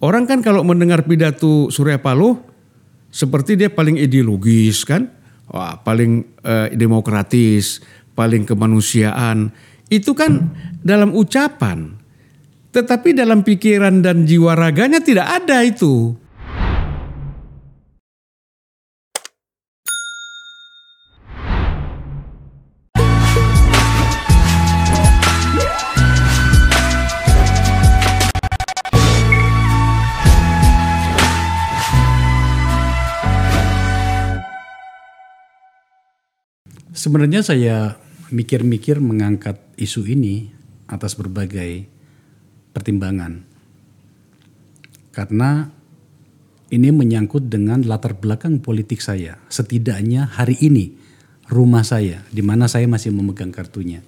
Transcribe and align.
Orang 0.00 0.28
kan 0.28 0.44
kalau 0.44 0.60
mendengar 0.60 1.08
pidato 1.08 1.72
Surya 1.72 1.96
Paloh 1.96 2.36
seperti 3.08 3.56
dia 3.56 3.72
paling 3.72 3.96
ideologis 3.96 4.84
kan, 4.84 5.08
wah 5.48 5.80
paling 5.80 6.26
eh, 6.44 6.68
demokratis, 6.76 7.80
paling 8.12 8.44
kemanusiaan. 8.44 9.48
Itu 9.88 10.12
kan 10.12 10.52
dalam 10.84 11.16
ucapan. 11.16 11.96
Tetapi 12.76 13.16
dalam 13.16 13.40
pikiran 13.40 14.04
dan 14.04 14.28
jiwa 14.28 14.52
raganya 14.52 15.00
tidak 15.00 15.32
ada 15.32 15.64
itu. 15.64 16.12
Sebenarnya 37.06 37.38
saya 37.38 37.94
mikir-mikir 38.34 38.98
mengangkat 38.98 39.62
isu 39.78 40.10
ini 40.10 40.50
atas 40.90 41.14
berbagai 41.14 41.86
pertimbangan. 42.74 43.46
Karena 45.14 45.70
ini 46.66 46.90
menyangkut 46.90 47.46
dengan 47.46 47.86
latar 47.86 48.18
belakang 48.18 48.58
politik 48.58 48.98
saya. 48.98 49.38
Setidaknya 49.46 50.26
hari 50.26 50.58
ini 50.58 50.98
rumah 51.46 51.86
saya 51.86 52.26
di 52.34 52.42
mana 52.42 52.66
saya 52.66 52.90
masih 52.90 53.14
memegang 53.14 53.54
kartunya. 53.54 54.02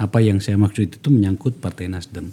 Apa 0.00 0.24
yang 0.24 0.40
saya 0.40 0.56
maksud 0.56 0.88
itu 0.88 1.08
menyangkut 1.12 1.60
Partai 1.60 1.92
Nasdem. 1.92 2.32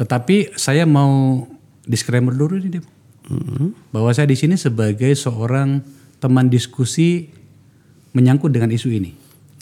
Tetapi 0.00 0.56
saya 0.56 0.88
mau 0.88 1.44
disclaimer 1.84 2.32
dulu 2.32 2.56
nih, 2.56 2.80
Dep. 2.80 2.88
Bahwa 3.92 4.08
saya 4.16 4.24
di 4.24 4.36
sini 4.40 4.56
sebagai 4.56 5.12
seorang 5.12 5.84
teman 6.24 6.48
diskusi 6.48 7.35
menyangkut 8.16 8.48
dengan 8.48 8.72
isu 8.72 8.88
ini. 8.96 9.12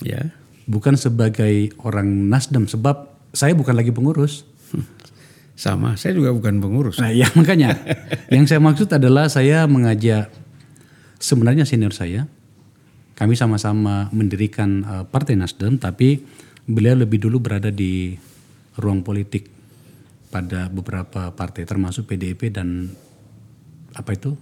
Ya. 0.06 0.30
Bukan 0.70 0.94
sebagai 0.94 1.74
orang 1.82 2.30
Nasdem 2.30 2.70
sebab 2.70 3.10
saya 3.34 3.58
bukan 3.58 3.74
lagi 3.74 3.90
pengurus. 3.90 4.46
Sama, 5.54 5.94
saya 5.94 6.14
juga 6.18 6.34
bukan 6.34 6.62
pengurus. 6.62 6.98
Nah, 7.02 7.10
ya 7.14 7.26
makanya 7.38 7.74
yang 8.30 8.46
saya 8.46 8.62
maksud 8.62 8.90
adalah 8.90 9.26
saya 9.26 9.66
mengajak 9.66 10.30
sebenarnya 11.18 11.66
senior 11.66 11.90
saya. 11.94 12.30
Kami 13.14 13.38
sama-sama 13.38 14.10
mendirikan 14.10 14.82
uh, 14.82 15.04
Partai 15.06 15.38
Nasdem 15.38 15.78
tapi 15.78 16.26
beliau 16.66 16.98
lebih 16.98 17.22
dulu 17.22 17.38
berada 17.38 17.70
di 17.70 18.18
ruang 18.74 19.06
politik 19.06 19.46
pada 20.34 20.66
beberapa 20.66 21.30
partai 21.30 21.62
termasuk 21.62 22.10
PDIP 22.10 22.50
dan 22.50 22.90
apa 23.94 24.10
itu? 24.18 24.34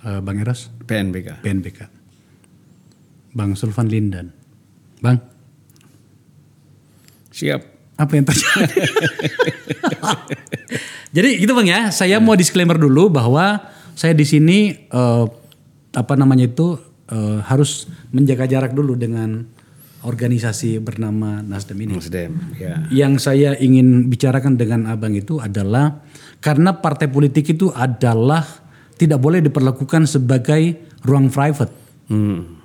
Uh, 0.00 0.24
Bang 0.24 0.40
Eros? 0.40 0.72
PNBK. 0.88 1.44
PNBK. 1.44 1.93
Bang 3.34 3.58
Sulvan 3.58 3.90
Lindan. 3.90 4.30
Bang, 5.02 5.18
Siap. 7.34 7.60
apa 7.98 8.12
yang 8.14 8.24
terjadi? 8.24 8.70
Jadi 11.14 11.38
gitu 11.38 11.54
bang 11.54 11.68
ya, 11.68 11.80
saya 11.94 12.18
mau 12.18 12.34
disclaimer 12.34 12.74
dulu 12.74 13.10
bahwa 13.10 13.70
saya 13.94 14.14
di 14.14 14.26
sini 14.26 14.74
eh, 14.74 15.26
apa 15.94 16.14
namanya 16.18 16.50
itu 16.50 16.74
eh, 17.10 17.38
harus 17.46 17.86
menjaga 18.10 18.50
jarak 18.50 18.74
dulu 18.74 18.98
dengan 18.98 19.46
organisasi 20.04 20.82
bernama 20.82 21.40
Nasdem 21.40 21.78
ini. 21.86 21.96
Nasdem. 21.96 22.32
Ya. 22.60 22.84
Yang 22.92 23.24
saya 23.24 23.56
ingin 23.56 24.12
bicarakan 24.12 24.60
dengan 24.60 24.84
abang 24.90 25.16
itu 25.16 25.40
adalah 25.40 26.04
karena 26.44 26.76
partai 26.76 27.08
politik 27.08 27.56
itu 27.56 27.72
adalah 27.72 28.44
tidak 29.00 29.18
boleh 29.18 29.40
diperlakukan 29.40 30.06
sebagai 30.06 30.76
ruang 31.02 31.32
private. 31.32 31.72
Hmm. 32.12 32.63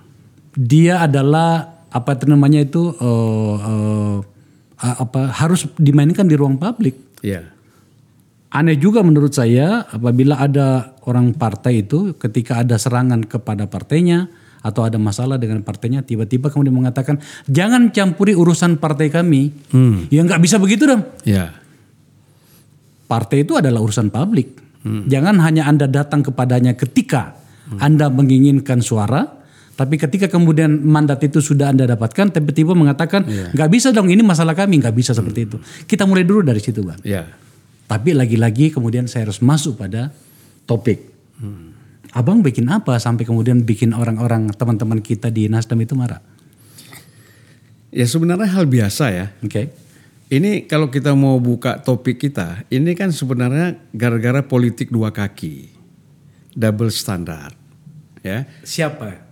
Dia 0.60 1.08
adalah 1.08 1.80
apa 1.88 2.20
itu 2.20 2.28
namanya 2.28 2.60
itu 2.60 2.92
eh, 3.00 3.56
eh, 3.64 4.18
apa 4.80 5.32
harus 5.40 5.72
dimainkan 5.80 6.28
di 6.28 6.36
ruang 6.36 6.60
publik. 6.60 7.20
Ya. 7.24 7.48
Aneh 8.50 8.76
juga 8.76 9.06
menurut 9.06 9.32
saya 9.32 9.86
apabila 9.88 10.42
ada 10.42 10.98
orang 11.06 11.38
partai 11.38 11.86
itu 11.86 12.18
ketika 12.18 12.66
ada 12.66 12.76
serangan 12.82 13.24
kepada 13.24 13.70
partainya 13.70 14.28
atau 14.60 14.84
ada 14.84 15.00
masalah 15.00 15.40
dengan 15.40 15.64
partainya 15.64 16.04
tiba-tiba 16.04 16.52
kemudian 16.52 16.76
mengatakan 16.76 17.22
jangan 17.48 17.94
campuri 17.94 18.36
urusan 18.36 18.82
partai 18.82 19.08
kami. 19.14 19.54
Ya 20.10 20.26
nggak 20.26 20.42
bisa 20.42 20.58
begitu 20.58 20.90
dong. 20.90 21.06
Ya. 21.24 21.56
Partai 23.08 23.46
itu 23.48 23.56
adalah 23.56 23.80
urusan 23.86 24.10
publik. 24.10 24.60
Jangan 24.84 25.38
hanya 25.44 25.68
Anda 25.68 25.86
datang 25.86 26.24
kepadanya 26.24 26.74
ketika 26.74 27.36
Anda 27.78 28.10
menginginkan 28.10 28.82
suara, 28.82 29.39
tapi 29.80 29.96
ketika 29.96 30.28
kemudian 30.28 30.84
mandat 30.84 31.24
itu 31.24 31.40
sudah 31.40 31.72
Anda 31.72 31.88
dapatkan, 31.88 32.36
tiba-tiba 32.36 32.76
mengatakan 32.76 33.24
nggak 33.56 33.70
bisa 33.72 33.96
dong 33.96 34.12
ini 34.12 34.20
masalah 34.20 34.52
kami, 34.52 34.84
nggak 34.84 34.92
bisa 34.92 35.16
seperti 35.16 35.48
itu. 35.48 35.56
Kita 35.88 36.04
mulai 36.04 36.28
dulu 36.28 36.44
dari 36.44 36.60
situ, 36.60 36.84
bang. 36.84 37.00
Ya. 37.08 37.24
Tapi 37.88 38.12
lagi-lagi 38.12 38.76
kemudian 38.76 39.08
saya 39.08 39.32
harus 39.32 39.40
masuk 39.40 39.80
pada 39.80 40.12
topik. 40.68 41.00
Abang 42.12 42.44
bikin 42.44 42.68
apa 42.68 43.00
sampai 43.00 43.24
kemudian 43.24 43.64
bikin 43.64 43.96
orang-orang 43.96 44.52
teman-teman 44.52 45.00
kita 45.00 45.32
di 45.32 45.48
Nasdem 45.48 45.80
itu 45.80 45.96
marah? 45.96 46.20
Ya 47.96 48.04
sebenarnya 48.04 48.52
hal 48.52 48.68
biasa 48.68 49.06
ya. 49.16 49.32
Oke. 49.40 49.72
Ini 50.28 50.68
kalau 50.68 50.92
kita 50.92 51.16
mau 51.16 51.40
buka 51.40 51.80
topik 51.80 52.20
kita, 52.20 52.68
ini 52.68 53.00
kan 53.00 53.16
sebenarnya 53.16 53.80
gara-gara 53.96 54.44
politik 54.44 54.92
dua 54.92 55.16
kaki. 55.16 55.72
Double 56.52 56.92
standard. 56.92 57.56
Ya. 58.20 58.44
Siapa? 58.68 59.29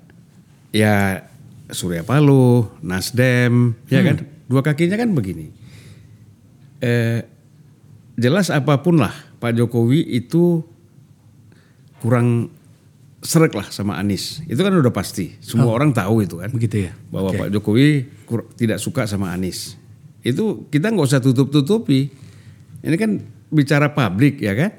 Ya 0.75 1.27
Surya 1.71 2.03
Paloh, 2.03 2.71
Nasdem, 2.79 3.75
ya 3.91 4.03
kan? 4.03 4.23
Dua 4.47 4.63
kakinya 4.63 4.95
kan 4.95 5.11
begini. 5.11 5.51
Eh, 6.79 7.19
jelas 8.15 8.53
apa 8.53 8.79
pun 8.79 9.01
lah 9.01 9.11
Pak 9.41 9.53
Jokowi 9.57 10.01
itu 10.15 10.63
kurang 11.99 12.49
serak 13.19 13.51
lah 13.57 13.67
sama 13.67 13.99
Anies. 13.99 14.45
Itu 14.47 14.63
kan 14.63 14.71
udah 14.71 14.93
pasti. 14.93 15.35
Semua 15.41 15.73
orang 15.73 15.91
tahu 15.91 16.23
itu 16.23 16.39
kan. 16.39 16.49
Begitu 16.53 16.87
ya. 16.87 16.91
Bahwa 17.11 17.33
Pak 17.33 17.49
Jokowi 17.51 18.07
tidak 18.55 18.79
suka 18.79 19.03
sama 19.09 19.33
Anies. 19.33 19.75
Itu 20.23 20.69
kita 20.71 20.93
nggak 20.93 21.07
usah 21.07 21.21
tutup-tutupi. 21.21 22.07
Ini 22.85 22.95
kan 22.95 23.19
bicara 23.51 23.91
publik 23.91 24.39
ya 24.39 24.53
kan. 24.55 24.71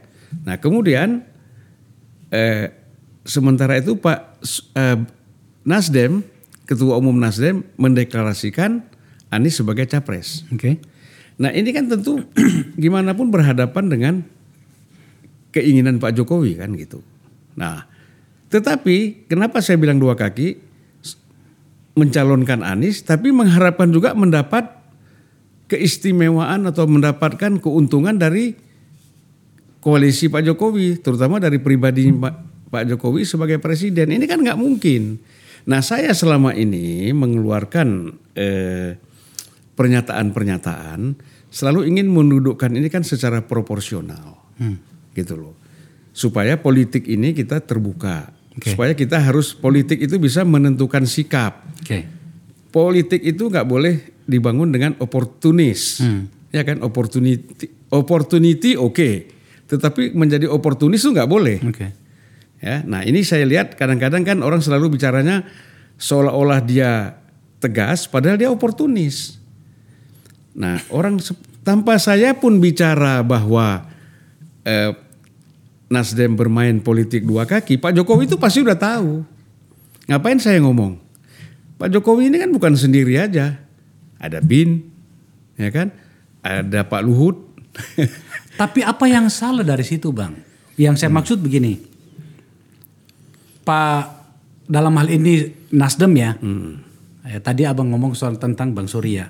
Nah 0.44 0.56
kemudian 0.56 1.24
eh, 2.32 2.72
sementara 3.26 3.76
itu 3.76 3.98
Pak 4.00 4.18
eh, 4.76 4.98
Nasdem, 5.68 6.24
Ketua 6.64 6.96
Umum 6.96 7.20
Nasdem 7.20 7.60
mendeklarasikan 7.76 8.80
Anies 9.28 9.60
sebagai 9.60 9.84
capres. 9.84 10.48
Oke. 10.48 10.80
Nah 11.36 11.52
ini 11.52 11.70
kan 11.76 11.92
tentu 11.92 12.24
gimana 12.82 13.12
pun 13.12 13.28
berhadapan 13.28 13.84
dengan 13.92 14.14
keinginan 15.52 16.00
Pak 16.00 16.16
Jokowi 16.16 16.56
kan 16.56 16.72
gitu. 16.72 17.04
Nah 17.60 17.84
tetapi 18.48 19.28
kenapa 19.28 19.60
saya 19.60 19.76
bilang 19.76 20.00
dua 20.00 20.16
kaki 20.16 20.56
mencalonkan 22.00 22.64
Anies 22.64 23.04
tapi 23.04 23.28
mengharapkan 23.28 23.92
juga 23.92 24.16
mendapat 24.16 24.72
keistimewaan 25.68 26.64
atau 26.64 26.88
mendapatkan 26.88 27.60
keuntungan 27.60 28.16
dari 28.16 28.56
koalisi 29.84 30.32
Pak 30.32 30.48
Jokowi 30.48 31.04
terutama 31.04 31.36
dari 31.36 31.60
pribadi 31.60 32.08
Pak 32.08 32.34
Pak 32.72 32.84
Jokowi 32.88 33.28
sebagai 33.28 33.60
presiden 33.60 34.12
ini 34.12 34.24
kan 34.24 34.40
nggak 34.40 34.56
mungkin. 34.56 35.20
Nah 35.68 35.84
saya 35.84 36.16
selama 36.16 36.56
ini 36.56 37.12
mengeluarkan 37.12 38.16
eh, 38.32 38.96
pernyataan-pernyataan 39.76 41.00
selalu 41.52 41.92
ingin 41.92 42.08
mendudukkan 42.08 42.72
ini 42.72 42.88
kan 42.88 43.04
secara 43.04 43.44
proporsional, 43.44 44.48
gitu 45.12 45.36
loh, 45.36 45.54
supaya 46.16 46.56
politik 46.56 47.04
ini 47.04 47.36
kita 47.36 47.60
terbuka, 47.60 48.32
Oke. 48.56 48.72
supaya 48.72 48.92
kita 48.96 49.20
harus 49.20 49.52
politik 49.52 50.00
itu 50.00 50.16
bisa 50.16 50.44
menentukan 50.44 51.04
sikap. 51.04 51.68
Oke. 51.84 52.08
Politik 52.68 53.20
itu 53.24 53.48
nggak 53.48 53.68
boleh 53.68 54.24
dibangun 54.28 54.72
dengan 54.72 54.96
oportunis, 55.00 56.04
ya 56.52 56.64
kan 56.64 56.80
opportunity, 56.84 57.68
opportunity 57.92 58.76
oke, 58.76 59.10
tetapi 59.68 60.12
menjadi 60.16 60.48
oportunis 60.48 61.00
itu 61.04 61.12
nggak 61.12 61.30
boleh. 61.30 61.60
Oke. 61.64 62.07
Ya, 62.58 62.82
nah 62.82 63.06
ini 63.06 63.22
saya 63.22 63.46
lihat 63.46 63.78
kadang-kadang 63.78 64.26
kan 64.26 64.38
orang 64.42 64.58
selalu 64.58 64.98
bicaranya 64.98 65.46
seolah-olah 65.94 66.60
dia 66.66 67.14
tegas, 67.62 68.10
padahal 68.10 68.34
dia 68.34 68.50
oportunis. 68.50 69.38
Nah 70.58 70.82
orang 70.90 71.22
tanpa 71.62 72.02
saya 72.02 72.34
pun 72.34 72.58
bicara 72.58 73.22
bahwa 73.22 73.86
eh, 74.66 74.90
Nasdem 75.88 76.36
bermain 76.36 76.82
politik 76.82 77.24
dua 77.24 77.46
kaki, 77.48 77.78
Pak 77.78 77.94
Jokowi 77.94 78.28
itu 78.28 78.36
pasti 78.36 78.60
udah 78.60 78.76
tahu. 78.76 79.24
Ngapain 80.10 80.36
saya 80.42 80.60
ngomong? 80.60 81.00
Pak 81.78 81.94
Jokowi 81.94 82.28
ini 82.28 82.42
kan 82.42 82.50
bukan 82.50 82.74
sendiri 82.74 83.16
aja, 83.16 83.56
ada 84.18 84.42
Bin, 84.42 84.82
ya 85.54 85.70
kan, 85.70 85.94
ada 86.42 86.82
Pak 86.84 87.06
Luhut, 87.06 87.48
Tapi 88.60 88.80
apa 88.82 89.04
yang 89.06 89.30
salah 89.30 89.62
dari 89.62 89.84
situ, 89.86 90.10
Bang? 90.10 90.34
Yang 90.78 91.04
saya 91.04 91.10
maksud 91.10 91.38
begini. 91.42 91.78
Pak 93.68 94.02
dalam 94.64 94.96
hal 94.96 95.12
ini 95.12 95.44
Nasdem 95.76 96.12
ya. 96.16 96.32
Eh, 97.28 97.44
tadi 97.44 97.68
Abang 97.68 97.92
ngomong 97.92 98.16
soal 98.16 98.40
tentang 98.40 98.72
Bang 98.72 98.88
Surya. 98.88 99.28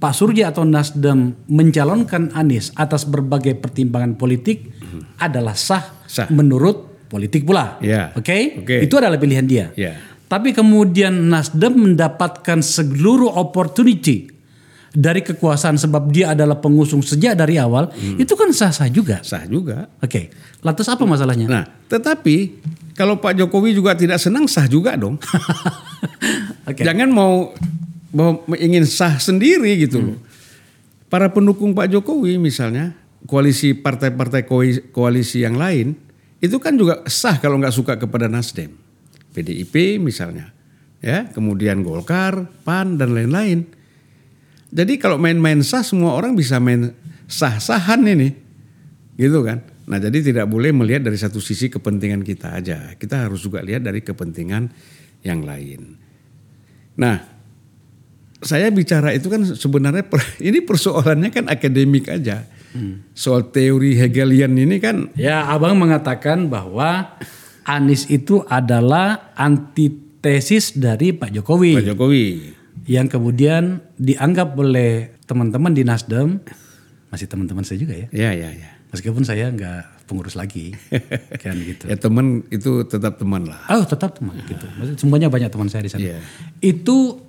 Pak 0.00 0.14
Surya 0.16 0.48
atau 0.48 0.64
Nasdem 0.64 1.36
mencalonkan 1.52 2.32
Anies 2.32 2.72
atas 2.80 3.04
berbagai 3.04 3.60
pertimbangan 3.60 4.16
politik 4.16 4.72
adalah 5.20 5.52
sah, 5.52 6.00
Sah. 6.08 6.32
menurut 6.32 7.08
politik 7.12 7.44
pula. 7.44 7.76
Ya. 7.84 8.16
Oke? 8.16 8.64
Oke. 8.64 8.88
Itu 8.88 8.96
adalah 8.96 9.20
pilihan 9.20 9.44
dia. 9.44 9.68
Ya. 9.76 10.00
Tapi 10.24 10.56
kemudian 10.56 11.28
Nasdem 11.28 11.76
mendapatkan 11.76 12.64
seluruh 12.64 13.36
opportunity 13.36 14.32
dari 14.94 15.20
kekuasaan 15.20 15.76
sebab 15.76 16.08
dia 16.08 16.32
adalah 16.32 16.56
pengusung 16.62 17.04
sejak 17.04 17.36
dari 17.36 17.60
awal, 17.60 17.90
itu 18.16 18.32
kan 18.32 18.48
sah-sah 18.54 18.88
juga. 18.88 19.20
Sah 19.20 19.44
juga. 19.44 19.90
Oke, 20.00 20.30
lantas 20.64 20.86
apa 20.88 21.02
masalahnya? 21.04 21.50
Nah, 21.50 21.64
tetapi 21.90 22.62
kalau 22.94 23.18
Pak 23.18 23.34
Jokowi 23.42 23.74
juga 23.74 23.98
tidak 23.98 24.22
senang 24.22 24.46
sah 24.46 24.70
juga 24.70 24.94
dong. 24.94 25.18
Oke. 26.70 26.86
Jangan 26.86 27.10
mau, 27.10 27.50
mau 28.14 28.38
ingin 28.54 28.86
sah 28.86 29.18
sendiri 29.18 29.74
gitu 29.82 29.98
loh. 30.00 30.18
Para 31.10 31.30
pendukung 31.30 31.74
Pak 31.74 31.90
Jokowi 31.90 32.38
misalnya 32.38 32.94
koalisi 33.26 33.74
partai-partai 33.74 34.46
koalisi 34.94 35.42
yang 35.42 35.58
lain 35.58 35.96
itu 36.44 36.60
kan 36.60 36.76
juga 36.76 37.02
sah 37.08 37.40
kalau 37.40 37.56
nggak 37.56 37.74
suka 37.74 37.96
kepada 37.96 38.28
Nasdem, 38.28 38.76
PDIP 39.32 39.96
misalnya, 39.96 40.52
ya 41.00 41.24
kemudian 41.32 41.80
Golkar, 41.80 42.52
PAN 42.68 43.00
dan 43.00 43.16
lain-lain. 43.16 43.64
Jadi 44.74 45.00
kalau 45.00 45.16
main-main 45.16 45.64
sah 45.64 45.80
semua 45.80 46.12
orang 46.12 46.36
bisa 46.36 46.60
main 46.60 46.92
sah-sahan 47.30 48.04
ini, 48.04 48.36
gitu 49.16 49.40
kan? 49.40 49.64
Nah 49.84 49.98
jadi 49.98 50.18
tidak 50.24 50.46
boleh 50.48 50.72
melihat 50.72 51.04
dari 51.04 51.16
satu 51.16 51.38
sisi 51.38 51.68
kepentingan 51.68 52.20
kita 52.20 52.56
aja, 52.56 52.96
kita 52.96 53.28
harus 53.28 53.40
juga 53.40 53.60
lihat 53.60 53.84
dari 53.84 54.00
kepentingan 54.00 54.72
yang 55.20 55.44
lain. 55.44 56.00
Nah, 56.94 57.16
saya 58.38 58.68
bicara 58.68 59.10
itu 59.10 59.28
kan 59.28 59.44
sebenarnya 59.44 60.04
per- 60.04 60.36
ini 60.48 60.60
persoalannya 60.60 61.30
kan 61.30 61.44
akademik 61.46 62.08
aja. 62.08 62.48
Soal 63.14 63.54
teori 63.54 63.94
Hegelian 63.94 64.50
ini 64.58 64.82
kan 64.82 65.06
Ya, 65.14 65.46
abang 65.46 65.78
mengatakan 65.78 66.50
bahwa 66.50 67.14
Anies 67.62 68.10
itu 68.10 68.42
adalah 68.44 69.30
antitesis 69.38 70.74
dari 70.74 71.14
Pak 71.14 71.30
Jokowi, 71.30 71.78
Pak 71.78 71.86
Jokowi. 71.86 72.26
yang 72.84 73.06
kemudian 73.06 73.78
dianggap 73.94 74.58
oleh 74.58 75.14
teman-teman 75.22 75.70
di 75.70 75.86
Nasdem 75.86 76.42
masih 77.08 77.30
teman-teman 77.30 77.62
saya 77.62 77.78
juga 77.78 77.94
ya, 77.94 78.10
Ya, 78.10 78.30
ya, 78.34 78.50
ya. 78.50 78.73
Meskipun 78.94 79.26
saya 79.26 79.50
nggak 79.50 80.06
pengurus 80.06 80.38
lagi, 80.38 80.70
kan 81.42 81.58
gitu. 81.58 81.90
Ya 81.90 81.98
teman 81.98 82.46
itu 82.54 82.86
tetap 82.86 83.18
teman 83.18 83.50
lah. 83.50 83.58
Oh 83.74 83.82
tetap 83.82 84.14
teman 84.14 84.38
gitu. 84.46 84.64
Maksudnya 84.78 84.98
semuanya 85.02 85.28
banyak 85.28 85.50
teman 85.50 85.66
saya 85.66 85.82
di 85.82 85.90
sana. 85.90 86.00
Iya. 86.06 86.18
Itu 86.62 87.26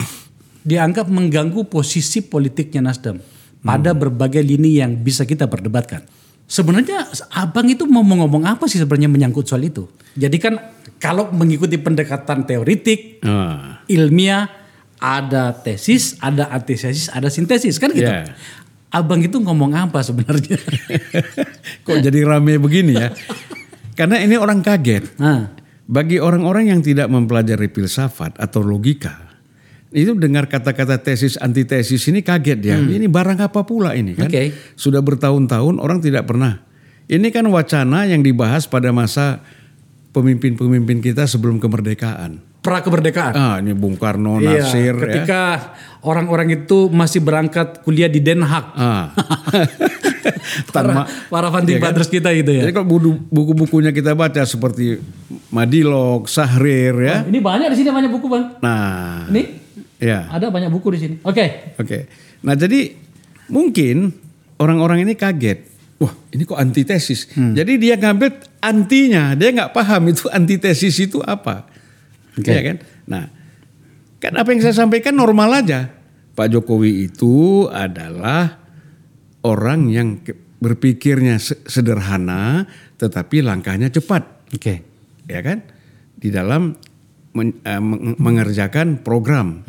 dianggap 0.62 1.10
mengganggu 1.10 1.66
posisi 1.66 2.22
politiknya 2.22 2.86
Nasdem 2.86 3.18
pada 3.66 3.98
berbagai 3.98 4.46
lini 4.46 4.78
yang 4.78 4.94
bisa 5.02 5.26
kita 5.26 5.50
perdebatkan. 5.50 6.06
Sebenarnya 6.46 7.10
abang 7.34 7.66
itu 7.66 7.90
mau 7.90 8.06
ngomong 8.06 8.46
apa 8.46 8.70
sih 8.70 8.78
sebenarnya 8.78 9.10
menyangkut 9.10 9.50
soal 9.50 9.66
itu? 9.66 9.90
Jadi 10.14 10.38
kan 10.38 10.62
kalau 11.02 11.34
mengikuti 11.34 11.82
pendekatan 11.82 12.46
teoritik, 12.46 13.26
Ah, 13.26 13.82
ilmiah, 13.90 14.46
ada 15.02 15.52
tesis, 15.58 16.16
ada 16.22 16.48
antitesis, 16.54 17.10
ada 17.10 17.28
sintesis 17.34 17.82
kan 17.82 17.90
gitu. 17.92 18.06
Iya. 18.06 18.32
Abang 18.96 19.20
itu 19.20 19.36
ngomong 19.44 19.76
apa 19.76 20.00
sebenarnya? 20.00 20.56
Kok 21.86 22.00
jadi 22.00 22.20
rame 22.24 22.56
begini 22.56 22.96
ya? 22.96 23.12
Karena 23.92 24.24
ini 24.24 24.40
orang 24.40 24.64
kaget. 24.64 25.20
nah, 25.20 25.52
Bagi 25.84 26.24
orang-orang 26.24 26.72
yang 26.72 26.80
tidak 26.80 27.12
mempelajari 27.12 27.68
filsafat 27.68 28.40
atau 28.40 28.64
logika, 28.64 29.26
itu 29.92 30.16
dengar 30.16 30.48
kata-kata 30.48 31.04
tesis 31.04 31.36
antitesis 31.38 32.08
ini 32.08 32.24
kaget 32.24 32.60
ya. 32.64 32.80
Ini 32.80 33.08
barang 33.12 33.40
apa 33.44 33.68
pula 33.68 33.92
ini 33.96 34.16
kan? 34.16 34.32
Oke. 34.32 34.56
Sudah 34.80 35.04
bertahun-tahun 35.04 35.76
orang 35.78 36.00
tidak 36.00 36.28
pernah. 36.28 36.64
Ini 37.06 37.30
kan 37.30 37.46
wacana 37.52 38.08
yang 38.10 38.24
dibahas 38.26 38.66
pada 38.66 38.90
masa 38.90 39.44
pemimpin-pemimpin 40.16 41.04
kita 41.04 41.28
sebelum 41.28 41.60
kemerdekaan. 41.60 42.55
Pra 42.66 42.82
kemerdekaan. 42.82 43.34
Ah, 43.34 43.56
ini 43.62 43.72
Bung 43.72 43.94
Karno, 43.94 44.42
Iya, 44.42 44.66
Nasir 44.66 44.92
ya. 44.92 45.02
ketika 45.06 45.42
orang-orang 46.02 46.58
itu 46.58 46.90
masih 46.90 47.22
berangkat 47.22 47.86
kuliah 47.86 48.10
di 48.10 48.18
Den 48.18 48.42
Haag. 48.42 48.66
Ah. 48.74 49.14
Para, 50.68 50.88
Tanpa 50.88 51.04
para 51.28 51.48
founding 51.50 51.78
Iya 51.78 51.86
kan? 51.86 52.02
kita 52.02 52.30
gitu 52.34 52.50
ya. 52.50 52.62
Jadi 52.66 52.74
kalau 52.74 52.88
buku- 52.88 53.22
buku-bukunya 53.30 53.92
kita 53.92 54.14
baca 54.14 54.42
seperti 54.44 54.98
Madilog, 55.50 56.26
Sahrir 56.26 56.96
ya. 56.98 57.16
Ini 57.24 57.40
banyak 57.40 57.70
di 57.70 57.78
sini 57.78 57.90
banyak 57.90 58.10
buku 58.10 58.26
bang. 58.26 58.44
Nah, 58.60 59.26
Ini 59.28 59.42
ya. 59.98 60.26
ada 60.28 60.50
banyak 60.50 60.70
buku 60.70 60.88
di 60.92 61.00
sini. 61.00 61.16
Oke. 61.22 61.76
Oke. 61.78 62.10
Nah, 62.42 62.54
jadi 62.54 62.94
mungkin 63.48 64.14
orang-orang 64.56 65.04
ini 65.04 65.14
kaget. 65.14 65.66
Wah, 65.96 66.12
ini 66.30 66.44
kok 66.44 66.58
antitesis. 66.58 67.32
Jadi 67.32 67.80
dia 67.80 67.96
ngambil 67.96 68.36
antinya, 68.60 69.32
dia 69.32 69.50
nggak 69.50 69.72
paham 69.72 70.10
itu 70.10 70.26
antitesis 70.38 70.96
itu 71.00 71.22
apa. 71.22 71.70
Oke. 72.36 72.52
Iya 72.52 72.62
kan? 72.62 72.78
Nah, 73.08 73.24
kan 74.20 74.34
apa 74.36 74.50
yang 74.52 74.62
saya 74.62 74.76
sampaikan 74.76 75.16
normal 75.16 75.64
aja. 75.64 75.92
Pak 76.36 76.52
Jokowi 76.52 77.08
itu 77.08 77.66
adalah 77.72 78.60
orang 79.42 79.88
yang 79.88 80.20
berpikirnya 80.60 81.40
se- 81.40 81.64
sederhana, 81.64 82.68
tetapi 83.00 83.40
langkahnya 83.40 83.88
cepat 83.88 84.52
Oke. 84.52 84.84
ya 85.28 85.40
kan 85.40 85.64
di 86.16 86.34
dalam 86.34 86.76
men- 87.32 87.60
eh, 87.64 87.80
meng- 87.80 88.20
mengerjakan 88.20 89.00
program. 89.00 89.64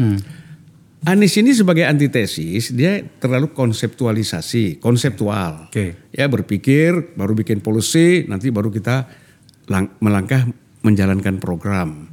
Anies 1.06 1.38
ini 1.38 1.54
sebagai 1.54 1.86
antitesis 1.86 2.74
dia 2.74 2.98
terlalu 3.22 3.54
konseptualisasi, 3.54 4.82
konseptual. 4.82 5.70
Oke. 5.70 6.10
Ya 6.10 6.26
berpikir 6.26 7.14
baru 7.14 7.38
bikin 7.38 7.62
policy, 7.62 8.26
nanti 8.26 8.50
baru 8.50 8.74
kita 8.74 9.06
lang- 9.70 9.94
melangkah 10.02 10.50
menjalankan 10.82 11.38
program. 11.38 12.05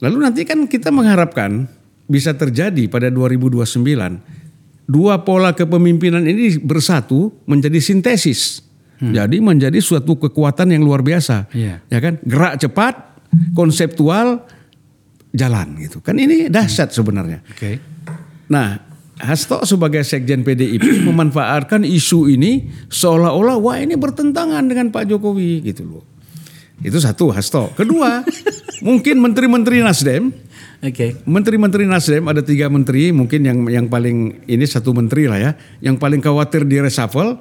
Lalu 0.00 0.16
nanti 0.20 0.42
kan 0.48 0.64
kita 0.64 0.88
mengharapkan 0.88 1.68
bisa 2.10 2.34
terjadi 2.34 2.88
pada 2.90 3.12
2029 3.12 3.60
dua 4.90 5.22
pola 5.22 5.54
kepemimpinan 5.54 6.26
ini 6.26 6.58
bersatu 6.58 7.30
menjadi 7.46 7.78
sintesis. 7.78 8.66
Jadi 9.00 9.40
menjadi 9.40 9.80
suatu 9.80 10.20
kekuatan 10.20 10.76
yang 10.76 10.84
luar 10.84 11.00
biasa. 11.00 11.48
Iya. 11.56 11.80
Ya 11.88 11.98
kan? 12.04 12.20
Gerak 12.20 12.60
cepat, 12.60 13.16
konseptual, 13.56 14.44
jalan 15.32 15.80
gitu. 15.80 16.04
Kan 16.04 16.20
ini 16.20 16.52
dahsyat 16.52 16.92
sebenarnya. 16.92 17.40
Oke. 17.48 17.80
Nah, 18.52 18.76
Hasto 19.20 19.64
sebagai 19.64 20.04
sekjen 20.04 20.44
PDIP 20.44 21.04
memanfaatkan 21.08 21.80
isu 21.84 22.28
ini 22.28 22.68
seolah-olah 22.92 23.56
wah 23.56 23.76
ini 23.80 23.96
bertentangan 23.96 24.68
dengan 24.68 24.92
Pak 24.92 25.08
Jokowi 25.08 25.64
gitu 25.64 25.84
loh. 25.88 26.04
Itu 26.84 27.00
satu 27.00 27.32
Hasto. 27.32 27.72
Kedua, 27.76 28.20
mungkin 28.80 29.20
menteri-menteri 29.20 29.84
Nasdem, 29.84 30.32
Oke. 30.80 31.20
menteri-menteri 31.24 31.84
Nasdem 31.84 32.24
ada 32.26 32.40
tiga 32.44 32.66
menteri, 32.68 33.12
mungkin 33.12 33.40
yang 33.44 33.58
yang 33.68 33.86
paling 33.86 34.44
ini 34.48 34.64
satu 34.64 34.92
menteri 34.96 35.28
lah 35.28 35.38
ya, 35.38 35.50
yang 35.84 35.96
paling 36.00 36.20
khawatir 36.20 36.64
di 36.64 36.80
reshuffle, 36.80 37.40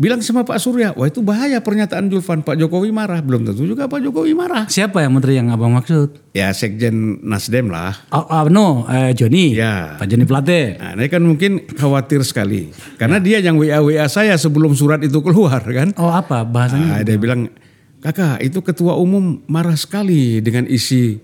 bilang 0.00 0.24
sama 0.24 0.48
Pak 0.48 0.56
Surya, 0.56 0.96
wah 0.96 1.04
itu 1.04 1.20
bahaya 1.20 1.60
pernyataan 1.60 2.08
Julvan, 2.08 2.40
Pak 2.40 2.56
Jokowi 2.56 2.88
marah, 2.88 3.20
belum 3.20 3.44
tentu 3.44 3.68
juga 3.68 3.84
Pak 3.84 4.00
Jokowi 4.00 4.32
marah. 4.32 4.64
Siapa 4.64 5.04
yang 5.04 5.12
menteri 5.12 5.36
yang 5.36 5.52
abang 5.52 5.76
maksud? 5.76 6.32
Ya 6.32 6.48
sekjen 6.56 7.20
Nasdem 7.20 7.68
lah. 7.68 8.00
Oh, 8.08 8.24
oh, 8.24 8.48
no, 8.48 8.88
eh, 8.88 9.12
Joni. 9.12 9.52
Ya. 9.52 10.00
Pak 10.00 10.08
Joni 10.08 10.24
Plate. 10.24 10.80
Nah, 10.80 10.96
ini 10.96 11.06
kan 11.12 11.20
mungkin 11.20 11.68
khawatir 11.68 12.24
sekali. 12.24 12.72
Karena 12.96 13.20
dia 13.20 13.44
yang 13.44 13.60
WA-WA 13.60 14.08
saya 14.08 14.32
sebelum 14.40 14.72
surat 14.72 15.04
itu 15.04 15.20
keluar 15.20 15.60
kan. 15.60 15.92
Oh 16.00 16.08
apa 16.08 16.48
bahasanya? 16.48 16.96
Nah, 16.96 17.04
dia 17.04 17.20
bilang, 17.20 17.52
kakak 18.00 18.40
itu 18.40 18.58
ketua 18.64 18.96
umum 18.96 19.44
marah 19.46 19.76
sekali 19.76 20.40
dengan 20.40 20.64
isi 20.66 21.20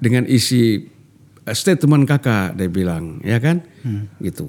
dengan 0.00 0.28
isi 0.28 0.84
eh, 1.44 1.56
statement 1.56 2.04
kakak. 2.08 2.56
Dia 2.56 2.68
bilang, 2.68 3.20
ya 3.24 3.40
kan, 3.40 3.64
gitu. 4.20 4.48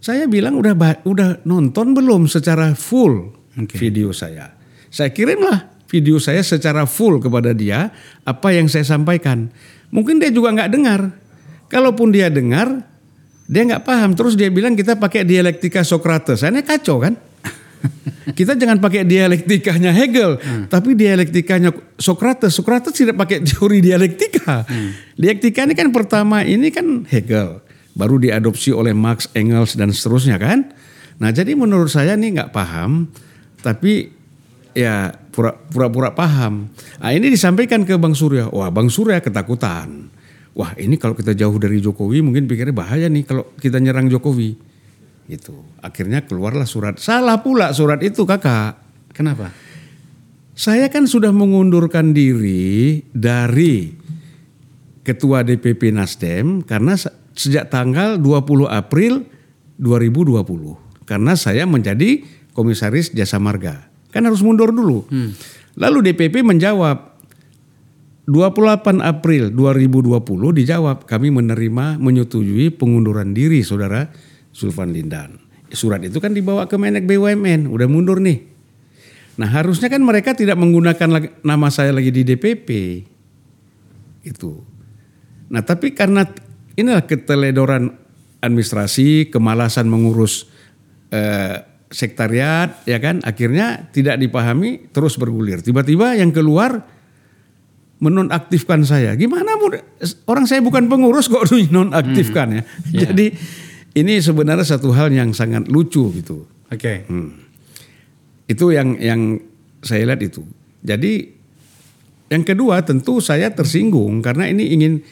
Saya 0.00 0.24
bilang 0.30 0.56
udah 0.56 0.74
udah 1.04 1.44
nonton 1.44 1.92
belum 1.92 2.24
secara 2.24 2.72
full 2.72 3.36
Oke. 3.60 3.76
video 3.76 4.14
saya. 4.16 4.56
Saya 4.88 5.12
kirimlah 5.12 5.84
video 5.90 6.16
saya 6.16 6.40
secara 6.40 6.88
full 6.88 7.20
kepada 7.20 7.52
dia 7.52 7.92
apa 8.24 8.48
yang 8.54 8.70
saya 8.70 8.86
sampaikan. 8.86 9.52
Mungkin 9.92 10.22
dia 10.22 10.32
juga 10.32 10.54
nggak 10.56 10.70
dengar. 10.72 11.00
Kalaupun 11.70 12.10
dia 12.10 12.32
dengar, 12.32 12.82
dia 13.46 13.62
nggak 13.66 13.84
paham. 13.86 14.14
Terus 14.14 14.34
dia 14.38 14.50
bilang 14.50 14.74
kita 14.74 14.96
pakai 14.96 15.22
dialektika 15.26 15.84
Socrates. 15.84 16.42
Ini 16.42 16.62
kacau 16.62 17.02
kan? 17.02 17.14
Kita 18.38 18.54
jangan 18.54 18.78
pakai 18.78 19.02
dialektikanya 19.08 19.90
Hegel, 19.90 20.38
tapi 20.68 20.94
dialektikanya 20.94 21.72
Socrates. 21.96 22.54
Socrates 22.54 22.94
tidak 22.94 23.18
pakai 23.18 23.42
teori 23.42 23.80
dialektika. 23.82 24.64
Dialektika 25.16 25.66
ini 25.66 25.74
kan 25.74 25.88
pertama 25.90 26.44
ini 26.44 26.68
kan 26.70 27.04
Hegel, 27.08 27.64
baru 27.96 28.20
diadopsi 28.20 28.70
oleh 28.70 28.94
Marx, 28.94 29.32
Engels 29.34 29.74
dan 29.74 29.90
seterusnya 29.90 30.36
kan. 30.38 30.70
Nah 31.20 31.30
jadi 31.32 31.52
menurut 31.52 31.90
saya 31.92 32.16
nih 32.16 32.40
nggak 32.40 32.52
paham, 32.54 33.08
tapi 33.60 34.08
ya 34.72 35.12
pura- 35.32 35.56
pura-pura 35.56 36.14
paham. 36.14 36.70
Nah 37.00 37.10
ini 37.12 37.32
disampaikan 37.32 37.84
ke 37.84 37.96
Bang 37.96 38.16
Surya, 38.16 38.48
wah 38.52 38.70
Bang 38.72 38.88
Surya 38.88 39.20
ketakutan. 39.20 40.08
Wah 40.50 40.74
ini 40.76 40.98
kalau 40.98 41.14
kita 41.14 41.32
jauh 41.32 41.54
dari 41.62 41.78
Jokowi 41.78 42.20
mungkin 42.26 42.50
pikirnya 42.50 42.74
bahaya 42.74 43.06
nih 43.06 43.22
kalau 43.24 43.44
kita 43.58 43.78
nyerang 43.78 44.10
Jokowi. 44.10 44.69
Gitu. 45.30 45.54
Akhirnya 45.78 46.26
keluarlah 46.26 46.66
surat. 46.66 46.98
Salah 46.98 47.38
pula 47.38 47.70
surat 47.70 48.02
itu 48.02 48.26
kakak. 48.26 48.82
Kenapa? 49.14 49.54
Saya 50.52 50.90
kan 50.90 51.06
sudah 51.06 51.30
mengundurkan 51.30 52.10
diri 52.10 53.00
dari 53.14 53.94
Ketua 55.00 55.40
DPP 55.40 55.94
Nasdem 55.94 56.60
karena 56.60 56.98
se- 56.98 57.14
sejak 57.32 57.72
tanggal 57.72 58.18
20 58.18 58.68
April 58.68 59.24
2020. 59.78 61.06
Karena 61.08 61.32
saya 61.32 61.64
menjadi 61.64 62.20
komisaris 62.52 63.14
jasa 63.14 63.40
marga. 63.40 63.88
Kan 64.10 64.26
harus 64.26 64.42
mundur 64.42 64.74
dulu. 64.74 65.06
Lalu 65.78 66.12
DPP 66.12 66.42
menjawab 66.44 67.16
28 68.28 69.00
April 69.00 69.50
2020 69.50 70.20
dijawab 70.54 71.08
kami 71.08 71.32
menerima 71.32 71.96
menyetujui 71.96 72.70
pengunduran 72.70 73.32
diri 73.32 73.64
saudara 73.64 74.06
Sulvan 74.50 74.94
Lindan. 74.94 75.38
Surat 75.70 76.02
itu 76.02 76.18
kan 76.18 76.34
dibawa 76.34 76.66
ke 76.66 76.74
Menek 76.74 77.06
BUMN, 77.06 77.70
udah 77.70 77.86
mundur 77.86 78.18
nih. 78.18 78.42
Nah 79.38 79.48
harusnya 79.48 79.86
kan 79.86 80.02
mereka 80.02 80.34
tidak 80.34 80.58
menggunakan 80.58 81.30
nama 81.46 81.68
saya 81.70 81.94
lagi 81.94 82.10
di 82.10 82.26
DPP. 82.26 82.68
Itu. 84.26 84.60
Nah 85.48 85.62
tapi 85.62 85.94
karena 85.94 86.26
inilah 86.74 87.06
keteledoran 87.06 87.94
administrasi, 88.42 89.30
kemalasan 89.30 89.86
mengurus 89.86 90.50
eh, 91.14 91.62
sekretariat, 91.90 92.82
ya 92.86 93.02
kan, 93.02 93.18
akhirnya 93.26 93.90
tidak 93.90 94.18
dipahami 94.18 94.90
terus 94.94 95.18
bergulir. 95.18 95.58
Tiba-tiba 95.58 96.14
yang 96.14 96.30
keluar 96.30 96.86
menonaktifkan 98.00 98.82
saya. 98.86 99.12
Gimana 99.18 99.60
orang 100.24 100.44
saya 100.48 100.64
bukan 100.64 100.88
pengurus 100.88 101.28
kok 101.28 101.46
nonaktifkan 101.76 102.60
ya. 102.60 102.62
Jadi 103.06 103.36
ini 103.94 104.22
sebenarnya 104.22 104.66
satu 104.66 104.94
hal 104.94 105.10
yang 105.10 105.34
sangat 105.34 105.66
lucu 105.66 106.14
gitu. 106.14 106.46
Oke. 106.70 107.06
Itu 108.46 108.70
yang 108.70 108.94
yang 109.02 109.42
saya 109.82 110.06
lihat 110.06 110.22
itu. 110.22 110.46
Jadi 110.86 111.34
yang 112.30 112.46
kedua 112.46 112.86
tentu 112.86 113.18
saya 113.18 113.50
tersinggung 113.50 114.22
karena 114.22 114.46
ini 114.46 114.70
ingin 114.70 115.02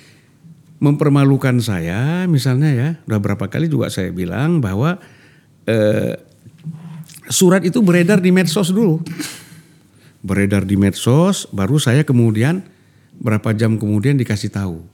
mempermalukan 0.79 1.59
saya 1.59 2.25
misalnya 2.31 2.71
ya. 2.71 2.89
Udah 3.11 3.19
berapa 3.19 3.51
kali 3.51 3.67
juga 3.67 3.91
saya 3.91 4.15
bilang 4.15 4.63
bahwa 4.63 5.03
eh, 5.67 6.15
surat 7.27 7.67
itu 7.67 7.83
beredar 7.83 8.23
di 8.23 8.31
medsos 8.31 8.71
dulu. 8.71 9.03
Beredar 10.23 10.63
di 10.63 10.79
medsos 10.79 11.51
baru 11.51 11.83
saya 11.83 12.07
kemudian 12.07 12.63
berapa 13.19 13.51
jam 13.59 13.75
kemudian 13.75 14.15
dikasih 14.15 14.55
tahu. 14.55 14.87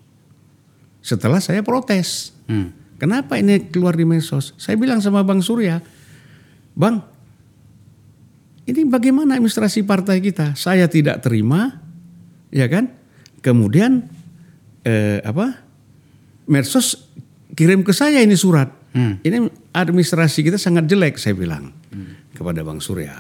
Setelah 1.04 1.44
saya 1.44 1.60
protes. 1.60 2.32
Hmm. 2.48 2.83
Kenapa 2.98 3.36
ini 3.36 3.68
keluar 3.68 3.98
di 3.98 4.06
medsos? 4.06 4.54
Saya 4.56 4.78
bilang 4.78 5.02
sama 5.02 5.26
Bang 5.26 5.42
Surya, 5.42 5.82
Bang, 6.74 7.02
ini 8.66 8.86
bagaimana 8.86 9.36
administrasi 9.38 9.86
partai 9.86 10.18
kita? 10.18 10.54
Saya 10.58 10.88
tidak 10.90 11.22
terima, 11.22 11.82
ya 12.50 12.66
kan? 12.70 12.90
Kemudian 13.44 14.08
eh, 14.86 15.20
apa? 15.22 15.62
Medsos 16.48 17.10
kirim 17.54 17.86
ke 17.86 17.92
saya 17.94 18.20
ini 18.24 18.34
surat. 18.34 18.70
Hmm. 18.94 19.18
Ini 19.22 19.50
administrasi 19.74 20.46
kita 20.46 20.58
sangat 20.58 20.86
jelek, 20.86 21.18
saya 21.18 21.34
bilang 21.34 21.74
kepada 22.34 22.66
Bang 22.66 22.82
Surya. 22.82 23.14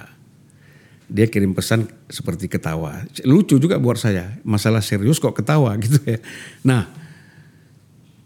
Dia 1.06 1.30
kirim 1.30 1.54
pesan 1.54 1.86
seperti 2.10 2.50
ketawa. 2.50 3.06
Lucu 3.22 3.60
juga 3.60 3.78
buat 3.78 4.00
saya. 4.00 4.40
Masalah 4.42 4.82
serius 4.82 5.22
kok 5.22 5.36
ketawa 5.36 5.76
gitu 5.84 6.00
ya. 6.02 6.18
Nah, 6.66 6.90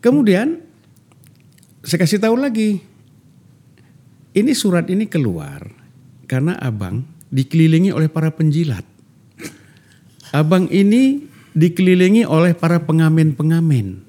kemudian 0.00 0.67
saya 1.82 1.98
kasih 2.02 2.18
tahu 2.22 2.36
lagi. 2.38 2.82
Ini 4.34 4.52
surat 4.54 4.86
ini 4.92 5.08
keluar 5.08 5.66
karena 6.28 6.54
abang 6.60 7.02
dikelilingi 7.32 7.90
oleh 7.90 8.06
para 8.06 8.30
penjilat. 8.30 8.84
Abang 10.30 10.68
ini 10.68 11.24
dikelilingi 11.56 12.28
oleh 12.28 12.52
para 12.52 12.84
pengamen-pengamen 12.84 14.04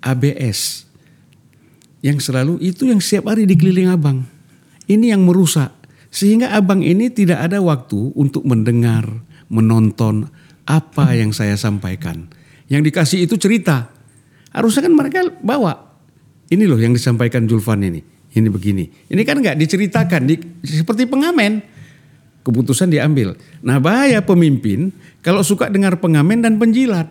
ABS 0.00 0.86
yang 2.00 2.16
selalu 2.22 2.56
itu 2.62 2.88
yang 2.88 3.02
setiap 3.02 3.34
hari 3.34 3.44
dikeliling 3.44 3.90
abang. 3.90 4.24
Ini 4.86 5.12
yang 5.12 5.26
merusak 5.26 5.74
sehingga 6.10 6.54
abang 6.54 6.82
ini 6.82 7.10
tidak 7.12 7.44
ada 7.50 7.60
waktu 7.62 8.14
untuk 8.16 8.42
mendengar, 8.46 9.06
menonton 9.50 10.30
apa 10.64 11.14
yang 11.18 11.34
saya 11.34 11.58
sampaikan. 11.58 12.30
Yang 12.70 12.82
dikasih 12.90 13.18
itu 13.26 13.34
cerita. 13.36 13.90
Harusnya 14.54 14.86
kan 14.86 14.94
mereka 14.94 15.26
bawa. 15.42 15.89
Ini 16.50 16.66
loh 16.66 16.78
yang 16.82 16.90
disampaikan 16.90 17.46
Julvan 17.46 17.86
ini. 17.86 18.02
Ini 18.30 18.46
begini. 18.50 18.86
Ini 19.10 19.22
kan 19.22 19.38
nggak 19.38 19.58
diceritakan 19.58 20.22
di, 20.26 20.34
seperti 20.66 21.06
pengamen. 21.06 21.62
Keputusan 22.42 22.90
diambil. 22.90 23.38
Nah 23.62 23.78
bahaya 23.78 24.18
pemimpin 24.24 24.90
kalau 25.22 25.46
suka 25.46 25.70
dengar 25.70 25.98
pengamen 26.02 26.42
dan 26.42 26.58
penjilat. 26.58 27.06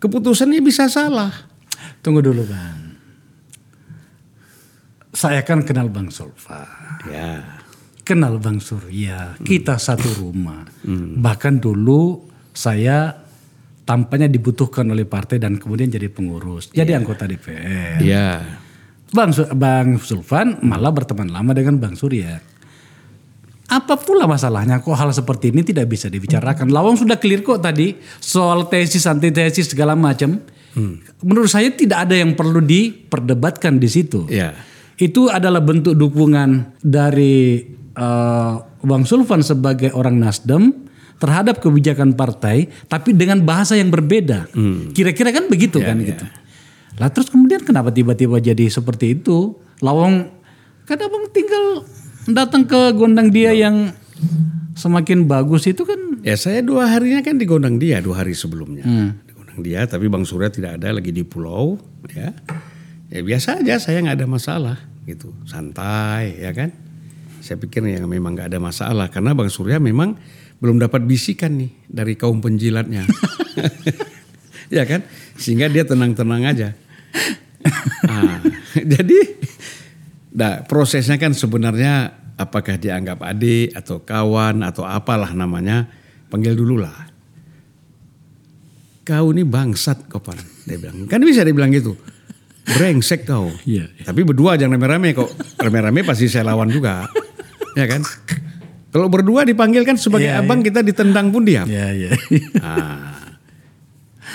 Keputusannya 0.00 0.60
bisa 0.60 0.90
salah. 0.92 1.32
Tunggu 2.04 2.20
dulu 2.20 2.44
bang. 2.44 2.84
Saya 5.14 5.46
kan 5.46 5.62
kenal 5.62 5.88
Bang 5.88 6.10
Solva. 6.10 6.66
Ya. 7.06 7.62
Kenal 8.02 8.36
Bang 8.42 8.58
Surya. 8.58 9.38
Kita 9.40 9.78
satu 9.78 10.10
rumah. 10.20 10.66
Bahkan 11.22 11.62
dulu 11.62 12.28
saya 12.52 13.14
tampaknya 13.86 14.26
dibutuhkan 14.26 14.84
oleh 14.90 15.06
partai 15.06 15.38
dan 15.38 15.56
kemudian 15.56 15.88
jadi 15.88 16.10
pengurus. 16.10 16.74
Jadi 16.74 16.92
anggota 16.92 17.24
DPR. 17.30 18.02
Ya. 18.02 18.60
Bang, 19.14 19.30
Bang 19.54 20.02
Sulvan 20.02 20.58
malah 20.66 20.90
berteman 20.90 21.30
lama 21.30 21.54
dengan 21.54 21.78
Bang 21.78 21.94
Surya. 21.94 22.42
Apa 23.70 23.96
pula 23.96 24.26
masalahnya 24.28 24.82
kok 24.82 24.92
hal 24.92 25.14
seperti 25.14 25.54
ini 25.54 25.62
tidak 25.62 25.88
bisa 25.88 26.10
dibicarakan? 26.10 26.68
Lawang 26.68 26.98
sudah 26.98 27.16
clear 27.16 27.40
kok 27.40 27.62
tadi 27.62 27.94
soal 28.18 28.66
tesis, 28.68 29.06
antitesis 29.06 29.72
segala 29.72 29.94
macam. 29.96 30.42
Menurut 31.22 31.48
saya 31.48 31.70
tidak 31.70 32.10
ada 32.10 32.18
yang 32.18 32.34
perlu 32.34 32.58
diperdebatkan 32.58 33.78
di 33.78 33.88
situ. 33.88 34.26
Ya. 34.26 34.52
Itu 34.98 35.30
adalah 35.30 35.62
bentuk 35.62 35.94
dukungan 35.94 36.82
dari 36.82 37.62
eh, 37.94 38.52
Bang 38.84 39.06
Sulvan 39.06 39.40
sebagai 39.40 39.94
orang 39.94 40.18
Nasdem 40.18 40.84
terhadap 41.22 41.62
kebijakan 41.62 42.18
partai, 42.18 42.68
tapi 42.90 43.14
dengan 43.16 43.40
bahasa 43.46 43.78
yang 43.78 43.88
berbeda. 43.88 44.50
Kira-kira 44.92 45.30
kan 45.30 45.46
begitu 45.48 45.78
kan 45.80 45.96
gitu. 46.02 46.26
Lah 46.98 47.10
terus 47.10 47.26
kemudian 47.30 47.62
kenapa 47.66 47.90
tiba-tiba 47.90 48.38
jadi 48.38 48.70
seperti 48.70 49.18
itu? 49.18 49.58
Lawang 49.82 50.30
kan 50.86 50.98
abang 51.00 51.26
tinggal 51.34 51.82
datang 52.30 52.64
ke 52.64 52.94
gondang 52.94 53.32
dia 53.34 53.50
yang 53.50 53.90
semakin 54.78 55.26
bagus 55.26 55.66
itu 55.66 55.82
kan. 55.82 56.22
Ya 56.22 56.38
saya 56.38 56.62
dua 56.62 56.88
harinya 56.88 57.20
kan 57.20 57.36
digondang 57.36 57.76
dia 57.82 57.98
dua 57.98 58.22
hari 58.22 58.32
sebelumnya. 58.32 58.86
Digondang 59.26 59.60
dia 59.60 59.84
tapi 59.90 60.06
Bang 60.06 60.22
Surya 60.22 60.48
tidak 60.48 60.78
ada 60.80 60.94
lagi 60.94 61.10
di 61.10 61.26
pulau 61.26 61.76
ya. 62.14 62.30
Ya 63.10 63.20
biasa 63.20 63.62
aja 63.62 63.78
saya 63.82 64.02
nggak 64.02 64.22
ada 64.22 64.28
masalah 64.30 64.76
gitu. 65.04 65.34
Santai 65.50 66.38
ya 66.38 66.54
kan. 66.54 66.70
Saya 67.44 67.60
pikir 67.60 67.84
yang 67.84 68.08
memang 68.08 68.38
nggak 68.38 68.54
ada 68.54 68.60
masalah 68.62 69.10
karena 69.10 69.34
Bang 69.34 69.50
Surya 69.50 69.82
memang 69.82 70.16
belum 70.62 70.80
dapat 70.80 71.04
bisikan 71.04 71.58
nih 71.58 71.74
dari 71.90 72.14
kaum 72.14 72.38
penjilatnya. 72.40 73.04
ya 74.76 74.84
kan? 74.88 75.04
Sehingga 75.36 75.68
dia 75.68 75.84
tenang-tenang 75.84 76.42
aja. 76.46 76.68
Ah, 78.04 78.38
jadi 78.92 79.18
nah, 80.36 80.62
prosesnya 80.68 81.16
kan 81.16 81.32
sebenarnya 81.32 82.12
apakah 82.36 82.76
dianggap 82.76 83.22
adik 83.24 83.72
atau 83.72 84.02
kawan 84.02 84.60
atau 84.66 84.84
apalah 84.84 85.32
namanya, 85.32 85.88
panggil 86.28 86.52
dulu 86.52 86.82
lah. 86.82 87.08
Kau 89.04 89.36
ini 89.36 89.44
bangsat 89.44 90.08
Kopan, 90.08 90.40
dia 90.64 90.80
bilang. 90.80 91.04
Kan 91.04 91.20
bisa 91.20 91.44
dibilang 91.44 91.68
gitu. 91.72 91.92
Brengsek 92.64 93.28
kau. 93.28 93.52
Iya. 93.68 93.92
Tapi 94.08 94.24
berdua 94.24 94.56
jangan 94.56 94.80
rame-rame 94.80 95.12
kok. 95.12 95.28
Rame-rame 95.60 96.00
pasti 96.00 96.32
saya 96.32 96.48
lawan 96.48 96.72
juga. 96.72 97.04
ya 97.76 97.84
kan? 97.84 98.00
Kalau 98.88 99.12
berdua 99.12 99.44
dipanggil 99.44 99.84
kan 99.84 100.00
sebagai 100.00 100.32
Iya, 100.32 100.40
abang 100.40 100.64
kita 100.64 100.80
ditendang 100.80 101.28
pun 101.28 101.44
diam. 101.44 101.68
Ya 101.68 101.92
ya. 101.92 102.16
Ah, 102.64 103.13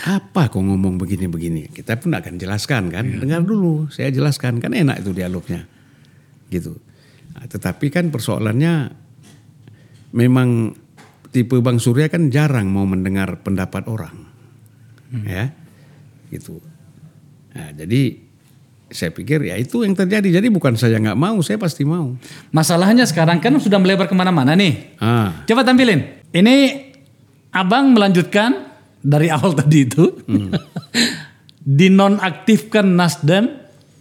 apa 0.06 0.48
kok 0.48 0.62
ngomong 0.62 0.96
begini-begini? 0.96 1.74
Kita 1.74 2.00
pun 2.00 2.16
akan 2.16 2.40
jelaskan 2.40 2.88
kan. 2.94 3.04
Dengar 3.04 3.44
dulu, 3.44 3.92
saya 3.92 4.14
jelaskan 4.14 4.62
kan 4.64 4.72
enak 4.72 5.04
itu 5.04 5.12
dialognya, 5.12 5.66
gitu. 6.54 6.78
Nah, 7.36 7.46
tetapi 7.50 7.92
kan 7.92 8.08
persoalannya 8.14 8.94
memang 10.16 10.78
tipe 11.30 11.58
Bang 11.60 11.78
Surya 11.78 12.08
kan 12.08 12.32
jarang 12.32 12.72
mau 12.72 12.88
mendengar 12.88 13.44
pendapat 13.44 13.90
orang, 13.90 14.16
ya, 15.26 15.52
gitu. 16.32 16.64
Nah, 17.54 17.74
jadi 17.76 18.30
saya 18.90 19.14
pikir 19.14 19.46
ya 19.46 19.56
itu 19.58 19.86
yang 19.86 19.94
terjadi. 19.94 20.42
Jadi 20.42 20.48
bukan 20.50 20.74
saya 20.74 20.98
nggak 20.98 21.18
mau, 21.18 21.38
saya 21.46 21.62
pasti 21.62 21.86
mau. 21.86 22.18
Masalahnya 22.50 23.06
sekarang 23.06 23.38
kan 23.38 23.54
sudah 23.62 23.78
melebar 23.78 24.10
ke 24.10 24.16
mana-mana 24.18 24.58
nih. 24.58 24.98
Ah, 24.98 25.46
Coba 25.46 25.62
tampilin. 25.62 26.26
Ini 26.34 26.56
abang 27.54 27.94
melanjutkan 27.94 28.69
dari 29.00 29.28
awal 29.32 29.56
tadi 29.56 29.88
itu. 29.88 30.06
Dinonaktifkan 31.60 32.88
Nasdem, 32.96 33.52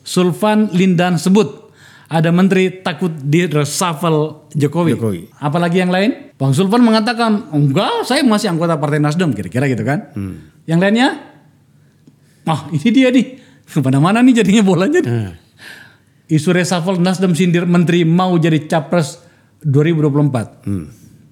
Sulfan 0.02 0.70
Lindan 0.72 1.18
sebut. 1.20 1.68
Ada 2.08 2.32
menteri 2.32 2.80
takut 2.80 3.12
di 3.12 3.44
reshuffle 3.44 4.48
Jokowi. 4.56 4.96
Jokowi. 4.96 5.20
Apalagi 5.44 5.84
yang 5.84 5.92
lain? 5.92 6.32
Bang 6.40 6.56
Sulfan 6.56 6.80
mengatakan, 6.80 7.52
enggak 7.52 8.08
saya 8.08 8.24
masih 8.24 8.48
anggota 8.48 8.80
Partai 8.80 8.96
Nasdem. 8.96 9.28
Kira-kira 9.36 9.68
gitu 9.68 9.84
kan. 9.84 10.08
Yang 10.64 10.80
lainnya? 10.80 11.08
Ah 12.48 12.64
ini 12.72 12.88
dia 12.88 13.12
nih. 13.12 13.26
Ke 13.68 13.84
mana-mana 13.84 14.24
nih 14.24 14.40
jadinya 14.40 14.64
bolanya. 14.64 15.04
nih. 15.04 15.12
ah. 15.12 15.32
Isu 16.28 16.56
reshuffle 16.56 16.96
Nasdem 16.96 17.36
sindir 17.36 17.68
menteri 17.68 18.08
mau 18.08 18.32
jadi 18.40 18.64
capres 18.64 19.20
2024. 19.60 20.64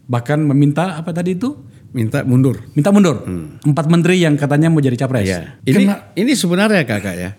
Bahkan 0.04 0.38
meminta 0.44 1.00
apa 1.00 1.16
tadi 1.16 1.40
itu? 1.40 1.56
Minta 1.96 2.20
mundur. 2.20 2.60
Minta 2.76 2.92
mundur. 2.92 3.24
Empat 3.64 3.88
menteri 3.88 4.20
yang 4.20 4.36
katanya 4.36 4.68
mau 4.68 4.84
jadi 4.84 5.00
capres. 5.00 5.24
Ya. 5.24 5.56
Ini 5.64 5.88
Kena- 5.88 6.12
ini 6.12 6.36
sebenarnya 6.36 6.84
kakak 6.84 7.16
ya, 7.16 7.30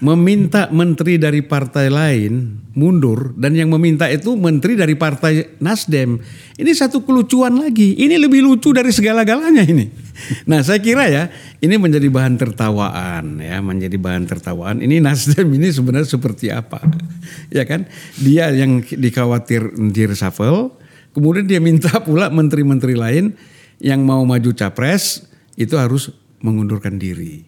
meminta 0.00 0.66
menteri 0.72 1.20
dari 1.20 1.44
partai 1.44 1.92
lain 1.92 2.56
mundur 2.72 3.36
dan 3.36 3.52
yang 3.52 3.68
meminta 3.68 4.08
itu 4.08 4.32
menteri 4.32 4.72
dari 4.72 4.96
partai 4.96 5.60
Nasdem. 5.60 6.16
Ini 6.56 6.72
satu 6.72 7.04
kelucuan 7.04 7.60
lagi. 7.60 7.94
Ini 8.00 8.16
lebih 8.16 8.40
lucu 8.40 8.72
dari 8.74 8.90
segala-galanya 8.90 9.62
ini. 9.62 9.86
Nah 10.44 10.60
saya 10.60 10.84
kira 10.84 11.08
ya 11.08 11.32
ini 11.64 11.80
menjadi 11.80 12.04
bahan 12.12 12.36
tertawaan 12.36 13.40
ya, 13.40 13.56
menjadi 13.64 13.96
bahan 13.96 14.28
tertawaan. 14.28 14.84
Ini 14.84 15.00
Nasdem 15.00 15.48
ini 15.48 15.72
sebenarnya 15.72 16.08
seperti 16.12 16.52
apa? 16.52 16.80
Ya 17.56 17.64
kan? 17.64 17.88
Dia 18.20 18.52
yang 18.52 18.84
dikhawatir 18.84 19.72
di 19.90 20.02
reshuffle, 20.06 20.76
kemudian 21.16 21.48
dia 21.48 21.58
minta 21.58 21.88
pula 22.04 22.28
menteri-menteri 22.28 22.94
lain 22.94 23.32
yang 23.80 24.04
mau 24.04 24.22
maju 24.28 24.52
capres 24.52 25.24
itu 25.56 25.74
harus 25.74 26.12
mengundurkan 26.44 27.00
diri. 27.00 27.44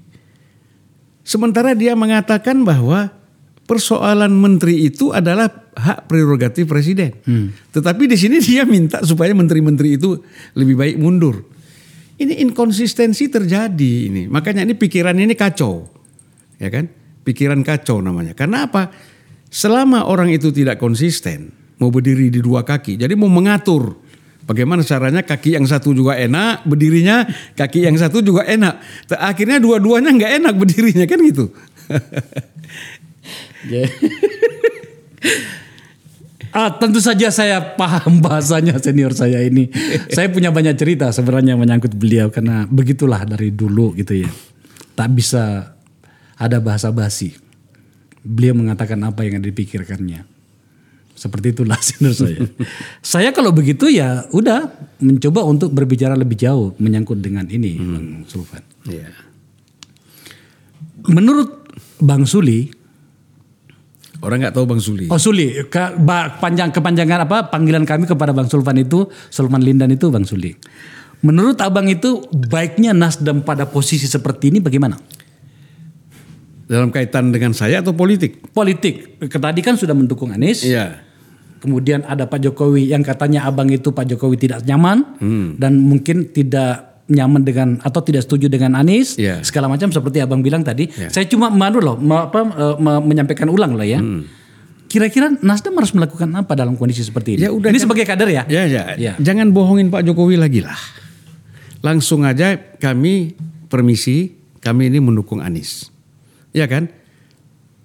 Sementara 1.22 1.76
dia 1.78 1.94
mengatakan 1.94 2.66
bahwa 2.66 3.14
persoalan 3.68 4.34
menteri 4.34 4.90
itu 4.90 5.14
adalah 5.14 5.48
hak 5.72 6.10
prerogatif 6.10 6.66
presiden. 6.66 7.14
Tetapi 7.72 8.10
di 8.10 8.16
sini 8.18 8.42
dia 8.42 8.66
minta 8.66 9.00
supaya 9.06 9.30
menteri-menteri 9.32 9.96
itu 9.96 10.18
lebih 10.58 10.74
baik 10.76 10.96
mundur. 10.98 11.46
Ini 12.18 12.42
inkonsistensi 12.42 13.30
terjadi 13.30 13.92
ini. 14.10 14.22
Makanya 14.26 14.66
ini 14.66 14.74
pikiran 14.74 15.14
ini 15.16 15.32
kacau. 15.38 15.86
Ya 16.58 16.68
kan? 16.68 16.90
Pikiran 17.22 17.62
kacau 17.62 18.02
namanya. 18.02 18.34
Karena 18.34 18.66
apa? 18.66 18.90
Selama 19.46 20.10
orang 20.10 20.34
itu 20.34 20.50
tidak 20.50 20.82
konsisten, 20.82 21.54
mau 21.78 21.94
berdiri 21.94 22.34
di 22.34 22.42
dua 22.42 22.66
kaki, 22.66 22.98
jadi 22.98 23.14
mau 23.14 23.30
mengatur 23.30 24.01
Bagaimana 24.42 24.82
caranya 24.82 25.22
kaki 25.22 25.54
yang 25.54 25.66
satu 25.66 25.94
juga 25.94 26.18
enak 26.18 26.66
berdirinya, 26.66 27.22
kaki 27.54 27.86
yang 27.86 27.94
satu 27.94 28.18
juga 28.20 28.42
enak. 28.42 28.82
Akhirnya 29.14 29.62
dua-duanya 29.62 30.10
nggak 30.10 30.32
enak 30.42 30.54
berdirinya 30.58 31.06
kan 31.06 31.18
gitu. 31.22 31.46
Ya. 33.62 33.86
Ah, 36.52 36.68
tentu 36.68 37.00
saja 37.00 37.30
saya 37.32 37.62
paham 37.78 38.20
bahasanya 38.20 38.76
senior 38.82 39.14
saya 39.16 39.40
ini. 39.40 39.70
saya 40.12 40.28
punya 40.28 40.52
banyak 40.52 40.76
cerita 40.76 41.08
sebenarnya 41.14 41.56
menyangkut 41.56 41.94
beliau 41.96 42.28
karena 42.28 42.68
begitulah 42.68 43.24
dari 43.24 43.54
dulu 43.54 43.96
gitu 43.96 44.26
ya. 44.26 44.30
Tak 44.92 45.08
bisa 45.14 45.72
ada 46.36 46.58
bahasa 46.60 46.92
basi. 46.92 47.32
Beliau 48.20 48.52
mengatakan 48.52 49.00
apa 49.06 49.24
yang 49.24 49.40
dipikirkannya. 49.40 50.31
Seperti 51.22 51.54
itulah 51.54 51.78
senior 51.78 52.18
saya. 52.18 52.50
saya 52.98 53.30
kalau 53.30 53.54
begitu 53.54 53.86
ya 53.86 54.26
udah 54.34 54.66
mencoba 54.98 55.46
untuk 55.46 55.70
berbicara 55.70 56.18
lebih 56.18 56.34
jauh 56.34 56.74
menyangkut 56.82 57.22
dengan 57.22 57.46
ini 57.46 57.78
Bang 57.78 58.26
Sulfan. 58.26 58.62
Iya. 58.90 59.06
Menurut 61.06 61.70
Bang 62.02 62.26
Suli, 62.26 62.82
Orang 64.22 64.38
nggak 64.38 64.54
tahu 64.54 64.70
Bang 64.70 64.78
Suli. 64.78 65.10
Oh 65.10 65.18
Suli, 65.18 65.50
ke, 65.66 65.98
panjang 66.38 66.70
kepanjangan 66.70 67.26
apa 67.26 67.50
panggilan 67.50 67.82
kami 67.82 68.06
kepada 68.06 68.30
Bang 68.30 68.46
Sulfan 68.46 68.78
itu, 68.78 69.10
Sulman 69.34 69.58
Lindan 69.58 69.90
itu 69.90 70.14
Bang 70.14 70.22
Suli. 70.22 70.54
Menurut 71.26 71.58
Abang 71.58 71.90
itu 71.90 72.22
baiknya 72.30 72.94
Nasdem 72.94 73.42
pada 73.42 73.66
posisi 73.66 74.06
seperti 74.06 74.54
ini 74.54 74.62
bagaimana? 74.62 74.94
Dalam 76.70 76.94
kaitan 76.94 77.34
dengan 77.34 77.50
saya 77.50 77.82
atau 77.82 77.98
politik? 77.98 78.54
Politik, 78.54 79.18
tadi 79.26 79.58
kan 79.58 79.74
sudah 79.74 79.94
mendukung 79.94 80.30
Anies, 80.30 80.62
Iya. 80.62 81.11
Kemudian 81.62 82.02
ada 82.02 82.26
Pak 82.26 82.42
Jokowi 82.42 82.90
yang 82.90 83.00
katanya 83.00 83.46
Abang 83.46 83.70
itu 83.70 83.88
Pak 83.88 84.04
Jokowi 84.04 84.34
tidak 84.36 84.66
nyaman 84.66 85.06
dan 85.56 85.78
mungkin 85.78 86.28
tidak 86.28 86.90
nyaman 87.06 87.42
dengan 87.42 87.68
atau 87.78 88.00
tidak 88.00 88.22
setuju 88.22 88.46
dengan 88.46 88.74
Anies, 88.74 89.14
Iya. 89.14 89.42
segala 89.42 89.68
macam 89.68 89.88
seperti 89.88 90.18
Abang 90.18 90.40
bilang 90.40 90.60
tadi. 90.60 90.90
Saya 90.90 91.24
cuma 91.24 91.46
manu 91.48 91.78
loh, 91.78 91.94
ma- 91.94 92.26
apa, 92.26 92.40
eh, 92.42 92.74
ma- 92.76 92.98
menyampaikan 92.98 93.46
ulang 93.46 93.72
loh 93.72 93.84
ya. 93.84 94.02
Kira-kira 94.86 95.32
Nasdem 95.40 95.72
harus 95.72 95.92
melakukan 95.92 96.28
apa 96.34 96.52
dalam 96.52 96.74
kondisi 96.74 97.00
seperti 97.00 97.36
ini? 97.36 97.40
Ya 97.42 97.50
udah, 97.50 97.68
ini 97.68 97.76
kan- 97.76 97.84
sebagai 97.84 98.04
kader 98.04 98.28
ya? 98.28 98.42
Ya, 98.44 98.62
ya. 98.64 98.82
Ya. 98.96 99.12
Jangan 99.16 99.48
bohongin 99.50 99.88
Pak 99.88 100.04
Jokowi 100.04 100.36
lagi 100.36 100.60
lah. 100.60 100.76
Langsung 101.80 102.22
aja 102.22 102.54
kami 102.76 103.34
permisi, 103.66 104.30
kami 104.60 104.88
ini 104.88 105.00
mendukung 105.00 105.40
Anies. 105.40 105.90
Ya 106.52 106.68
kan? 106.68 106.92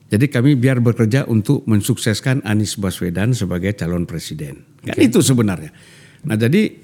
Jadi 0.08 0.32
kami 0.32 0.56
biar 0.56 0.80
bekerja 0.80 1.28
untuk 1.28 1.68
mensukseskan 1.68 2.40
Anies 2.48 2.80
Baswedan 2.80 3.36
sebagai 3.36 3.76
calon 3.76 4.08
presiden. 4.08 4.64
Kan 4.80 4.96
itu 4.96 5.20
sebenarnya. 5.20 5.76
Nah 6.24 6.40
jadi 6.40 6.80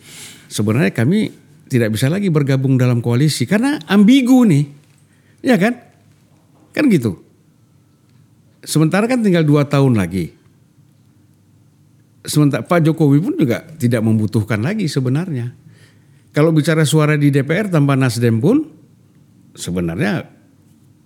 sebenarnya 0.52 0.92
kami 0.92 1.32
tidak 1.72 1.96
bisa 1.96 2.12
lagi 2.12 2.28
bergabung 2.28 2.76
dalam 2.76 3.00
koalisi 3.00 3.48
karena 3.48 3.80
ambigu 3.88 4.44
nih. 4.44 4.66
Ya 5.40 5.56
kan? 5.56 5.80
Kan 6.76 6.92
gitu. 6.92 7.24
Sementara 8.64 9.08
kan 9.08 9.24
tinggal 9.24 9.48
dua 9.48 9.68
tahun 9.68 9.96
lagi. 9.96 10.36
Sementara 12.24 12.64
Pak 12.64 12.88
Jokowi 12.88 13.20
pun 13.20 13.36
juga 13.40 13.64
tidak 13.80 14.04
membutuhkan 14.04 14.60
lagi 14.64 14.88
sebenarnya. 14.92 15.52
Kalau 16.36 16.50
bicara 16.52 16.84
suara 16.84 17.16
di 17.16 17.30
DPR 17.30 17.72
tanpa 17.72 17.94
Nasdem 17.96 18.40
pun 18.40 18.64
sebenarnya 19.54 20.33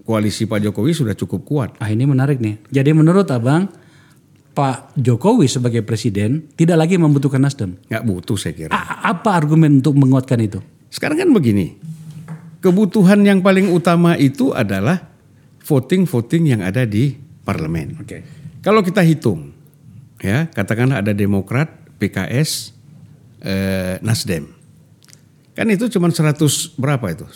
koalisi 0.08 0.48
Pak 0.48 0.64
Jokowi 0.64 0.96
sudah 0.96 1.12
cukup 1.20 1.44
kuat. 1.44 1.70
Ah 1.84 1.92
ini 1.92 2.08
menarik 2.08 2.40
nih. 2.40 2.64
Jadi 2.72 2.96
menurut 2.96 3.28
abang 3.28 3.68
Pak 4.56 4.96
Jokowi 4.96 5.52
sebagai 5.52 5.84
presiden 5.84 6.48
tidak 6.56 6.88
lagi 6.88 6.96
membutuhkan 6.96 7.44
Nasdem. 7.44 7.76
Nggak 7.92 8.04
butuh 8.08 8.40
saya 8.40 8.56
kira. 8.56 8.72
A- 8.72 9.12
apa 9.12 9.36
argumen 9.36 9.84
untuk 9.84 10.00
menguatkan 10.00 10.40
itu? 10.40 10.64
Sekarang 10.88 11.20
kan 11.20 11.30
begini, 11.36 11.76
kebutuhan 12.64 13.20
yang 13.28 13.44
paling 13.44 13.68
utama 13.68 14.16
itu 14.16 14.56
adalah 14.56 15.12
voting-voting 15.68 16.56
yang 16.56 16.62
ada 16.64 16.88
di 16.88 17.12
parlemen. 17.44 18.00
Oke. 18.00 18.24
Kalau 18.64 18.80
kita 18.80 19.04
hitung, 19.04 19.52
ya 20.24 20.48
katakanlah 20.48 21.04
ada 21.04 21.12
Demokrat, 21.12 21.68
PKS, 22.00 22.72
eh, 23.44 24.00
Nasdem, 24.00 24.48
kan 25.54 25.68
itu 25.68 25.92
cuma 25.92 26.08
100 26.08 26.80
berapa 26.80 27.06
itu 27.12 27.28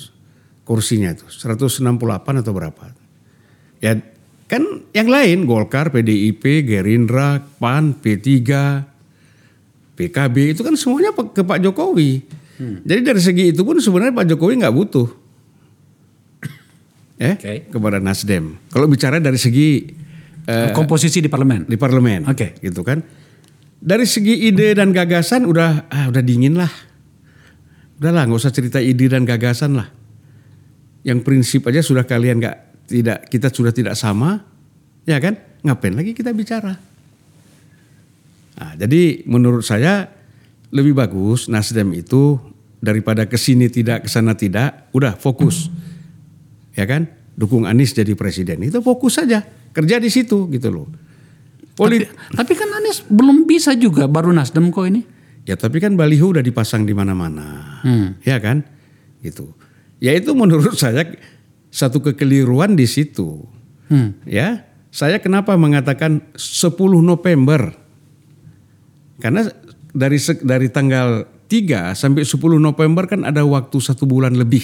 kursinya 0.72 1.12
itu, 1.12 1.28
168 1.28 1.84
atau 2.40 2.52
berapa? 2.56 2.96
Ya 3.84 4.00
kan 4.48 4.88
yang 4.96 5.12
lain 5.12 5.44
Golkar, 5.44 5.92
PDIP, 5.92 6.64
Gerindra, 6.64 7.44
PAN, 7.60 8.00
P3, 8.00 8.32
PKB 10.00 10.56
itu 10.56 10.64
kan 10.64 10.80
semuanya 10.80 11.12
ke 11.12 11.44
Pak 11.44 11.60
Jokowi. 11.60 12.24
Jadi 12.62 13.02
dari 13.02 13.22
segi 13.22 13.44
itu 13.52 13.66
pun 13.66 13.82
sebenarnya 13.82 14.14
Pak 14.14 14.28
Jokowi 14.32 14.62
nggak 14.62 14.76
butuh, 14.76 15.08
eh 17.18 17.34
Oke. 17.38 17.54
kepada 17.74 17.98
Nasdem. 17.98 18.58
Kalau 18.70 18.86
bicara 18.86 19.18
dari 19.18 19.38
segi 19.38 19.82
eh, 20.46 20.70
Komposisi 20.74 21.22
di 21.22 21.30
parlemen. 21.30 21.66
di 21.66 21.78
parlemen, 21.78 22.30
Oke. 22.30 22.58
gitu 22.62 22.86
kan. 22.86 23.02
Dari 23.82 24.06
segi 24.06 24.46
ide 24.46 24.78
dan 24.78 24.94
gagasan 24.94 25.50
udah 25.50 25.90
ah, 25.90 26.06
udah 26.14 26.22
dingin 26.22 26.54
lah, 26.54 26.70
udahlah 27.98 28.30
nggak 28.30 28.40
usah 28.46 28.54
cerita 28.54 28.78
ide 28.78 29.10
dan 29.10 29.26
gagasan 29.26 29.74
lah. 29.74 29.90
Yang 31.02 31.20
prinsip 31.22 31.62
aja 31.66 31.82
sudah 31.82 32.06
kalian 32.06 32.38
nggak 32.38 32.58
tidak 32.86 33.26
kita 33.28 33.48
sudah 33.50 33.72
tidak 33.72 33.96
sama, 33.96 34.42
ya 35.04 35.18
kan? 35.18 35.34
Ngapain 35.62 35.94
lagi 35.94 36.12
kita 36.12 36.30
bicara? 36.32 36.78
Nah, 38.58 38.74
jadi 38.78 39.26
menurut 39.26 39.66
saya 39.66 40.06
lebih 40.70 40.94
bagus 40.94 41.50
Nasdem 41.50 41.90
itu 41.92 42.38
daripada 42.78 43.26
ke 43.26 43.36
sini 43.36 43.68
tidak 43.68 44.06
ke 44.06 44.10
sana 44.10 44.34
tidak, 44.34 44.90
udah 44.92 45.18
fokus, 45.18 45.70
ya 46.74 46.86
kan? 46.86 47.10
Dukung 47.34 47.66
Anies 47.66 47.92
jadi 47.92 48.14
presiden 48.14 48.62
itu 48.62 48.84
fokus 48.84 49.18
saja 49.18 49.42
kerja 49.72 49.98
di 49.98 50.12
situ 50.12 50.46
gitu 50.48 50.70
loh. 50.70 50.88
Poli- 51.74 52.04
Tapi, 52.04 52.36
tapi 52.36 52.54
kan 52.54 52.70
Anies 52.76 53.02
belum 53.02 53.48
bisa 53.48 53.74
juga 53.74 54.06
baru 54.06 54.30
Nasdem 54.30 54.70
kok 54.70 54.86
ini. 54.86 55.02
Ya 55.42 55.58
tapi 55.58 55.82
kan 55.82 55.98
baliho 55.98 56.30
udah 56.30 56.44
dipasang 56.44 56.86
di 56.86 56.94
mana-mana, 56.94 57.80
Hmm. 57.82 58.14
ya 58.22 58.38
kan? 58.38 58.62
Gitu. 59.26 59.50
Ya 60.02 60.18
itu 60.18 60.34
menurut 60.34 60.74
saya 60.76 61.06
satu 61.70 62.02
kekeliruan 62.02 62.74
di 62.74 62.90
situ, 62.90 63.46
Hmm. 63.88 64.18
ya. 64.26 64.66
Saya 64.92 65.24
kenapa 65.24 65.56
mengatakan 65.56 66.20
10 66.36 67.00
November? 67.00 67.72
Karena 69.22 69.48
dari 69.94 70.20
dari 70.44 70.68
tanggal 70.68 71.24
3 71.48 71.96
sampai 71.96 72.28
10 72.28 72.60
November 72.60 73.08
kan 73.08 73.24
ada 73.24 73.46
waktu 73.48 73.78
satu 73.80 74.04
bulan 74.04 74.36
lebih 74.36 74.64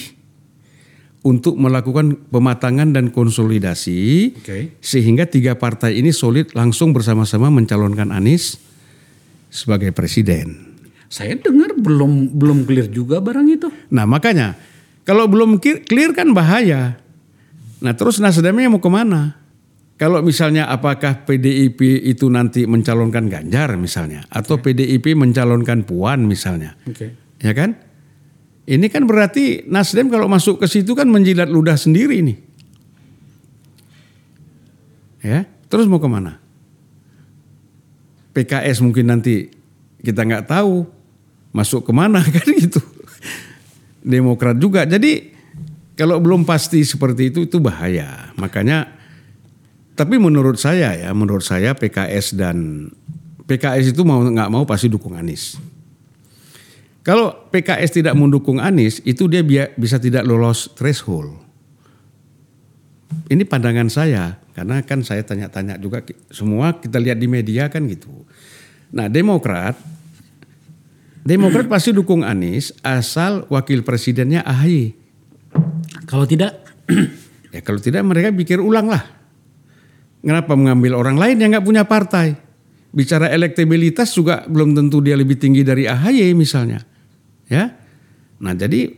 untuk 1.24 1.56
melakukan 1.56 2.28
pematangan 2.28 2.92
dan 2.92 3.08
konsolidasi 3.08 4.32
Oke. 4.36 4.76
sehingga 4.80 5.24
tiga 5.28 5.56
partai 5.56 5.96
ini 6.00 6.12
solid 6.12 6.52
langsung 6.52 6.92
bersama-sama 6.92 7.48
mencalonkan 7.48 8.12
Anies 8.12 8.60
sebagai 9.48 9.92
presiden. 9.96 10.76
Saya 11.08 11.40
dengar 11.40 11.72
belum 11.72 12.36
belum 12.36 12.68
clear 12.68 12.88
juga 12.92 13.20
barang 13.24 13.48
itu. 13.48 13.68
Nah 13.88 14.04
makanya 14.04 14.60
kalau 15.08 15.24
belum 15.24 15.56
clear 15.64 16.12
kan 16.12 16.36
bahaya. 16.36 17.00
Nah 17.80 17.96
terus 17.96 18.20
Nasdemnya 18.20 18.68
mau 18.68 18.76
ke 18.76 18.92
mana? 18.92 19.40
Kalau 19.96 20.20
misalnya 20.20 20.68
apakah 20.68 21.24
PDIP 21.24 21.80
itu 22.04 22.28
nanti 22.28 22.68
mencalonkan 22.68 23.26
Ganjar 23.26 23.74
misalnya, 23.80 24.28
atau 24.28 24.60
PDIP 24.60 25.16
mencalonkan 25.16 25.82
Puan 25.88 26.28
misalnya, 26.28 26.76
Oke. 26.86 27.16
ya 27.40 27.50
kan? 27.56 27.74
Ini 28.68 28.84
kan 28.92 29.08
berarti 29.08 29.64
Nasdem 29.64 30.12
kalau 30.12 30.28
masuk 30.28 30.60
ke 30.60 30.68
situ 30.68 30.92
kan 30.92 31.08
menjilat 31.08 31.48
ludah 31.48 31.74
sendiri 31.74 32.20
nih. 32.20 32.38
Ya, 35.24 35.48
terus 35.72 35.90
mau 35.90 35.98
ke 35.98 36.06
mana? 36.06 36.38
PKS 38.36 38.84
mungkin 38.84 39.08
nanti 39.08 39.50
kita 40.04 40.22
nggak 40.22 40.46
tahu 40.46 40.86
masuk 41.50 41.88
ke 41.88 41.92
mana 41.96 42.22
kan 42.36 42.46
gitu. 42.54 42.78
Demokrat 44.08 44.56
juga. 44.56 44.88
Jadi 44.88 45.36
kalau 45.92 46.16
belum 46.16 46.48
pasti 46.48 46.80
seperti 46.80 47.28
itu 47.28 47.44
itu 47.44 47.60
bahaya. 47.60 48.32
Makanya 48.40 48.88
tapi 49.98 50.16
menurut 50.16 50.56
saya 50.56 50.94
ya, 50.94 51.10
menurut 51.12 51.44
saya 51.44 51.74
PKS 51.76 52.38
dan 52.38 52.88
PKS 53.44 53.92
itu 53.92 54.06
mau 54.06 54.22
nggak 54.22 54.48
mau 54.48 54.62
pasti 54.62 54.86
dukung 54.86 55.18
Anies. 55.18 55.58
Kalau 57.02 57.50
PKS 57.50 57.98
tidak 57.98 58.14
mendukung 58.14 58.62
Anies, 58.62 59.02
itu 59.02 59.26
dia 59.26 59.42
bisa 59.74 59.98
tidak 59.98 60.22
lolos 60.22 60.70
threshold. 60.78 61.34
Ini 63.26 63.42
pandangan 63.48 63.88
saya, 63.88 64.36
karena 64.52 64.84
kan 64.84 65.00
saya 65.00 65.24
tanya-tanya 65.24 65.80
juga 65.80 66.04
semua 66.28 66.76
kita 66.76 67.00
lihat 67.00 67.16
di 67.16 67.26
media 67.26 67.66
kan 67.72 67.88
gitu. 67.88 68.12
Nah 68.92 69.08
Demokrat, 69.08 69.74
Demokrat 71.28 71.68
pasti 71.68 71.92
dukung 71.92 72.24
Anies 72.24 72.72
asal 72.80 73.44
wakil 73.52 73.84
presidennya 73.84 74.40
AHY. 74.48 74.96
Kalau 76.08 76.24
tidak 76.24 76.64
Ya 77.52 77.60
kalau 77.64 77.80
tidak 77.80 78.04
mereka 78.04 78.28
pikir 78.32 78.60
ulang 78.60 78.92
lah. 78.92 79.04
Kenapa 80.20 80.52
mengambil 80.58 80.98
orang 80.98 81.16
lain 81.16 81.40
yang 81.40 81.54
nggak 81.54 81.64
punya 81.64 81.86
partai? 81.88 82.36
Bicara 82.92 83.30
elektabilitas 83.32 84.12
juga 84.12 84.44
belum 84.48 84.76
tentu 84.76 85.00
dia 85.00 85.16
lebih 85.16 85.38
tinggi 85.40 85.64
dari 85.64 85.88
AHY 85.88 86.36
misalnya. 86.36 86.82
Ya. 87.48 87.72
Nah 88.42 88.52
jadi 88.52 88.92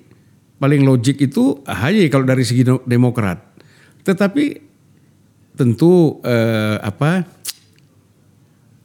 paling 0.59 0.83
logik 0.83 1.21
itu 1.23 1.62
AHY 1.62 2.11
kalau 2.11 2.27
dari 2.27 2.43
segi 2.43 2.66
Demokrat. 2.66 3.38
Tetapi 4.03 4.45
tentu 5.55 6.19
eh, 6.25 6.77
apa 6.81 7.23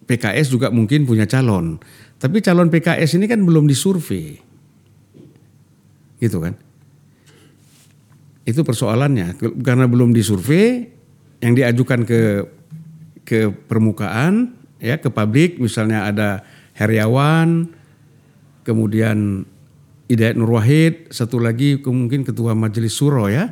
PKS 0.06 0.54
juga 0.54 0.70
mungkin 0.70 1.08
punya 1.10 1.26
calon. 1.26 1.82
Tapi 2.26 2.42
calon 2.42 2.74
PKS 2.74 3.22
ini 3.22 3.30
kan 3.30 3.38
belum 3.46 3.70
disurvei. 3.70 4.42
Gitu 6.18 6.38
kan. 6.42 6.58
Itu 8.50 8.66
persoalannya 8.66 9.38
karena 9.62 9.86
belum 9.86 10.10
disurvei 10.10 10.90
yang 11.46 11.54
diajukan 11.54 12.02
ke 12.02 12.22
ke 13.22 13.54
permukaan 13.70 14.58
ya 14.82 14.98
ke 14.98 15.14
publik 15.14 15.62
misalnya 15.62 16.10
ada 16.10 16.42
Heriawan 16.74 17.70
kemudian 18.66 19.46
Hidayat 20.10 20.38
Nur 20.38 20.58
Wahid 20.58 21.14
satu 21.14 21.38
lagi 21.38 21.78
mungkin 21.86 22.26
ketua 22.26 22.58
majelis 22.58 22.98
suro 22.98 23.30
ya 23.30 23.50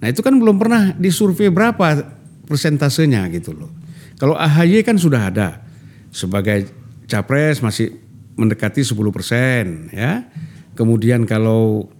nah 0.00 0.08
itu 0.08 0.20
kan 0.20 0.36
belum 0.36 0.60
pernah 0.60 0.92
disurvei 0.96 1.48
berapa 1.48 2.16
persentasenya 2.44 3.28
gitu 3.32 3.56
loh 3.56 3.72
kalau 4.20 4.36
AHY 4.36 4.84
kan 4.84 5.00
sudah 5.00 5.32
ada 5.32 5.64
sebagai 6.12 6.81
capres 7.12 7.60
masih 7.60 7.92
mendekati 8.40 8.80
10 8.80 8.96
persen 9.12 9.92
ya 9.92 10.24
kemudian 10.72 11.28
kalau 11.28 11.92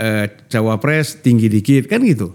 eh, 0.00 0.32
cawapres 0.48 1.20
tinggi 1.20 1.52
dikit 1.52 1.84
kan 1.92 2.00
gitu 2.00 2.32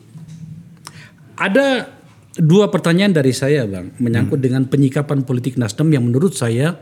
ada 1.33 1.89
dua 2.37 2.69
pertanyaan 2.69 3.13
dari 3.13 3.33
saya, 3.33 3.65
Bang, 3.69 3.93
menyangkut 4.01 4.41
dengan 4.41 4.65
penyikapan 4.65 5.25
politik 5.25 5.57
Nasdem 5.57 5.93
yang 5.93 6.05
menurut 6.05 6.33
saya 6.33 6.77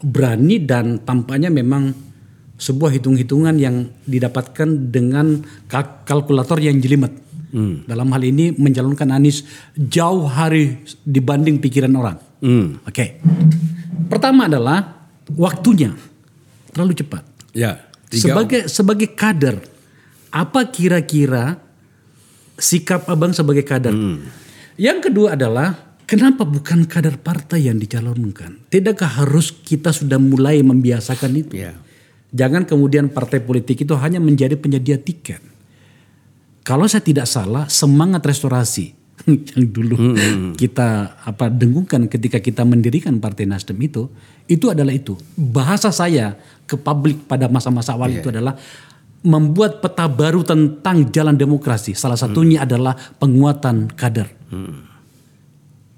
berani 0.00 0.60
dan 0.64 1.04
tampaknya 1.04 1.52
memang 1.52 1.92
sebuah 2.60 2.92
hitung-hitungan 2.92 3.56
yang 3.56 3.88
didapatkan 4.04 4.92
dengan 4.92 5.40
kal- 5.68 6.04
kalkulator 6.04 6.60
yang 6.60 6.80
jelimet. 6.80 7.12
Dalam 7.88 8.08
hal 8.14 8.22
ini 8.22 8.54
mencalonkan 8.54 9.10
Anies 9.10 9.42
jauh 9.74 10.28
hari 10.28 10.86
dibanding 11.02 11.58
pikiran 11.58 11.92
orang. 11.96 12.16
Hmm. 12.40 12.78
Oke. 12.86 13.20
Pertama 14.08 14.46
adalah 14.46 15.08
waktunya 15.34 15.92
terlalu 16.72 16.94
cepat. 16.96 17.22
ya 17.52 17.76
Sebagai 18.10 18.66
sebagai 18.66 19.08
kader, 19.14 19.62
apa 20.30 20.66
kira-kira 20.70 21.58
sikap 22.58 23.06
abang 23.06 23.34
sebagai 23.34 23.62
kader? 23.62 23.94
Yang 24.80 25.10
kedua 25.10 25.38
adalah 25.38 25.98
kenapa 26.06 26.42
bukan 26.42 26.86
kader 26.86 27.22
partai 27.22 27.70
yang 27.70 27.78
dicalonkan? 27.78 28.66
Tidakkah 28.70 29.22
harus 29.22 29.54
kita 29.54 29.94
sudah 29.94 30.18
mulai 30.18 30.62
membiasakan 30.62 31.30
itu? 31.38 31.54
Ya. 31.58 31.74
Jangan 32.30 32.62
kemudian 32.66 33.10
partai 33.10 33.42
politik 33.42 33.82
itu 33.82 33.94
hanya 33.98 34.22
menjadi 34.22 34.54
penyedia 34.54 34.98
tiket. 34.98 35.42
Kalau 36.62 36.86
saya 36.86 37.02
tidak 37.02 37.26
salah, 37.26 37.66
semangat 37.66 38.22
restorasi 38.22 38.99
yang 39.28 39.64
dulu 39.68 39.96
kita 40.56 41.20
apa 41.24 41.52
dengungkan 41.52 42.08
ketika 42.08 42.40
kita 42.40 42.64
mendirikan 42.64 43.20
Partai 43.20 43.44
Nasdem 43.44 43.76
itu, 43.82 44.08
itu 44.48 44.72
adalah 44.72 44.94
itu. 44.94 45.16
Bahasa 45.36 45.92
saya 45.92 46.36
ke 46.64 46.78
publik 46.80 47.28
pada 47.28 47.50
masa-masa 47.50 47.92
awal 47.92 48.16
itu 48.16 48.28
adalah 48.32 48.56
membuat 49.20 49.84
peta 49.84 50.08
baru 50.08 50.40
tentang 50.40 51.12
jalan 51.12 51.36
demokrasi. 51.36 51.92
Salah 51.92 52.16
satunya 52.16 52.64
adalah 52.64 52.96
penguatan 52.96 53.92
kader. 53.92 54.28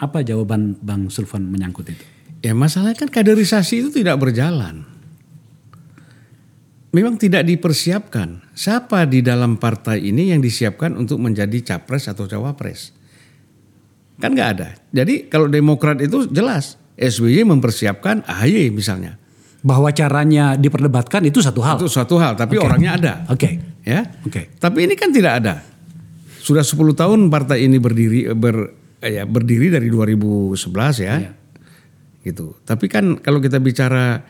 Apa 0.03 0.27
jawaban 0.27 0.75
Bang 0.83 1.07
Sulfan 1.07 1.47
menyangkut 1.47 1.95
itu? 1.95 2.05
Ya 2.43 2.59
masalahnya 2.59 2.99
kan 2.99 3.07
kaderisasi 3.07 3.87
itu 3.87 4.03
tidak 4.03 4.19
berjalan. 4.19 4.83
Memang 6.93 7.17
tidak 7.17 7.47
dipersiapkan. 7.49 8.45
Siapa 8.53 9.09
di 9.09 9.25
dalam 9.25 9.57
partai 9.57 10.13
ini 10.13 10.35
yang 10.35 10.45
disiapkan 10.45 10.93
untuk 10.99 11.23
menjadi 11.23 11.63
capres 11.65 12.11
atau 12.11 12.29
cawapres? 12.29 12.93
Kan 14.23 14.39
nggak 14.39 14.51
ada. 14.55 14.69
Jadi 14.95 15.27
kalau 15.27 15.51
Demokrat 15.51 15.99
itu 15.99 16.31
jelas. 16.31 16.79
SBY 16.95 17.43
mempersiapkan 17.43 18.23
AHY 18.23 18.71
misalnya. 18.71 19.19
Bahwa 19.67 19.91
caranya 19.91 20.55
diperdebatkan 20.55 21.27
itu 21.27 21.43
satu 21.43 21.59
hal. 21.59 21.83
Itu 21.83 21.91
suatu 21.91 22.23
hal, 22.23 22.39
tapi 22.39 22.55
orangnya 22.63 22.95
ada. 22.95 23.13
Oke. 23.27 23.59
Ya. 23.83 24.07
Oke. 24.23 24.55
Tapi 24.63 24.87
ini 24.87 24.95
kan 24.95 25.11
tidak 25.11 25.43
ada. 25.43 25.59
Sudah 26.39 26.63
10 26.63 26.79
tahun 26.95 27.27
partai 27.31 27.67
ini 27.67 27.83
berdiri 27.83 28.31
ber, 28.39 28.71
ya, 29.03 29.27
berdiri 29.27 29.75
dari 29.75 29.91
2011 29.91 30.55
ya. 31.03 31.15
Iya. 31.19 31.33
Gitu. 32.23 32.63
Tapi 32.63 32.87
kan 32.87 33.19
kalau 33.19 33.43
kita 33.43 33.59
bicara 33.59 34.23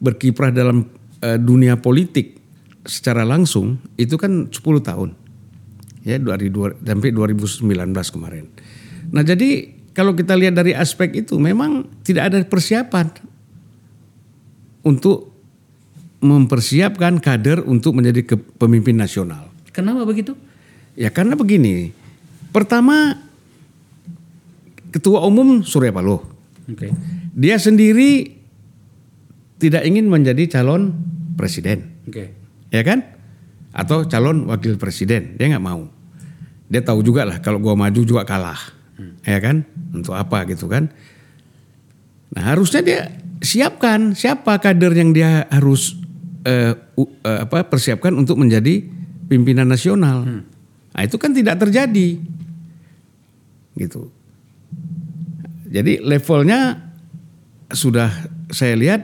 berkiprah 0.00 0.52
dalam 0.52 0.88
eh, 1.20 1.36
dunia 1.36 1.76
politik 1.76 2.40
secara 2.88 3.28
langsung 3.28 3.76
itu 4.00 4.16
kan 4.16 4.48
10 4.48 4.56
tahun. 4.80 5.10
Ya 6.06 6.22
dari 6.22 6.48
dua, 6.48 6.72
sampai 6.80 7.10
2019 7.12 7.66
kemarin. 8.14 8.46
Nah, 9.16 9.24
jadi 9.24 9.72
kalau 9.96 10.12
kita 10.12 10.36
lihat 10.36 10.52
dari 10.52 10.76
aspek 10.76 11.24
itu 11.24 11.40
memang 11.40 11.88
tidak 12.04 12.28
ada 12.28 12.38
persiapan 12.44 13.08
untuk 14.84 15.32
mempersiapkan 16.20 17.16
kader 17.16 17.64
untuk 17.64 17.96
menjadi 17.96 18.36
pemimpin 18.60 18.92
nasional. 18.92 19.48
Kenapa 19.72 20.04
begitu? 20.04 20.36
Ya 20.96 21.08
karena 21.08 21.32
begini, 21.32 21.96
pertama 22.52 23.20
ketua 24.92 25.24
umum 25.24 25.64
Surya 25.64 25.92
Paloh, 25.92 26.24
Oke. 26.68 26.92
dia 27.32 27.56
sendiri 27.56 28.36
tidak 29.56 29.84
ingin 29.84 30.08
menjadi 30.12 30.60
calon 30.60 30.92
presiden, 31.36 31.88
Oke. 32.08 32.32
ya 32.68 32.84
kan? 32.84 33.04
Atau 33.76 34.08
calon 34.08 34.48
wakil 34.48 34.80
presiden, 34.80 35.36
dia 35.36 35.52
nggak 35.52 35.64
mau. 35.64 35.88
Dia 36.68 36.80
tahu 36.80 37.04
juga 37.04 37.28
lah 37.28 37.40
kalau 37.44 37.60
gua 37.60 37.76
maju 37.76 38.00
juga 38.00 38.24
kalah, 38.24 38.75
ya 39.24 39.38
kan? 39.40 39.68
Untuk 39.92 40.16
apa 40.16 40.44
gitu 40.48 40.66
kan? 40.68 40.92
Nah 42.36 42.42
harusnya 42.52 42.82
dia 42.82 43.00
siapkan 43.40 44.16
siapa 44.16 44.58
kader 44.58 44.92
yang 44.96 45.10
dia 45.12 45.44
harus 45.48 45.96
eh, 46.46 46.72
u- 46.96 47.14
eh, 47.24 47.44
apa 47.44 47.66
persiapkan 47.68 48.16
untuk 48.16 48.40
menjadi 48.40 48.80
pimpinan 49.26 49.68
nasional. 49.68 50.24
Nah 50.96 51.02
itu 51.04 51.20
kan 51.20 51.36
tidak 51.36 51.60
terjadi, 51.60 52.16
gitu. 53.76 54.08
Jadi 55.68 56.00
levelnya 56.00 56.78
sudah 57.68 58.08
saya 58.48 58.78
lihat 58.78 59.02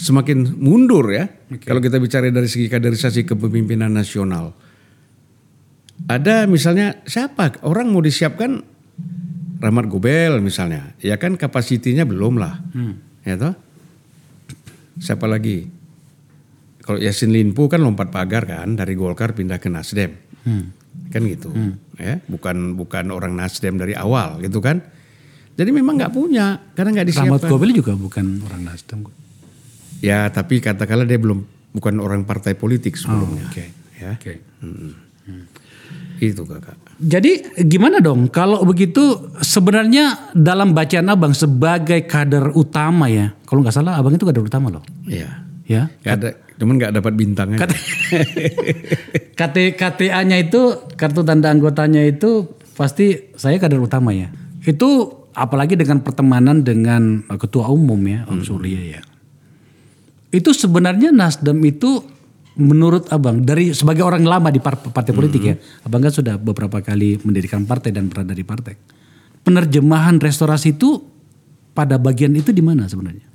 semakin 0.00 0.56
mundur 0.58 1.06
ya. 1.14 1.30
Kalau 1.62 1.78
kita 1.78 2.02
bicara 2.02 2.26
dari 2.32 2.50
segi 2.50 2.66
kaderisasi 2.66 3.22
kepemimpinan 3.22 3.92
nasional. 3.92 4.56
Ada 6.04 6.44
misalnya 6.44 7.00
siapa 7.08 7.64
orang 7.64 7.88
mau 7.88 8.04
disiapkan 8.04 8.60
Rahmat 9.56 9.88
Gobel 9.88 10.44
misalnya, 10.44 10.92
ya 11.00 11.16
kan 11.16 11.40
kapasitinya 11.40 12.04
belum 12.04 12.36
lah, 12.36 12.60
ya 13.24 13.40
toh. 13.40 13.56
Siapa 15.00 15.24
lagi? 15.24 15.64
Kalau 16.84 17.00
Yasin 17.00 17.32
Limpo 17.32 17.64
kan 17.66 17.80
lompat 17.80 18.12
pagar 18.12 18.44
kan 18.44 18.76
dari 18.76 18.92
Golkar 18.92 19.32
pindah 19.32 19.56
ke 19.56 19.72
Nasdem, 19.72 20.12
kan 21.08 21.22
gitu, 21.24 21.50
ya 21.96 22.20
bukan 22.28 22.76
bukan 22.76 23.08
orang 23.10 23.32
Nasdem 23.32 23.80
dari 23.80 23.96
awal 23.96 24.44
gitu 24.44 24.60
kan. 24.60 24.84
Jadi 25.56 25.72
memang 25.72 25.96
nggak 25.96 26.12
punya 26.12 26.60
karena 26.76 27.00
nggak 27.00 27.16
Rahmat 27.16 27.40
disiapkan. 27.40 27.50
Gobel 27.50 27.72
juga 27.72 27.96
bukan 27.96 28.44
orang 28.44 28.60
Nasdem. 28.60 29.08
Ya 30.04 30.28
tapi 30.28 30.60
katakanlah 30.60 31.08
dia 31.08 31.16
belum 31.16 31.42
bukan 31.72 31.96
orang 31.98 32.28
partai 32.28 32.52
politik 32.52 33.00
sebelumnya, 33.00 33.48
oke. 33.48 33.64
ya 33.96 34.12
Oke. 34.20 34.32
Itu 36.18 36.42
kakak. 36.42 36.76
Jadi 36.96 37.44
gimana 37.64 38.00
dong 38.00 38.28
kalau 38.28 38.64
begitu 38.64 39.34
sebenarnya 39.38 40.32
dalam 40.32 40.72
bacaan 40.72 41.06
abang 41.06 41.36
sebagai 41.36 42.08
kader 42.08 42.56
utama 42.56 43.06
ya, 43.06 43.36
kalau 43.44 43.60
nggak 43.60 43.74
salah 43.74 44.00
abang 44.00 44.16
itu 44.16 44.24
kader 44.24 44.40
utama 44.40 44.72
loh, 44.72 44.84
Iya. 45.04 45.28
ya. 45.68 45.82
Nggak 46.02 46.14
ada, 46.16 46.28
cuman 46.56 46.74
nggak 46.80 46.92
dapat 46.96 47.12
bintang 47.12 47.48
aja. 47.52 47.68
KT 49.36 49.56
KTA-nya 49.80 50.36
itu 50.40 50.60
kartu 50.96 51.20
tanda 51.20 51.52
anggotanya 51.52 52.00
itu 52.02 52.48
pasti 52.72 53.32
saya 53.36 53.60
kader 53.60 53.80
utama 53.80 54.16
ya. 54.16 54.32
Itu 54.64 55.12
apalagi 55.36 55.76
dengan 55.76 56.00
pertemanan 56.00 56.64
dengan 56.64 57.20
ketua 57.36 57.68
umum 57.68 58.00
ya 58.08 58.24
Om 58.24 58.40
Surya 58.40 58.80
ya. 58.98 59.02
Itu 60.32 60.56
sebenarnya 60.56 61.12
Nasdem 61.12 61.60
itu 61.62 62.02
menurut 62.56 63.12
abang 63.12 63.44
dari 63.44 63.76
sebagai 63.76 64.00
orang 64.00 64.24
lama 64.24 64.48
di 64.48 64.58
par- 64.58 64.80
partai 64.80 65.12
politik 65.12 65.42
ya, 65.44 65.54
abang 65.84 66.00
kan 66.00 66.12
sudah 66.12 66.40
beberapa 66.40 66.80
kali 66.80 67.20
mendirikan 67.20 67.64
partai 67.64 67.92
dan 67.92 68.08
berada 68.08 68.32
di 68.32 68.42
partai. 68.42 68.74
Penerjemahan 69.40 70.18
restorasi 70.18 70.74
itu 70.74 70.98
pada 71.70 72.00
bagian 72.00 72.34
itu 72.34 72.50
di 72.50 72.64
mana 72.64 72.88
sebenarnya? 72.88 73.28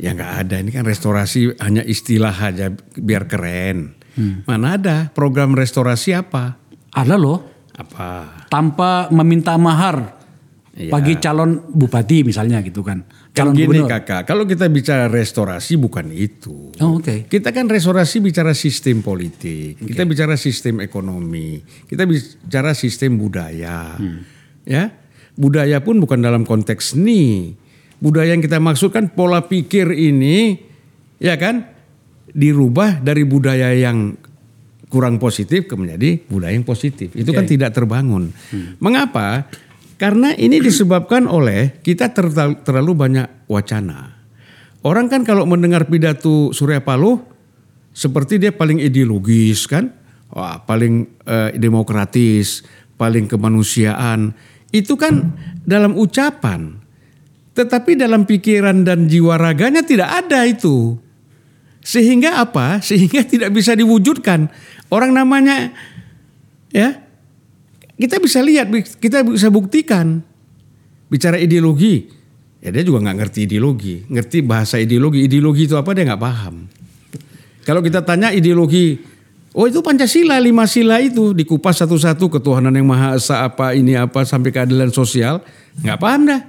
Ya 0.00 0.12
nggak 0.12 0.32
ada, 0.46 0.54
ini 0.60 0.70
kan 0.70 0.84
restorasi 0.84 1.56
hanya 1.60 1.82
istilah 1.82 2.32
aja 2.32 2.72
biar 2.96 3.24
keren. 3.26 3.96
Mana 4.44 4.76
ada 4.76 5.08
program 5.12 5.56
restorasi 5.56 6.12
apa? 6.12 6.60
Ada 6.92 7.16
loh 7.16 7.40
Apa? 7.72 8.44
tanpa 8.52 9.08
meminta 9.08 9.56
mahar 9.56 10.20
Iya. 10.70 10.92
bagi 10.94 11.18
calon 11.18 11.66
bupati 11.72 12.22
misalnya 12.22 12.62
gitu 12.62 12.80
kan. 12.86 13.02
Calon 13.30 13.54
gini 13.54 13.78
gubernur. 13.78 13.90
kakak, 13.94 14.26
kalau 14.26 14.42
kita 14.42 14.66
bicara 14.66 15.06
restorasi 15.06 15.78
bukan 15.78 16.10
itu. 16.10 16.74
Oh, 16.82 16.98
oke. 16.98 17.30
Kita 17.30 17.54
kan 17.54 17.70
restorasi 17.70 18.18
bicara 18.18 18.50
sistem 18.58 19.06
politik, 19.06 19.78
kita 19.78 20.02
bicara 20.02 20.34
sistem 20.34 20.82
ekonomi, 20.82 21.62
kita 21.86 22.10
bicara 22.10 22.74
sistem 22.74 23.22
budaya. 23.22 23.94
Ya, 24.66 24.90
budaya 25.38 25.78
pun 25.78 26.02
bukan 26.02 26.18
dalam 26.18 26.42
konteks 26.42 26.98
seni. 26.98 27.54
Budaya 28.02 28.34
yang 28.34 28.42
kita 28.42 28.58
maksudkan 28.58 29.14
pola 29.14 29.46
pikir 29.46 29.94
ini, 29.94 30.58
ya 31.22 31.38
kan, 31.38 31.70
dirubah 32.34 32.98
dari 32.98 33.22
budaya 33.22 33.70
yang 33.76 34.18
kurang 34.90 35.22
positif 35.22 35.70
ke 35.70 35.78
menjadi 35.78 36.18
budaya 36.26 36.50
yang 36.50 36.66
positif. 36.66 37.14
Itu 37.14 37.30
kan 37.30 37.46
tidak 37.46 37.70
terbangun. 37.78 38.34
Mengapa? 38.82 39.46
Karena 40.00 40.32
ini 40.32 40.64
disebabkan 40.64 41.28
oleh 41.28 41.76
kita 41.84 42.08
ter- 42.16 42.32
terlalu 42.64 42.92
banyak 42.96 43.44
wacana. 43.52 44.16
Orang 44.80 45.12
kan 45.12 45.28
kalau 45.28 45.44
mendengar 45.44 45.84
pidato 45.92 46.56
Surya 46.56 46.80
Paloh 46.80 47.20
seperti 47.92 48.40
dia 48.40 48.48
paling 48.48 48.80
ideologis 48.80 49.68
kan, 49.68 49.92
wah 50.32 50.64
paling 50.64 51.04
eh, 51.28 51.52
demokratis, 51.60 52.64
paling 52.96 53.28
kemanusiaan. 53.28 54.32
Itu 54.72 54.96
kan 54.96 55.36
dalam 55.68 55.92
ucapan. 55.92 56.80
Tetapi 57.52 58.00
dalam 58.00 58.24
pikiran 58.24 58.80
dan 58.88 59.04
jiwa 59.04 59.36
raganya 59.36 59.84
tidak 59.84 60.08
ada 60.16 60.48
itu. 60.48 60.96
Sehingga 61.84 62.40
apa? 62.40 62.80
Sehingga 62.80 63.20
tidak 63.32 63.52
bisa 63.52 63.76
diwujudkan. 63.76 64.48
Orang 64.88 65.12
namanya 65.12 65.76
ya 66.72 67.09
kita 68.00 68.16
bisa 68.16 68.40
lihat, 68.40 68.72
kita 68.96 69.20
bisa 69.28 69.52
buktikan. 69.52 70.24
Bicara 71.12 71.36
ideologi, 71.36 72.08
ya 72.64 72.72
dia 72.72 72.80
juga 72.80 73.04
nggak 73.04 73.16
ngerti 73.20 73.38
ideologi, 73.44 73.94
ngerti 74.08 74.40
bahasa 74.40 74.80
ideologi. 74.80 75.26
Ideologi 75.26 75.68
itu 75.68 75.76
apa 75.76 75.92
dia 75.92 76.08
nggak 76.08 76.22
paham. 76.22 76.64
Kalau 77.66 77.84
kita 77.84 78.00
tanya 78.00 78.32
ideologi, 78.32 78.96
oh 79.52 79.68
itu 79.68 79.84
Pancasila, 79.84 80.40
lima 80.40 80.64
sila 80.64 81.02
itu 81.02 81.36
dikupas 81.36 81.76
satu-satu 81.76 82.40
ketuhanan 82.40 82.72
yang 82.72 82.88
maha 82.88 83.20
esa 83.20 83.44
apa 83.44 83.76
ini 83.76 83.98
apa 83.98 84.24
sampai 84.24 84.48
keadilan 84.48 84.88
sosial, 84.94 85.44
nggak 85.84 85.98
paham 86.00 86.30
dah. 86.30 86.40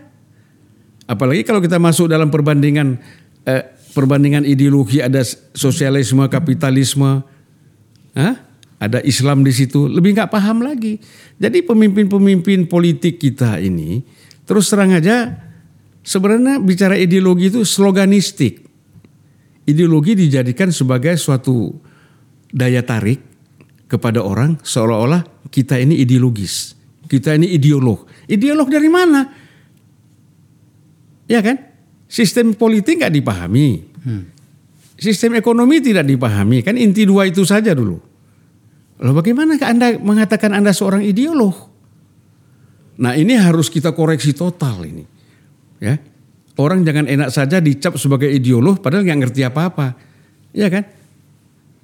Apalagi 1.10 1.44
kalau 1.44 1.60
kita 1.60 1.76
masuk 1.76 2.08
dalam 2.08 2.32
perbandingan 2.32 2.96
eh, 3.44 3.66
perbandingan 3.92 4.48
ideologi 4.48 5.04
ada 5.04 5.20
sosialisme, 5.52 6.24
kapitalisme, 6.32 7.28
Hah? 8.16 8.51
Ada 8.82 8.98
Islam 9.06 9.46
di 9.46 9.54
situ, 9.54 9.86
lebih 9.86 10.18
nggak 10.18 10.34
paham 10.34 10.66
lagi. 10.66 10.98
Jadi 11.38 11.62
pemimpin-pemimpin 11.62 12.66
politik 12.66 13.22
kita 13.22 13.62
ini 13.62 14.02
terus 14.42 14.74
terang 14.74 14.90
aja 14.98 15.38
sebenarnya 16.02 16.58
bicara 16.58 16.98
ideologi 16.98 17.54
itu 17.54 17.62
sloganistik. 17.62 18.66
Ideologi 19.70 20.18
dijadikan 20.18 20.74
sebagai 20.74 21.14
suatu 21.22 21.78
daya 22.50 22.82
tarik 22.82 23.22
kepada 23.86 24.26
orang 24.26 24.58
seolah-olah 24.66 25.46
kita 25.54 25.78
ini 25.78 26.02
ideologis. 26.02 26.74
Kita 27.06 27.38
ini 27.38 27.54
ideolog. 27.54 28.10
Ideolog 28.26 28.66
dari 28.66 28.90
mana? 28.90 29.30
Ya 31.30 31.46
kan? 31.46 31.62
Sistem 32.10 32.58
politik 32.58 32.98
nggak 32.98 33.14
dipahami. 33.14 33.86
Sistem 34.98 35.38
ekonomi 35.38 35.86
tidak 35.86 36.10
dipahami. 36.10 36.66
Kan 36.66 36.82
inti 36.82 37.06
dua 37.06 37.30
itu 37.30 37.46
saja 37.46 37.78
dulu. 37.78 38.11
Lalu 39.02 39.14
bagaimana 39.18 39.58
Anda 39.58 39.98
mengatakan 39.98 40.54
Anda 40.54 40.72
seorang 40.72 41.02
ideolog? 41.02 41.58
Nah 43.02 43.18
ini 43.18 43.34
harus 43.34 43.68
kita 43.68 43.98
koreksi 43.98 44.38
total 44.38 44.86
ini. 44.86 45.04
Ya, 45.82 45.98
Orang 46.60 46.84
jangan 46.84 47.08
enak 47.08 47.32
saja 47.32 47.64
dicap 47.64 47.96
sebagai 47.96 48.28
ideolog 48.28 48.84
padahal 48.84 49.08
nggak 49.08 49.20
ngerti 49.28 49.42
apa-apa. 49.48 49.96
Ya 50.52 50.68
kan? 50.68 50.84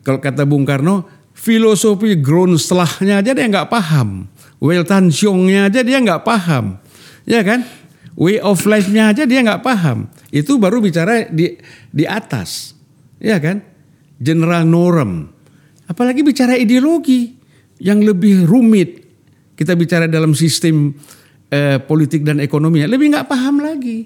Kalau 0.04 0.20
kata 0.20 0.44
Bung 0.44 0.68
Karno, 0.68 1.08
filosofi 1.32 2.20
ground 2.20 2.60
setelahnya 2.60 3.24
aja 3.24 3.32
dia 3.32 3.48
nggak 3.48 3.72
paham. 3.72 4.28
Weltan 4.60 5.10
Xiongnya 5.10 5.72
aja 5.72 5.82
dia 5.82 5.98
nggak 6.04 6.22
paham. 6.28 6.78
Ya 7.24 7.42
kan? 7.42 7.64
Way 8.18 8.44
of 8.44 8.60
life-nya 8.68 9.14
aja 9.16 9.24
dia 9.24 9.40
nggak 9.40 9.64
paham. 9.64 10.12
Itu 10.30 10.60
baru 10.60 10.84
bicara 10.84 11.26
di 11.32 11.56
di 11.90 12.04
atas. 12.04 12.76
Ya 13.24 13.40
kan? 13.40 13.64
General 14.20 14.68
norm. 14.68 15.32
Apalagi 15.88 16.22
bicara 16.24 16.54
ideologi 16.60 17.32
yang 17.80 18.04
lebih 18.04 18.44
rumit. 18.48 19.08
Kita 19.58 19.74
bicara 19.74 20.06
dalam 20.06 20.38
sistem 20.38 20.94
eh, 21.50 21.82
politik 21.82 22.22
dan 22.22 22.38
ekonomi 22.38 22.86
lebih 22.86 23.10
nggak 23.10 23.26
paham 23.26 23.64
lagi. 23.64 24.06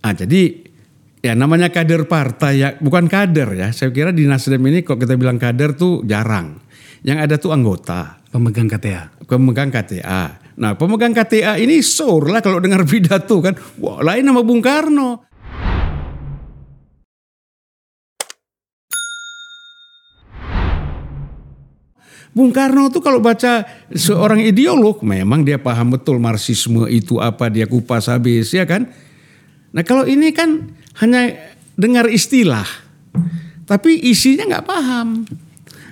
Ah 0.00 0.14
jadi 0.14 0.70
ya 1.20 1.36
namanya 1.36 1.68
kader 1.68 2.06
partai 2.06 2.52
ya 2.62 2.68
bukan 2.78 3.10
kader 3.10 3.58
ya. 3.58 3.68
Saya 3.74 3.90
kira 3.90 4.14
di 4.14 4.24
Nasdem 4.30 4.62
ini 4.70 4.86
kalau 4.86 5.02
kita 5.02 5.18
bilang 5.18 5.40
kader 5.40 5.74
tuh 5.74 6.06
jarang. 6.06 6.62
Yang 7.00 7.18
ada 7.24 7.34
tuh 7.40 7.50
anggota, 7.56 8.20
Pemegang 8.30 8.68
KTA. 8.68 9.24
pemegang 9.24 9.72
KTA. 9.72 10.38
Nah 10.60 10.76
pemegang 10.76 11.16
KTA 11.16 11.56
ini 11.56 11.80
sore 11.80 12.30
lah 12.30 12.44
kalau 12.44 12.62
dengar 12.62 12.86
pidato 12.90 13.42
kan. 13.42 13.56
Wah 13.82 13.98
lain 14.04 14.22
nama 14.22 14.44
Bung 14.46 14.62
Karno. 14.62 15.29
Bung 22.30 22.54
Karno 22.54 22.86
tuh 22.94 23.02
kalau 23.02 23.18
baca 23.18 23.66
seorang 23.90 24.38
ideolog 24.46 25.02
memang 25.02 25.42
dia 25.42 25.58
paham 25.58 25.98
betul 25.98 26.22
marxisme 26.22 26.86
itu 26.86 27.18
apa 27.18 27.50
dia 27.50 27.66
kupas 27.66 28.06
habis 28.06 28.54
ya 28.54 28.62
kan. 28.62 28.86
Nah 29.74 29.82
kalau 29.82 30.06
ini 30.06 30.30
kan 30.30 30.70
hanya 31.02 31.26
dengar 31.74 32.06
istilah 32.06 32.66
tapi 33.66 33.98
isinya 34.06 34.46
nggak 34.46 34.66
paham. 34.66 35.26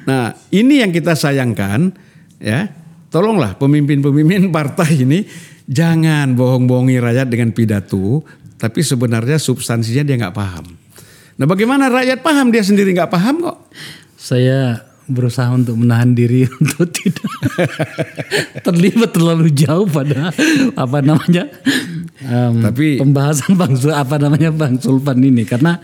Nah 0.06 0.38
ini 0.54 0.78
yang 0.82 0.94
kita 0.94 1.18
sayangkan 1.18 1.90
ya. 2.38 2.70
Tolonglah 3.08 3.56
pemimpin-pemimpin 3.56 4.52
partai 4.56 5.02
ini 5.02 5.24
jangan 5.64 6.36
bohong-bohongi 6.36 7.00
rakyat 7.00 7.26
dengan 7.32 7.50
pidato 7.56 8.20
tapi 8.60 8.84
sebenarnya 8.84 9.42
substansinya 9.42 10.06
dia 10.06 10.16
nggak 10.22 10.36
paham. 10.36 10.66
Nah 11.34 11.46
bagaimana 11.50 11.90
rakyat 11.90 12.22
paham 12.22 12.54
dia 12.54 12.62
sendiri 12.62 12.94
nggak 12.94 13.10
paham 13.10 13.42
kok. 13.42 13.58
Saya 14.18 14.87
berusaha 15.08 15.48
untuk 15.50 15.74
menahan 15.80 16.12
diri 16.12 16.44
untuk 16.60 16.86
tidak 16.92 17.32
terlibat 18.66 19.10
terlalu 19.10 19.48
jauh 19.50 19.88
pada 19.88 20.30
apa 20.76 20.98
namanya 21.00 21.48
em, 22.22 22.62
Tapi- 22.62 23.00
pembahasan 23.00 23.56
bang 23.56 23.72
apa 23.90 24.16
namanya 24.20 24.50
bang 24.52 24.76
Sulpan 24.78 25.18
ini 25.24 25.48
karena 25.48 25.80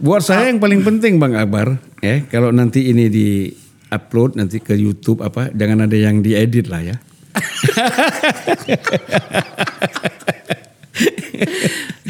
Buat 0.00 0.24
saya 0.24 0.48
yang 0.48 0.64
paling 0.64 0.80
penting 0.80 1.20
Bang 1.20 1.36
Akbar, 1.36 1.76
ya 2.00 2.24
kalau 2.32 2.48
nanti 2.56 2.88
ini 2.88 3.12
di 3.12 3.52
upload 3.92 4.32
nanti 4.32 4.56
ke 4.56 4.72
YouTube 4.72 5.20
apa, 5.20 5.52
jangan 5.52 5.84
ada 5.84 5.92
yang 5.92 6.24
diedit 6.24 6.72
lah 6.72 6.80
ya. 6.80 6.96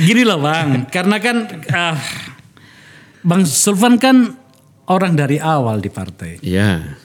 gini 0.01 0.23
loh 0.23 0.39
bang 0.39 0.87
karena 0.89 1.19
kan 1.19 1.51
ah, 1.75 1.99
bang 3.21 3.43
Sulpan 3.43 3.99
kan 4.01 4.39
orang 4.91 5.15
dari 5.15 5.39
awal 5.39 5.79
di 5.79 5.89
partai 5.89 6.43
Iya. 6.43 6.99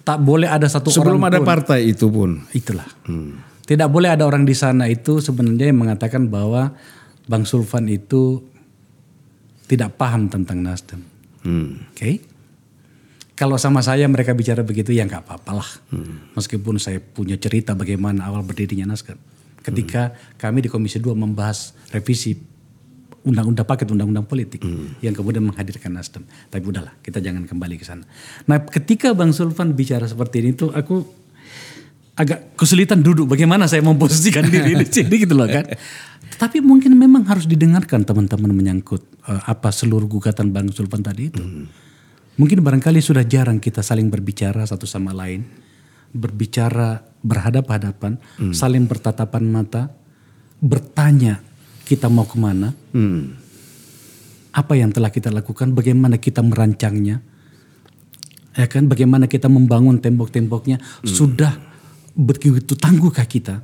tak 0.00 0.18
boleh 0.18 0.46
ada 0.46 0.64
satu 0.64 0.88
Sebelum 0.88 1.18
orang 1.18 1.28
ada 1.28 1.38
pun- 1.38 1.46
partai 1.46 1.80
itu 1.86 2.06
pun. 2.08 2.40
itulah 2.50 2.86
tidak 3.62 3.88
boleh 3.88 4.08
ada 4.08 4.22
orang 4.22 4.42
di 4.42 4.54
sana 4.54 4.86
itu 4.86 5.18
sebenarnya 5.18 5.68
yang 5.68 5.78
mengatakan 5.78 6.26
bahwa 6.26 6.72
bang 7.24 7.42
Sulfan 7.42 7.86
itu 7.86 8.40
tidak 9.66 9.94
paham 9.94 10.26
tentang 10.26 10.62
Nasdem 10.62 11.02
Hmm. 11.42 11.86
Oke. 11.90 12.26
Kalau 13.34 13.54
sama 13.54 13.78
saya 13.78 14.02
mereka 14.06 14.32
bicara 14.32 14.64
begitu 14.64 14.90
ya 14.90 15.04
nggak 15.04 15.22
apa-apa 15.22 15.52
lah. 15.54 15.70
Meskipun 16.32 16.74
saya 16.76 16.98
punya 16.98 17.36
cerita 17.36 17.70
bagaimana 17.70 18.26
awal 18.26 18.42
berdirinya 18.42 18.88
Nasdem. 18.88 19.14
Ketika 19.60 20.10
kami 20.34 20.62
di 20.62 20.68
Komisi 20.68 20.96
2 20.96 21.12
membahas 21.12 21.70
revisi 21.90 22.34
undang-undang 23.26 23.66
paket 23.66 23.90
undang-undang 23.90 24.24
politik 24.24 24.62
yang 25.02 25.10
kemudian 25.10 25.42
menghadirkan 25.42 25.90
Nasdem. 25.90 26.22
Tapi 26.46 26.62
udahlah, 26.62 26.94
kita 27.02 27.18
jangan 27.18 27.44
kembali 27.44 27.74
ke 27.74 27.84
sana. 27.84 28.06
Nah, 28.46 28.62
ketika 28.62 29.10
Bang 29.12 29.34
Sulfan 29.34 29.74
bicara 29.74 30.06
seperti 30.06 30.46
ini 30.46 30.54
tuh 30.54 30.70
aku 30.70 31.02
agak 32.16 32.56
kesulitan 32.56 33.04
duduk 33.04 33.28
bagaimana 33.28 33.68
saya 33.68 33.84
memposisikan 33.84 34.48
diri 34.48 34.72
di 34.78 34.86
sini 34.88 35.14
gitu 35.20 35.34
loh 35.36 35.50
kan. 35.50 35.66
Tapi 36.40 36.60
mungkin 36.60 36.92
memang 36.96 37.24
harus 37.28 37.48
didengarkan 37.48 38.04
teman-teman 38.04 38.52
menyangkut 38.52 39.02
eh, 39.28 39.42
apa 39.50 39.74
seluruh 39.74 40.06
gugatan 40.06 40.54
Bang 40.54 40.70
Sulpan 40.70 41.02
tadi 41.02 41.28
itu. 41.28 41.42
Mungkin 42.36 42.60
barangkali 42.60 43.00
sudah 43.00 43.24
jarang 43.24 43.56
kita 43.56 43.80
saling 43.80 44.12
berbicara 44.12 44.60
satu 44.68 44.84
sama 44.84 45.16
lain, 45.16 45.40
berbicara 46.12 47.00
berhadap-hadapan, 47.24 48.20
saling 48.52 48.84
bertatapan 48.84 49.44
mata, 49.48 49.88
bertanya 50.60 51.40
kita 51.86 52.10
mau 52.10 52.26
ke 52.26 52.34
mana, 52.36 52.74
Hmm. 52.90 53.38
apa 54.50 54.74
yang 54.74 54.90
telah 54.90 55.14
kita 55.14 55.30
lakukan, 55.30 55.70
bagaimana 55.70 56.18
kita 56.18 56.42
merancangnya, 56.42 57.22
ya 58.58 58.66
kan, 58.66 58.90
bagaimana 58.90 59.30
kita 59.30 59.46
membangun 59.46 60.02
tembok-temboknya, 60.02 60.82
sudah 61.06 61.54
begitu 62.16 62.74
tangguhkah 62.74 63.28
kita, 63.28 63.62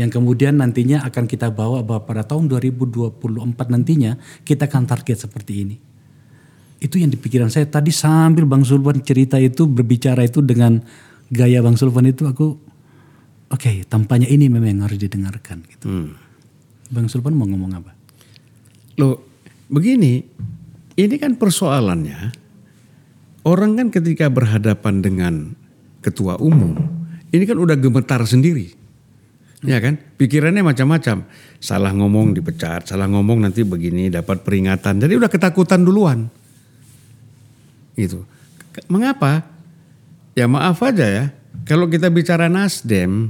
yang 0.00 0.08
kemudian 0.08 0.56
nantinya 0.56 1.04
akan 1.04 1.28
kita 1.28 1.52
bawa 1.52 1.84
bahwa 1.84 2.08
pada 2.08 2.24
tahun 2.24 2.48
2024 2.48 3.68
nantinya 3.68 4.16
kita 4.48 4.64
akan 4.66 4.88
target 4.88 5.28
seperti 5.28 5.52
ini. 5.68 5.76
Itu 6.80 6.96
yang 6.96 7.12
di 7.12 7.20
pikiran 7.20 7.52
saya 7.52 7.68
tadi 7.68 7.92
sambil 7.92 8.48
Bang 8.48 8.64
Sulpan 8.64 9.04
cerita 9.04 9.36
itu 9.36 9.68
berbicara 9.68 10.24
itu 10.24 10.40
dengan 10.40 10.80
gaya 11.28 11.60
Bang 11.60 11.76
Sulpan 11.76 12.08
itu 12.08 12.24
aku 12.24 12.56
oke 13.52 13.70
tampaknya 13.84 14.32
ini 14.32 14.48
memang 14.48 14.80
yang 14.80 14.82
harus 14.88 14.96
didengarkan 14.96 15.60
gitu. 15.68 15.84
Hmm. 15.84 16.16
Bang 16.90 17.06
Sulpan 17.06 17.38
mau 17.38 17.46
ngomong 17.46 17.72
apa? 17.78 17.94
Loh, 18.98 19.22
begini, 19.70 20.20
ini 20.98 21.14
kan 21.16 21.38
persoalannya 21.38 22.34
orang 23.46 23.78
kan 23.78 23.88
ketika 23.88 24.28
berhadapan 24.28 25.00
dengan 25.00 25.34
ketua 26.04 26.36
umum, 26.42 26.76
ini 27.30 27.44
kan 27.46 27.56
udah 27.56 27.76
gemetar 27.78 28.20
sendiri. 28.26 28.76
Ya 29.60 29.76
kan? 29.76 30.00
Pikirannya 30.16 30.64
macam-macam. 30.64 31.28
Salah 31.60 31.92
ngomong 31.92 32.32
dipecat, 32.32 32.88
salah 32.88 33.04
ngomong 33.04 33.44
nanti 33.44 33.60
begini 33.60 34.08
dapat 34.08 34.40
peringatan. 34.40 34.96
Jadi 34.96 35.12
udah 35.20 35.28
ketakutan 35.28 35.84
duluan. 35.84 36.32
Gitu. 37.92 38.24
Mengapa? 38.88 39.44
Ya 40.32 40.48
maaf 40.48 40.80
aja 40.80 41.04
ya. 41.04 41.24
Kalau 41.68 41.92
kita 41.92 42.08
bicara 42.08 42.48
Nasdem, 42.48 43.28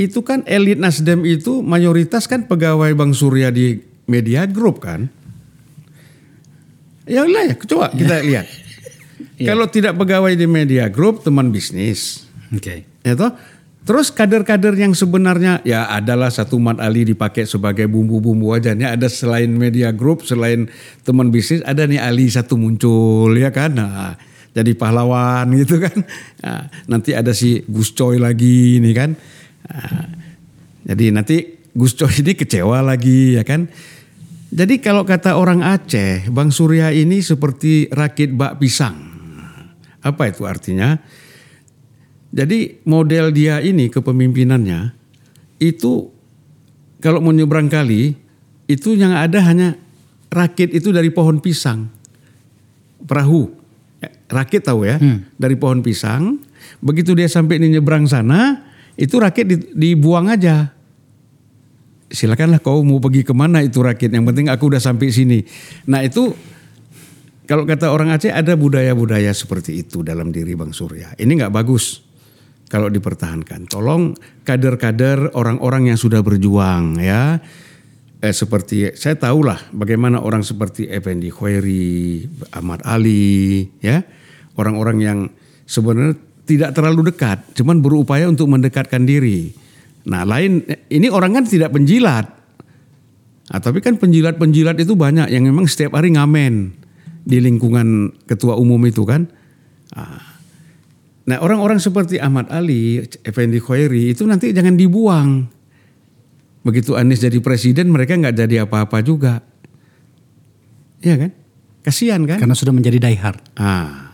itu 0.00 0.24
kan 0.24 0.40
elit 0.48 0.80
Nasdem 0.80 1.28
itu 1.28 1.60
mayoritas 1.60 2.24
kan 2.24 2.48
pegawai 2.48 2.96
Bang 2.96 3.12
Surya 3.12 3.52
di 3.52 3.76
media 4.08 4.48
group 4.48 4.80
kan. 4.80 5.12
Ya 7.04 7.28
udah 7.28 7.52
ya, 7.52 7.54
coba 7.68 7.92
kita 7.92 8.24
lihat. 8.24 8.48
Kalau 9.36 9.68
tidak 9.68 10.00
pegawai 10.00 10.32
di 10.32 10.48
media 10.48 10.88
group, 10.88 11.20
teman 11.20 11.52
bisnis. 11.52 12.24
Oke. 12.48 12.88
Ya 13.04 13.12
toh? 13.12 13.36
Terus 13.80 14.12
kader-kader 14.12 14.76
yang 14.76 14.92
sebenarnya 14.92 15.64
ya 15.64 15.88
adalah 15.88 16.28
satu 16.28 16.60
Mat 16.60 16.78
Ali 16.78 17.08
dipakai 17.08 17.48
sebagai 17.48 17.88
bumbu-bumbu 17.88 18.52
aja. 18.52 18.76
Ada 18.76 19.08
selain 19.08 19.48
media 19.52 19.90
group, 19.90 20.24
selain 20.24 20.68
teman 21.04 21.32
bisnis, 21.32 21.64
ada 21.64 21.88
nih 21.88 22.00
Ali 22.00 22.28
satu 22.28 22.60
muncul 22.60 23.32
ya 23.34 23.48
kan. 23.50 23.74
Nah, 23.74 24.14
jadi 24.52 24.76
pahlawan 24.76 25.48
gitu 25.56 25.80
kan. 25.80 25.96
Nah, 26.44 26.68
nanti 26.86 27.16
ada 27.16 27.32
si 27.32 27.64
Gus 27.66 27.90
Coy 27.96 28.20
lagi 28.20 28.78
nih 28.78 28.94
kan. 28.94 29.10
Nah, 29.70 30.10
jadi 30.90 31.14
nanti 31.14 31.62
Gus 31.70 31.94
Coy 31.94 32.10
ini 32.22 32.34
kecewa 32.34 32.82
lagi 32.82 33.38
ya 33.38 33.46
kan. 33.46 33.70
Jadi 34.50 34.82
kalau 34.82 35.06
kata 35.06 35.38
orang 35.38 35.62
Aceh, 35.62 36.26
Bang 36.34 36.50
Surya 36.50 36.90
ini 36.90 37.22
seperti 37.22 37.86
rakit 37.86 38.34
bak 38.34 38.58
pisang. 38.58 38.98
Apa 40.02 40.26
itu 40.26 40.42
artinya? 40.42 40.98
Jadi 42.34 42.82
model 42.86 43.30
dia 43.30 43.62
ini 43.62 43.86
kepemimpinannya 43.86 44.94
itu 45.62 46.10
kalau 46.98 47.22
mau 47.22 47.34
nyebrang 47.34 47.70
kali 47.70 48.14
itu 48.70 48.94
yang 48.94 49.14
ada 49.14 49.42
hanya 49.46 49.78
rakit 50.30 50.74
itu 50.74 50.90
dari 50.90 51.10
pohon 51.10 51.38
pisang. 51.38 51.90
Perahu. 53.02 53.50
Ya, 53.98 54.10
Rakit 54.30 54.62
tahu 54.62 54.86
ya, 54.86 54.96
dari 55.34 55.58
pohon 55.58 55.82
pisang. 55.82 56.38
Begitu 56.78 57.18
dia 57.18 57.26
sampai 57.26 57.58
di 57.58 57.74
nyebrang 57.74 58.06
sana, 58.06 58.69
itu 59.00 59.16
rakit 59.16 59.48
di- 59.48 59.72
dibuang 59.72 60.28
aja. 60.28 60.76
Silakanlah 62.12 62.60
kau 62.60 62.84
mau 62.84 63.00
pergi 63.00 63.24
ke 63.24 63.32
mana 63.32 63.64
itu 63.64 63.80
rakit. 63.80 64.12
Yang 64.12 64.28
penting 64.28 64.46
aku 64.52 64.68
udah 64.68 64.82
sampai 64.82 65.08
sini. 65.08 65.40
Nah 65.88 66.04
itu 66.04 66.36
kalau 67.48 67.64
kata 67.64 67.88
orang 67.88 68.12
Aceh 68.12 68.30
ada 68.30 68.52
budaya-budaya 68.54 69.32
seperti 69.32 69.82
itu 69.82 70.04
dalam 70.04 70.28
diri 70.28 70.52
Bang 70.52 70.76
Surya. 70.76 71.16
Ini 71.16 71.32
nggak 71.32 71.54
bagus 71.54 72.04
kalau 72.70 72.86
dipertahankan. 72.86 73.66
Tolong 73.66 74.14
kader-kader 74.44 75.32
orang-orang 75.34 75.90
yang 75.90 75.98
sudah 75.98 76.20
berjuang 76.20 77.00
ya. 77.00 77.40
Eh, 78.20 78.36
seperti 78.36 78.92
saya 79.00 79.16
tahulah 79.16 79.72
bagaimana 79.72 80.20
orang 80.20 80.44
seperti 80.44 80.86
Effendi 80.92 81.32
Khairi, 81.32 82.28
Ahmad 82.52 82.84
Ali 82.84 83.66
ya. 83.80 84.04
Orang-orang 84.60 84.98
yang 85.00 85.18
sebenarnya 85.64 86.20
tidak 86.50 86.74
terlalu 86.74 87.14
dekat, 87.14 87.54
cuman 87.54 87.78
berupaya 87.78 88.26
untuk 88.26 88.50
mendekatkan 88.50 89.06
diri. 89.06 89.54
Nah, 90.10 90.26
lain 90.26 90.66
ini 90.90 91.06
orang 91.06 91.38
kan 91.38 91.44
tidak 91.46 91.70
penjilat. 91.70 92.26
Nah, 93.50 93.60
tapi 93.62 93.78
kan 93.78 93.94
penjilat-penjilat 93.94 94.82
itu 94.82 94.98
banyak 94.98 95.30
yang 95.30 95.46
memang 95.46 95.70
setiap 95.70 95.94
hari 95.94 96.18
ngamen 96.18 96.74
di 97.22 97.38
lingkungan 97.38 98.10
ketua 98.26 98.58
umum 98.58 98.82
itu 98.82 99.06
kan. 99.06 99.30
Ah. 99.94 100.30
Nah 101.30 101.38
orang-orang 101.38 101.78
seperti 101.78 102.18
Ahmad 102.18 102.50
Ali, 102.50 103.06
Effendi 103.22 103.62
Khairi 103.62 104.10
itu 104.10 104.26
nanti 104.26 104.50
jangan 104.50 104.74
dibuang. 104.74 105.46
Begitu 106.66 106.98
Anies 106.98 107.22
jadi 107.22 107.38
presiden 107.38 107.94
mereka 107.94 108.18
nggak 108.18 108.34
jadi 108.34 108.66
apa-apa 108.66 108.98
juga. 109.04 109.38
Iya 111.00 111.14
kan? 111.16 111.30
Kasihan 111.86 112.20
kan? 112.26 112.42
Karena 112.42 112.56
sudah 112.58 112.74
menjadi 112.74 112.98
diehard. 112.98 113.40
Ah, 113.56 114.09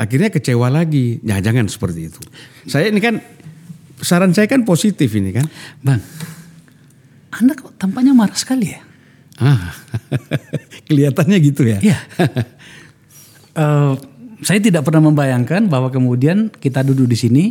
akhirnya 0.00 0.32
kecewa 0.32 0.72
lagi. 0.72 1.20
Ya 1.20 1.36
jangan 1.44 1.68
seperti 1.68 2.08
itu. 2.08 2.20
Saya 2.64 2.88
ini 2.88 3.04
kan 3.04 3.20
saran 4.00 4.32
saya 4.32 4.48
kan 4.48 4.64
positif 4.64 5.12
ini 5.12 5.36
kan. 5.36 5.44
Bang, 5.84 6.00
Anda 7.36 7.52
kok 7.52 7.76
tampaknya 7.76 8.16
marah 8.16 8.36
sekali 8.36 8.72
ya? 8.72 8.80
Ah, 9.40 9.76
kelihatannya 10.88 11.36
gitu 11.44 11.68
ya. 11.68 11.78
Iya. 11.84 11.98
Eh, 13.50 13.94
saya 14.46 14.62
tidak 14.62 14.86
pernah 14.86 15.10
membayangkan 15.10 15.66
bahwa 15.66 15.90
kemudian 15.90 16.54
kita 16.54 16.86
duduk 16.86 17.10
di 17.10 17.18
sini 17.18 17.44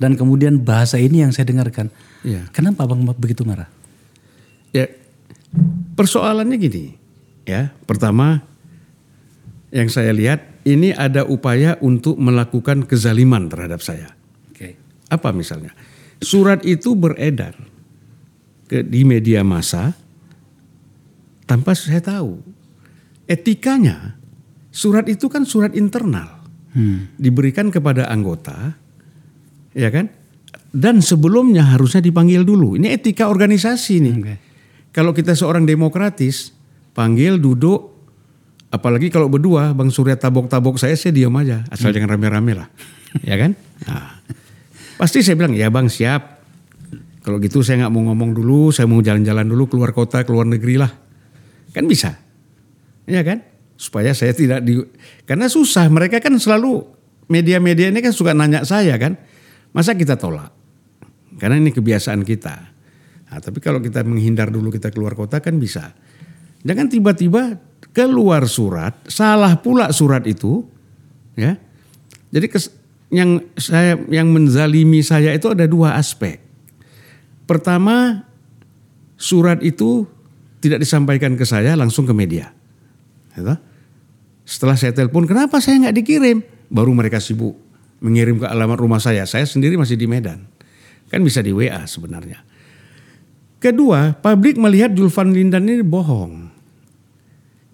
dan 0.00 0.16
kemudian 0.16 0.56
bahasa 0.56 0.96
ini 0.96 1.20
yang 1.20 1.36
saya 1.36 1.52
dengarkan. 1.52 1.92
Iya. 2.24 2.48
Kenapa 2.48 2.88
Bang 2.88 3.04
begitu 3.04 3.44
marah? 3.44 3.68
Ya, 4.72 4.88
persoalannya 6.00 6.56
gini, 6.56 6.96
ya. 7.44 7.76
Pertama, 7.84 8.40
yang 9.68 9.92
saya 9.92 10.16
lihat 10.16 10.53
ini 10.64 10.90
ada 10.96 11.28
upaya 11.28 11.76
untuk 11.84 12.16
melakukan 12.16 12.88
kezaliman 12.88 13.48
terhadap 13.52 13.84
saya. 13.84 14.12
Oke. 14.50 14.76
Apa 15.12 15.30
misalnya? 15.30 15.76
Surat 16.24 16.64
itu 16.64 16.96
beredar 16.96 17.52
ke 18.64 18.80
di 18.80 19.04
media 19.04 19.44
massa 19.44 19.92
tanpa 21.44 21.76
saya 21.76 22.00
tahu. 22.00 22.40
Etikanya, 23.24 24.16
surat 24.72 25.08
itu 25.08 25.28
kan 25.32 25.44
surat 25.48 25.72
internal. 25.72 26.44
diberikan 27.18 27.70
kepada 27.70 28.10
anggota, 28.10 28.74
ya 29.78 29.88
kan? 29.94 30.10
Dan 30.74 30.98
sebelumnya 30.98 31.70
harusnya 31.70 32.02
dipanggil 32.02 32.42
dulu. 32.42 32.74
Ini 32.74 32.98
etika 32.98 33.30
organisasi 33.30 33.94
nih. 34.02 34.14
Oke. 34.18 34.34
Kalau 34.90 35.14
kita 35.14 35.38
seorang 35.38 35.66
demokratis, 35.66 36.50
panggil, 36.94 37.38
duduk, 37.38 37.93
apalagi 38.74 39.06
kalau 39.06 39.30
berdua, 39.30 39.70
Bang 39.70 39.94
Surya 39.94 40.18
tabok-tabok 40.18 40.82
saya, 40.82 40.98
saya 40.98 41.14
diam 41.14 41.30
aja, 41.38 41.62
asal 41.70 41.94
jangan 41.94 42.18
rame-rame 42.18 42.58
lah, 42.58 42.68
ya 43.28 43.38
kan? 43.38 43.54
Nah, 43.86 44.18
pasti 44.98 45.22
saya 45.22 45.38
bilang 45.38 45.54
ya 45.54 45.70
Bang 45.70 45.86
siap. 45.86 46.42
Kalau 47.24 47.40
gitu 47.40 47.64
saya 47.64 47.86
nggak 47.86 47.92
mau 47.94 48.12
ngomong 48.12 48.36
dulu, 48.36 48.68
saya 48.68 48.84
mau 48.84 49.00
jalan-jalan 49.00 49.48
dulu 49.48 49.64
keluar 49.70 49.96
kota, 49.96 50.26
keluar 50.28 50.44
negeri 50.44 50.76
lah, 50.76 50.92
kan 51.72 51.88
bisa, 51.88 52.20
ya 53.08 53.22
kan? 53.24 53.40
Supaya 53.80 54.12
saya 54.12 54.36
tidak 54.36 54.60
di, 54.60 54.76
karena 55.24 55.48
susah 55.48 55.88
mereka 55.88 56.20
kan 56.20 56.36
selalu 56.36 56.84
media-media 57.32 57.88
ini 57.88 58.04
kan 58.04 58.12
suka 58.12 58.36
nanya 58.36 58.68
saya 58.68 59.00
kan, 59.00 59.16
masa 59.72 59.96
kita 59.96 60.20
tolak? 60.20 60.52
Karena 61.40 61.56
ini 61.56 61.72
kebiasaan 61.72 62.20
kita. 62.28 62.54
Nah, 63.32 63.38
tapi 63.40 63.58
kalau 63.58 63.80
kita 63.80 64.04
menghindar 64.04 64.52
dulu 64.52 64.68
kita 64.68 64.92
keluar 64.92 65.16
kota 65.16 65.40
kan 65.40 65.56
bisa. 65.56 65.96
Jangan 66.60 66.86
tiba-tiba 66.92 67.56
keluar 67.92 68.46
surat, 68.48 68.94
salah 69.10 69.58
pula 69.58 69.90
surat 69.90 70.24
itu, 70.24 70.64
ya. 71.34 71.58
Jadi 72.30 72.46
kes- 72.48 72.74
yang 73.14 73.42
saya 73.54 74.00
yang 74.10 74.30
menzalimi 74.32 75.04
saya 75.04 75.34
itu 75.34 75.50
ada 75.52 75.68
dua 75.68 75.94
aspek. 75.98 76.42
Pertama, 77.44 78.24
surat 79.20 79.60
itu 79.60 80.08
tidak 80.64 80.80
disampaikan 80.80 81.36
ke 81.36 81.44
saya 81.44 81.76
langsung 81.76 82.08
ke 82.08 82.14
media. 82.16 82.50
Gitu. 83.36 83.54
Setelah 84.44 84.76
saya 84.80 84.92
telepon, 84.96 85.28
kenapa 85.28 85.60
saya 85.60 85.76
nggak 85.84 85.96
dikirim? 86.00 86.40
Baru 86.72 86.96
mereka 86.96 87.20
sibuk 87.20 87.54
mengirim 88.04 88.40
ke 88.40 88.46
alamat 88.48 88.76
rumah 88.80 89.00
saya. 89.00 89.24
Saya 89.24 89.48
sendiri 89.48 89.80
masih 89.80 89.96
di 89.96 90.04
Medan. 90.04 90.44
Kan 91.08 91.24
bisa 91.24 91.40
di 91.40 91.52
WA 91.52 91.84
sebenarnya. 91.88 92.44
Kedua, 93.60 94.12
publik 94.20 94.60
melihat 94.60 94.92
Julvan 94.92 95.32
Lindan 95.32 95.64
ini 95.64 95.80
bohong. 95.80 96.52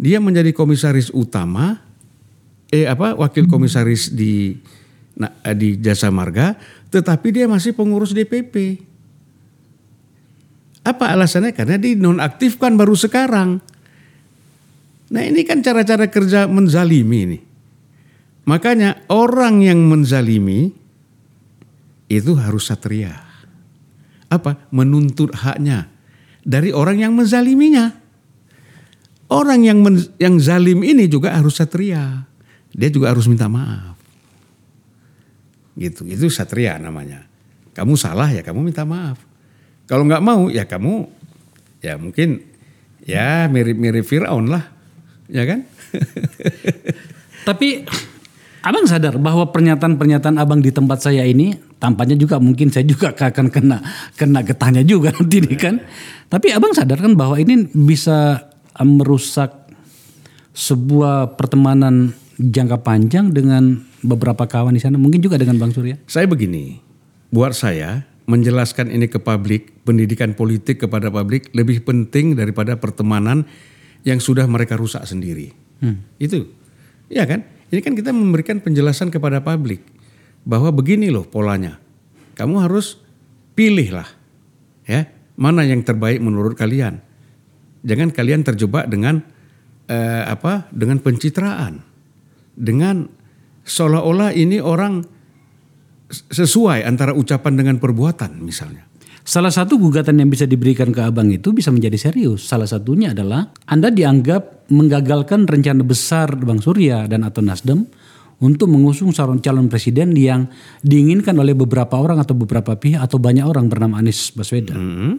Dia 0.00 0.16
menjadi 0.16 0.56
komisaris 0.56 1.12
utama, 1.12 1.76
eh 2.72 2.88
apa 2.88 3.12
wakil 3.20 3.44
komisaris 3.44 4.08
di 4.16 4.56
nah, 5.20 5.28
di 5.52 5.76
Jasa 5.76 6.08
Marga, 6.08 6.56
tetapi 6.88 7.28
dia 7.36 7.44
masih 7.44 7.76
pengurus 7.76 8.16
DPP. 8.16 8.80
Apa 10.80 11.12
alasannya? 11.12 11.52
Karena 11.52 11.76
dinonaktifkan 11.76 12.80
baru 12.80 12.96
sekarang. 12.96 13.60
Nah 15.12 15.22
ini 15.26 15.44
kan 15.44 15.60
cara-cara 15.60 16.08
kerja 16.08 16.48
menzalimi 16.48 17.18
ini. 17.28 17.38
Makanya 18.48 19.04
orang 19.12 19.60
yang 19.60 19.84
menzalimi 19.84 20.72
itu 22.08 22.32
harus 22.40 22.72
satria. 22.72 23.20
Apa? 24.32 24.64
Menuntut 24.72 25.36
haknya 25.36 25.92
dari 26.40 26.72
orang 26.72 27.04
yang 27.04 27.12
menzaliminya. 27.12 27.99
Orang 29.30 29.62
yang 29.62 29.78
men- 29.86 30.10
yang 30.18 30.42
zalim 30.42 30.82
ini 30.82 31.06
juga 31.06 31.30
harus 31.38 31.62
satria. 31.62 32.26
Dia 32.74 32.90
juga 32.90 33.14
harus 33.14 33.30
minta 33.30 33.46
maaf. 33.46 33.94
Gitu, 35.78 36.02
itu 36.10 36.26
satria 36.26 36.74
namanya. 36.82 37.30
Kamu 37.70 37.94
salah 37.94 38.26
ya 38.26 38.42
kamu 38.42 38.74
minta 38.74 38.82
maaf. 38.82 39.22
Kalau 39.86 40.02
nggak 40.06 40.22
mau 40.22 40.50
ya 40.50 40.66
kamu 40.66 41.06
ya 41.82 41.94
mungkin 41.94 42.42
ya 43.06 43.46
mirip-mirip 43.46 44.02
Firaun 44.02 44.50
lah, 44.50 44.66
ya 45.30 45.46
kan? 45.46 45.62
Tapi 47.48 47.86
abang 48.66 48.84
sadar 48.84 49.16
bahwa 49.16 49.48
pernyataan-pernyataan 49.48 50.36
abang 50.36 50.60
di 50.60 50.74
tempat 50.74 51.00
saya 51.06 51.24
ini 51.24 51.56
tampaknya 51.80 52.18
juga 52.18 52.36
mungkin 52.42 52.68
saya 52.68 52.84
juga 52.84 53.14
akan 53.30 53.46
kena 53.48 53.78
kena 54.18 54.42
getahnya 54.42 54.82
juga 54.82 55.14
nanti 55.14 55.38
nih 55.38 55.58
kan. 55.58 55.74
Tapi 56.26 56.50
abang 56.50 56.74
sadar 56.74 56.98
kan 56.98 57.14
bahwa 57.14 57.38
ini 57.38 57.70
bisa 57.70 58.49
merusak 58.84 59.52
sebuah 60.56 61.38
pertemanan 61.38 62.12
jangka 62.40 62.80
panjang 62.80 63.30
dengan 63.30 63.84
beberapa 64.00 64.48
kawan 64.48 64.72
di 64.72 64.80
sana, 64.80 64.96
mungkin 64.96 65.20
juga 65.20 65.36
dengan 65.36 65.60
Bang 65.60 65.76
Surya. 65.76 66.00
Saya 66.08 66.24
begini, 66.24 66.80
buat 67.28 67.52
saya 67.52 68.08
menjelaskan 68.24 68.88
ini 68.88 69.10
ke 69.10 69.20
publik, 69.20 69.84
pendidikan 69.84 70.32
politik 70.32 70.86
kepada 70.86 71.12
publik 71.12 71.52
lebih 71.52 71.84
penting 71.84 72.38
daripada 72.38 72.80
pertemanan 72.80 73.44
yang 74.06 74.16
sudah 74.22 74.48
mereka 74.48 74.80
rusak 74.80 75.04
sendiri. 75.04 75.52
Itu, 76.16 76.48
ya 77.12 77.28
kan? 77.28 77.44
Ini 77.68 77.80
kan 77.84 77.92
kita 77.92 78.10
memberikan 78.10 78.58
penjelasan 78.64 79.12
kepada 79.12 79.44
publik 79.44 79.84
bahwa 80.48 80.72
begini 80.72 81.12
loh 81.12 81.28
polanya. 81.28 81.76
Kamu 82.34 82.64
harus 82.64 82.96
pilih 83.52 84.00
lah, 84.00 84.08
ya 84.88 85.04
mana 85.36 85.60
yang 85.68 85.84
terbaik 85.84 86.24
menurut 86.24 86.56
kalian. 86.56 87.04
Jangan 87.80 88.12
kalian 88.12 88.44
terjebak 88.44 88.88
dengan 88.88 89.24
eh, 89.88 90.24
apa? 90.28 90.68
Dengan 90.72 91.00
pencitraan, 91.00 91.80
dengan 92.52 93.08
seolah-olah 93.64 94.36
ini 94.36 94.58
orang 94.60 95.04
sesuai 96.10 96.82
antara 96.82 97.14
ucapan 97.14 97.54
dengan 97.54 97.76
perbuatan 97.78 98.42
misalnya. 98.42 98.90
Salah 99.20 99.52
satu 99.52 99.78
gugatan 99.78 100.18
yang 100.18 100.32
bisa 100.32 100.48
diberikan 100.48 100.90
ke 100.90 101.06
abang 101.06 101.30
itu 101.30 101.54
bisa 101.54 101.70
menjadi 101.70 102.10
serius. 102.10 102.50
Salah 102.50 102.66
satunya 102.66 103.14
adalah 103.14 103.52
Anda 103.68 103.92
dianggap 103.92 104.72
menggagalkan 104.72 105.46
rencana 105.46 105.86
besar 105.86 106.34
Bang 106.40 106.58
Surya 106.58 107.06
dan 107.06 107.22
atau 107.22 107.44
Nasdem 107.44 107.86
untuk 108.40 108.72
mengusung 108.72 109.12
calon 109.12 109.38
calon 109.38 109.68
presiden 109.68 110.16
yang 110.16 110.48
diinginkan 110.80 111.36
oleh 111.36 111.52
beberapa 111.52 112.00
orang 112.00 112.18
atau 112.18 112.32
beberapa 112.32 112.74
pihak 112.74 113.04
atau 113.04 113.20
banyak 113.20 113.44
orang 113.44 113.68
bernama 113.68 114.00
Anies 114.00 114.32
Baswedan. 114.32 114.80
Hmm. 114.80 115.14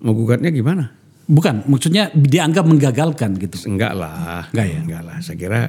Mau 0.00 0.14
gugatnya 0.14 0.54
gimana? 0.54 1.01
Bukan, 1.22 1.64
maksudnya 1.66 2.10
dianggap 2.10 2.66
menggagalkan 2.66 3.38
gitu. 3.38 3.56
Enggak 3.66 3.94
lah. 3.94 4.50
Enggak 4.50 4.66
ya? 4.66 4.78
Enggak 4.82 5.02
lah. 5.06 5.16
Saya 5.22 5.36
kira 5.36 5.60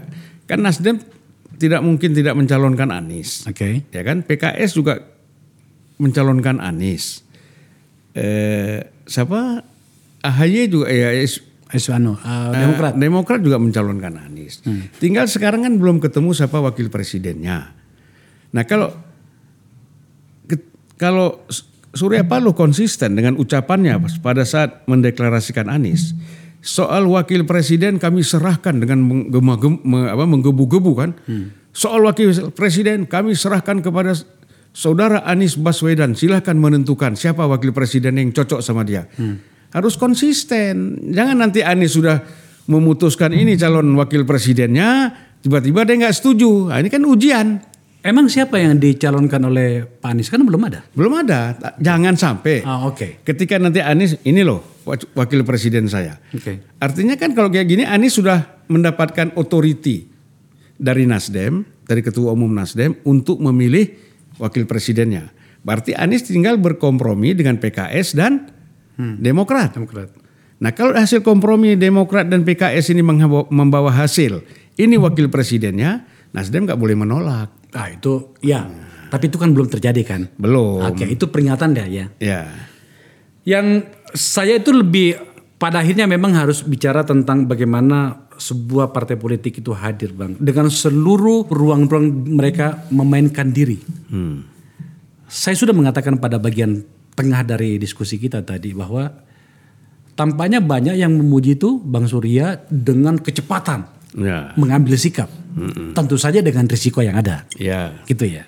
kan 0.44 0.60
Nasdem 0.60 0.98
tidak 1.56 1.80
mungkin 1.80 2.12
tidak 2.12 2.34
mencalonkan 2.34 2.90
Anies. 2.90 3.46
Oke. 3.46 3.86
Ya 3.88 4.02
kan 4.02 4.26
PKS 4.26 4.74
juga 4.74 5.00
mencalonkan 5.98 6.58
Anies. 6.58 7.22
Eh, 8.14 8.82
siapa? 9.06 9.62
AHY 10.24 10.68
juga 10.68 10.88
ya 10.88 11.12
is- 11.14 11.44
Eswano, 11.68 12.14
uh, 12.16 12.54
Demokrat. 12.54 12.94
Eh, 12.94 13.00
Demokrat 13.02 13.40
juga 13.42 13.58
mencalonkan 13.58 14.14
Anies. 14.20 14.62
Tinggal 14.98 15.26
sekarang 15.26 15.66
kan 15.66 15.74
belum 15.76 15.98
ketemu 15.98 16.30
siapa 16.32 16.62
wakil 16.62 16.88
presidennya. 16.88 17.74
Nah 18.54 18.64
kalau 18.64 18.94
ke- 20.46 20.70
kalau 20.94 21.42
Surya 21.94 22.26
Paloh 22.26 22.58
konsisten 22.58 23.14
dengan 23.14 23.38
ucapannya 23.38 24.02
pada 24.26 24.42
saat 24.44 24.82
mendeklarasikan 24.90 25.70
Anies 25.70 26.18
soal 26.64 27.06
wakil 27.12 27.46
presiden 27.46 28.02
kami 28.02 28.26
serahkan 28.26 28.82
dengan 28.82 29.04
menggebu-gebu 30.26 30.92
kan. 30.98 31.14
Soal 31.74 32.02
wakil 32.06 32.54
presiden 32.54 33.06
kami 33.06 33.38
serahkan 33.38 33.84
kepada 33.84 34.18
saudara 34.74 35.22
Anies 35.28 35.60
Baswedan. 35.60 36.18
Silahkan 36.18 36.58
menentukan 36.58 37.14
siapa 37.14 37.46
wakil 37.46 37.76
presiden 37.76 38.18
yang 38.18 38.34
cocok 38.34 38.64
sama 38.64 38.82
dia. 38.88 39.06
Harus 39.74 39.94
konsisten. 40.00 40.98
Jangan 41.14 41.46
nanti 41.46 41.62
Anies 41.62 41.94
sudah 41.94 42.24
memutuskan 42.70 43.36
ini 43.36 43.60
calon 43.60 43.92
wakil 44.00 44.24
presidennya, 44.24 45.12
tiba-tiba 45.44 45.84
dia 45.84 46.00
nggak 46.00 46.16
setuju. 46.16 46.72
Nah, 46.72 46.80
ini 46.80 46.88
kan 46.88 47.04
ujian. 47.04 47.60
Emang 48.04 48.28
siapa 48.28 48.60
yang 48.60 48.76
dicalonkan 48.76 49.40
oleh 49.48 49.88
Pak 49.88 50.12
Anies? 50.12 50.28
Kan 50.28 50.44
belum 50.44 50.68
ada. 50.68 50.84
Belum 50.92 51.24
ada. 51.24 51.56
Jangan 51.80 52.20
sampai. 52.20 52.60
Ah, 52.68 52.84
oke. 52.84 53.24
Ketika 53.24 53.56
nanti 53.56 53.80
Anies, 53.80 54.20
ini 54.28 54.44
loh 54.44 54.84
wakil 55.16 55.48
presiden 55.48 55.88
saya. 55.88 56.20
Oke. 56.36 56.60
Artinya 56.84 57.16
kan 57.16 57.32
kalau 57.32 57.48
kayak 57.48 57.64
gini 57.64 57.88
Anies 57.88 58.20
sudah 58.20 58.68
mendapatkan 58.68 59.32
otoriti 59.40 60.04
dari 60.76 61.08
Nasdem, 61.08 61.64
dari 61.88 62.04
ketua 62.04 62.36
umum 62.36 62.52
Nasdem 62.52 63.00
untuk 63.08 63.40
memilih 63.40 63.96
wakil 64.36 64.68
presidennya. 64.68 65.32
Berarti 65.64 65.96
Anies 65.96 66.28
tinggal 66.28 66.60
berkompromi 66.60 67.32
dengan 67.32 67.56
PKS 67.56 68.20
dan 68.20 68.52
Demokrat. 69.00 69.80
Demokrat. 69.80 70.12
Nah 70.60 70.76
kalau 70.76 70.92
hasil 70.92 71.24
kompromi 71.24 71.80
Demokrat 71.80 72.28
dan 72.28 72.44
PKS 72.44 72.92
ini 72.92 73.00
membawa 73.48 73.96
hasil, 73.96 74.44
ini 74.76 75.00
wakil 75.00 75.32
presidennya, 75.32 76.04
Nasdem 76.36 76.68
nggak 76.68 76.76
boleh 76.76 77.00
menolak. 77.00 77.63
Ah 77.74 77.90
itu 77.90 78.34
ya. 78.40 78.70
Tapi 79.14 79.30
itu 79.30 79.38
kan 79.38 79.54
belum 79.54 79.70
terjadi 79.70 80.02
kan. 80.02 80.22
Belum. 80.42 80.82
Oke, 80.90 81.06
itu 81.06 81.30
peringatan 81.30 81.78
dah 81.78 81.86
ya. 81.86 82.10
Ya. 82.18 82.50
Yang 83.46 83.94
saya 84.18 84.58
itu 84.58 84.74
lebih 84.74 85.18
pada 85.62 85.86
akhirnya 85.86 86.10
memang 86.10 86.34
harus 86.34 86.66
bicara 86.66 87.06
tentang 87.06 87.46
bagaimana 87.46 88.26
sebuah 88.34 88.90
partai 88.90 89.14
politik 89.14 89.62
itu 89.62 89.70
hadir, 89.78 90.18
Bang. 90.18 90.34
Dengan 90.42 90.66
seluruh 90.66 91.46
ruang-ruang 91.46 92.26
mereka 92.34 92.90
memainkan 92.90 93.54
diri. 93.54 93.78
Saya 95.30 95.56
sudah 95.58 95.78
mengatakan 95.78 96.18
pada 96.18 96.42
bagian 96.42 96.82
tengah 97.14 97.46
dari 97.46 97.78
diskusi 97.78 98.18
kita 98.18 98.42
tadi 98.42 98.74
bahwa 98.74 99.14
tampaknya 100.18 100.62
banyak 100.62 100.98
yang 100.98 101.14
memuji 101.14 101.54
itu 101.54 101.78
Bang 101.78 102.10
Surya 102.10 102.66
dengan 102.70 103.22
kecepatan. 103.22 103.86
Ya. 104.14 104.54
mengambil 104.56 104.94
sikap. 104.94 105.30
Tentu 105.94 106.18
saja 106.18 106.42
dengan 106.42 106.66
risiko 106.70 107.02
yang 107.02 107.18
ada. 107.18 107.46
Ya. 107.58 107.98
Gitu 108.06 108.26
ya. 108.30 108.46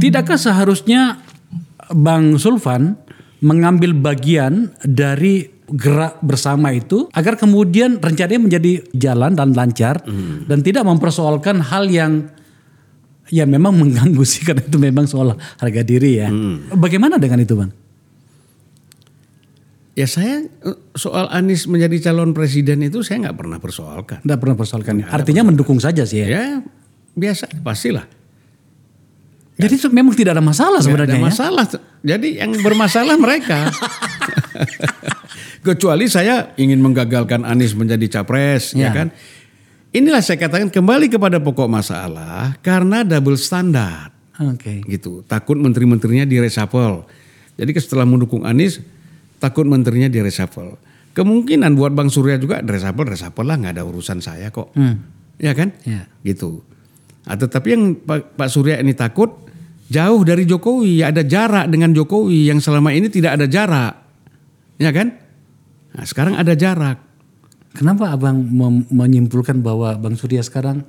Tidakkah 0.00 0.40
seharusnya 0.40 1.20
Bang 1.92 2.40
Sulvan 2.40 2.96
mengambil 3.44 3.92
bagian 3.92 4.72
dari 4.80 5.52
gerak 5.66 6.22
bersama 6.22 6.70
itu 6.72 7.10
agar 7.12 7.36
kemudian 7.36 7.98
rencananya 7.98 8.40
menjadi 8.40 8.72
jalan 8.94 9.34
dan 9.34 9.52
lancar 9.52 10.00
dan 10.46 10.58
tidak 10.62 10.86
mempersoalkan 10.86 11.58
hal 11.60 11.90
yang 11.90 12.30
ya 13.30 13.42
memang 13.44 13.74
mengganggu 13.74 14.22
sih 14.22 14.44
karena 14.46 14.62
itu 14.62 14.78
memang 14.78 15.04
soal 15.10 15.34
harga 15.58 15.82
diri 15.82 16.22
ya. 16.22 16.28
Bagaimana 16.74 17.18
dengan 17.18 17.42
itu, 17.42 17.54
Bang? 17.58 17.70
Ya 19.96 20.04
saya 20.04 20.44
eh, 20.44 20.76
soal 20.92 21.32
Anies 21.32 21.64
menjadi 21.64 22.12
calon 22.12 22.36
presiden 22.36 22.84
itu 22.84 23.00
saya 23.00 23.26
nggak 23.28 23.36
pernah 23.40 23.56
persoalkan. 23.56 24.20
Tidak 24.20 24.38
pernah 24.38 24.52
persoalkan. 24.52 25.08
Artinya 25.08 25.42
mendukung 25.48 25.80
saja 25.80 26.04
sih 26.04 26.20
ya. 26.20 26.28
Ya 26.28 26.44
biasa 27.16 27.48
pastilah. 27.64 28.04
Jadi 29.56 29.72
itu 29.80 29.88
memang 29.88 30.12
tidak 30.12 30.36
ada 30.36 30.44
masalah 30.44 30.84
Nggak 30.84 30.92
sebenarnya 30.92 31.08
ada 31.08 31.16
ya. 31.16 31.28
masalah. 31.32 31.64
Jadi 32.04 32.28
yang 32.36 32.52
bermasalah 32.60 33.16
mereka. 33.16 33.72
Kecuali 35.66 36.06
saya 36.06 36.52
ingin 36.54 36.78
menggagalkan 36.78 37.42
Anies 37.42 37.72
menjadi 37.74 38.20
capres, 38.20 38.76
Ya. 38.76 38.88
ya 38.88 38.90
kan? 38.92 39.08
Inilah 39.96 40.20
saya 40.20 40.36
katakan 40.36 40.68
kembali 40.68 41.08
kepada 41.08 41.40
pokok 41.40 41.72
masalah 41.72 42.52
karena 42.60 43.00
double 43.00 43.40
standar 43.40 44.12
Oke. 44.36 44.84
gitu. 44.84 45.24
Takut 45.24 45.56
menteri-menterinya 45.56 46.28
di 46.28 46.36
reshuffle. 46.36 47.08
Jadi 47.56 47.72
setelah 47.80 48.04
mendukung 48.04 48.44
Anies, 48.44 48.84
takut 49.46 49.64
menterinya 49.70 50.10
di 50.10 50.18
reshuffle. 50.18 50.74
Kemungkinan 51.14 51.78
buat 51.78 51.94
Bang 51.94 52.10
Surya 52.10 52.36
juga 52.36 52.60
reshuffle, 52.60 53.14
reshuffle 53.14 53.46
lah 53.46 53.56
nggak 53.56 53.78
ada 53.78 53.84
urusan 53.86 54.18
saya 54.18 54.50
kok. 54.50 54.74
Ya 55.38 55.54
kan? 55.54 55.72
Ya. 55.86 56.10
Gitu. 56.26 56.66
Ah, 57.26 57.38
tetapi 57.38 57.68
yang 57.72 57.84
Pak, 57.94 58.34
Pak 58.34 58.48
Surya 58.50 58.82
ini 58.82 58.92
takut 58.92 59.46
jauh 59.86 60.22
dari 60.26 60.46
Jokowi, 60.46 61.02
ada 61.06 61.22
jarak 61.22 61.70
dengan 61.70 61.94
Jokowi 61.94 62.50
yang 62.50 62.58
selama 62.58 62.90
ini 62.90 63.06
tidak 63.06 63.38
ada 63.38 63.46
jarak. 63.46 63.94
Ya 64.76 64.90
kan? 64.92 65.14
Nah, 65.96 66.04
sekarang 66.04 66.36
ada 66.36 66.52
jarak. 66.52 67.00
Kenapa 67.76 68.12
abang 68.12 68.40
menyimpulkan 68.88 69.60
bahwa 69.60 69.96
Bang 70.00 70.16
Surya 70.16 70.40
sekarang 70.40 70.84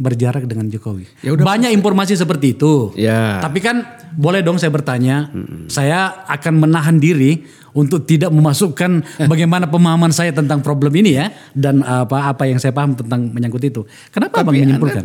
berjarak 0.00 0.48
dengan 0.48 0.72
Jokowi? 0.72 1.04
Ya 1.20 1.36
udah 1.36 1.44
Banyak 1.44 1.70
informasi 1.76 2.16
seperti 2.16 2.56
itu. 2.56 2.96
Ya. 2.96 3.36
Tapi 3.44 3.60
kan 3.60 3.84
boleh 4.16 4.40
dong 4.40 4.56
saya 4.56 4.72
bertanya, 4.72 5.28
saya 5.68 6.24
akan 6.24 6.64
menahan 6.64 6.96
diri 6.96 7.44
untuk 7.76 8.08
tidak 8.08 8.32
memasukkan 8.32 9.04
bagaimana 9.30 9.68
pemahaman 9.68 10.10
saya 10.10 10.32
tentang 10.32 10.64
problem 10.64 10.90
ini 10.96 11.20
ya 11.20 11.30
dan 11.52 11.84
apa 11.84 12.32
apa 12.32 12.48
yang 12.48 12.58
saya 12.58 12.72
paham 12.72 12.96
tentang 12.96 13.28
menyangkut 13.30 13.62
itu. 13.62 13.84
Kenapa 14.08 14.40
abang 14.40 14.56
Tapi 14.56 14.64
menyimpulkan? 14.64 15.04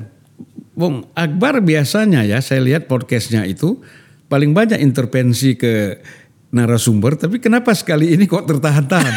Bung 0.76 1.08
Akbar 1.16 1.60
biasanya 1.64 2.24
ya 2.24 2.40
saya 2.40 2.64
lihat 2.64 2.88
podcastnya 2.88 3.48
itu 3.48 3.80
paling 4.28 4.52
banyak 4.52 4.82
intervensi 4.82 5.54
ke 5.56 6.02
narasumber, 6.56 7.20
tapi 7.20 7.44
kenapa 7.44 7.76
sekali 7.76 8.16
ini 8.16 8.24
kok 8.32 8.48
tertahan-tahan? 8.48 9.12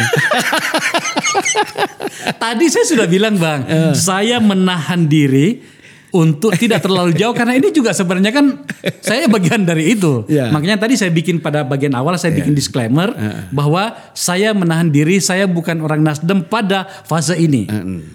Tadi 2.43 2.65
saya 2.67 2.85
sudah 2.85 3.07
bilang 3.07 3.37
bang, 3.37 3.61
Eh. 3.65 3.93
saya 3.93 4.39
menahan 4.39 5.05
diri 5.05 5.77
untuk 6.09 6.57
tidak 6.57 6.81
terlalu 6.81 7.13
jauh 7.13 7.37
karena 7.37 7.53
ini 7.53 7.69
juga 7.69 7.93
sebenarnya 7.93 8.33
kan 8.33 8.65
saya 8.99 9.29
bagian 9.29 9.69
dari 9.69 9.93
itu. 9.93 10.25
Ya. 10.25 10.49
Makanya 10.49 10.81
tadi 10.81 10.97
saya 10.97 11.13
bikin 11.13 11.37
pada 11.37 11.69
bagian 11.69 11.93
awal 11.93 12.17
saya 12.17 12.33
bikin 12.33 12.57
disclaimer 12.57 13.13
bahwa 13.51 13.93
saya 14.17 14.57
menahan 14.57 14.89
diri, 14.89 15.21
saya 15.21 15.45
bukan 15.45 15.85
orang 15.85 16.01
Nasdem 16.01 16.49
pada 16.49 16.89
fase 17.05 17.37
ini. 17.37 17.69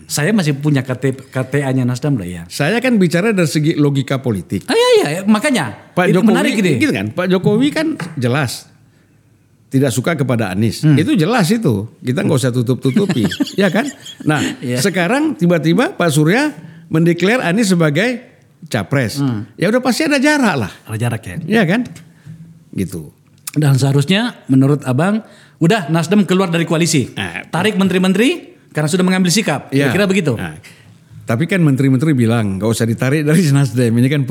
Saya 0.09 0.33
masih 0.33 0.57
punya 0.57 0.81
KT, 0.81 1.29
KTA-nya 1.29 1.85
Nasdem 1.85 2.17
lah 2.17 2.25
ya. 2.25 2.41
saya 2.49 2.81
kan 2.81 2.97
bicara 2.97 3.29
dari 3.29 3.45
segi 3.45 3.77
logika 3.77 4.17
politik. 4.17 4.65
Ah, 4.65 4.73
iya 4.73 4.89
iya 4.97 5.21
makanya 5.23 5.93
Pak 5.93 6.09
itu 6.09 6.17
Jokowi 6.17 6.29
menarik 6.33 6.53
ini. 6.57 6.71
gitu 6.81 6.91
kan, 6.91 7.13
Pak 7.13 7.29
Jokowi 7.29 7.67
kan 7.69 7.87
jelas 8.17 8.72
tidak 9.73 9.89
suka 9.89 10.13
kepada 10.13 10.53
Anies. 10.53 10.85
Itu 10.85 11.17
jelas 11.17 11.49
itu. 11.49 11.89
Kita 11.97 12.21
nggak 12.21 12.37
usah 12.37 12.53
tutup-tutupi, 12.53 13.25
ya 13.61 13.73
kan? 13.73 13.89
Nah, 14.21 14.37
Iya. 14.61 14.77
sekarang 14.77 15.33
tiba-tiba 15.33 15.97
Pak 15.97 16.13
Surya 16.13 16.53
mendeklar 16.93 17.41
Anies 17.41 17.73
sebagai 17.73 18.21
capres. 18.69 19.17
Ya 19.57 19.73
udah 19.73 19.81
pasti 19.81 20.05
ada 20.05 20.21
jarak 20.21 20.55
lah, 20.55 20.71
Ada 20.85 20.97
jarak 21.09 21.21
ya. 21.25 21.35
ya 21.41 21.63
kan? 21.65 21.89
Gitu. 22.69 23.09
Dan 23.53 23.73
seharusnya 23.75 24.45
menurut 24.45 24.85
abang, 24.85 25.25
udah 25.57 25.89
Nasdem 25.89 26.21
keluar 26.23 26.53
dari 26.53 26.69
koalisi, 26.69 27.09
Nah, 27.17 27.41
tarik 27.49 27.73
menteri-menteri 27.73 28.53
karena 28.69 28.89
sudah 28.89 29.01
mengambil 29.01 29.33
sikap. 29.33 29.73
Ya. 29.73 29.89
Kira-kira 29.89 30.05
begitu. 30.05 30.33
Nah, 30.37 30.61
tapi 31.23 31.47
kan 31.47 31.63
menteri-menteri 31.63 32.11
bilang 32.11 32.59
nggak 32.59 32.67
usah 32.67 32.83
ditarik 32.83 33.23
dari 33.23 33.47
Nasdem. 33.55 33.95
Ini 33.95 34.07
kan 34.11 34.21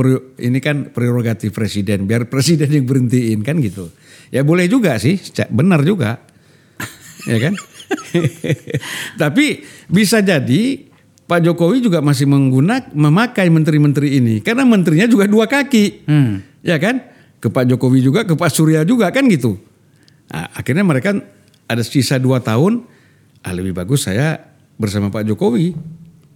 ini 0.41 0.59
kan 0.61 0.77
prerogatif 0.93 1.57
presiden. 1.57 2.05
Biar 2.05 2.29
presiden 2.29 2.69
yang 2.69 2.85
berhentiin 2.85 3.41
kan 3.41 3.57
gitu. 3.65 3.89
Ya 4.33 4.45
boleh 4.45 4.65
juga 4.65 4.97
sih, 4.97 5.21
benar 5.53 5.85
juga, 5.85 6.17
ya 7.29 7.37
kan? 7.37 7.53
Tapi 9.21 9.61
bisa 9.93 10.25
jadi 10.25 10.89
Pak 11.29 11.41
Jokowi 11.45 11.85
juga 11.85 12.01
masih 12.01 12.25
menggunakan 12.25 12.97
memakai 12.97 13.53
menteri-menteri 13.53 14.17
ini 14.17 14.41
karena 14.41 14.65
menterinya 14.65 15.05
juga 15.05 15.29
dua 15.29 15.45
kaki, 15.45 16.09
ya 16.65 16.81
kan? 16.81 17.05
Ke 17.45 17.53
Pak 17.53 17.77
Jokowi 17.77 18.01
juga, 18.01 18.25
ke 18.25 18.33
Pak 18.33 18.49
Surya 18.49 18.89
juga 18.89 19.13
kan 19.13 19.29
gitu. 19.29 19.61
Nah, 20.33 20.49
akhirnya 20.57 20.85
mereka 20.89 21.13
ada 21.69 21.85
sisa 21.85 22.17
dua 22.17 22.41
tahun, 22.41 22.89
ah, 23.45 23.53
lebih 23.53 23.77
bagus 23.77 24.09
saya 24.09 24.41
bersama 24.81 25.13
Pak 25.13 25.29
Jokowi 25.29 25.77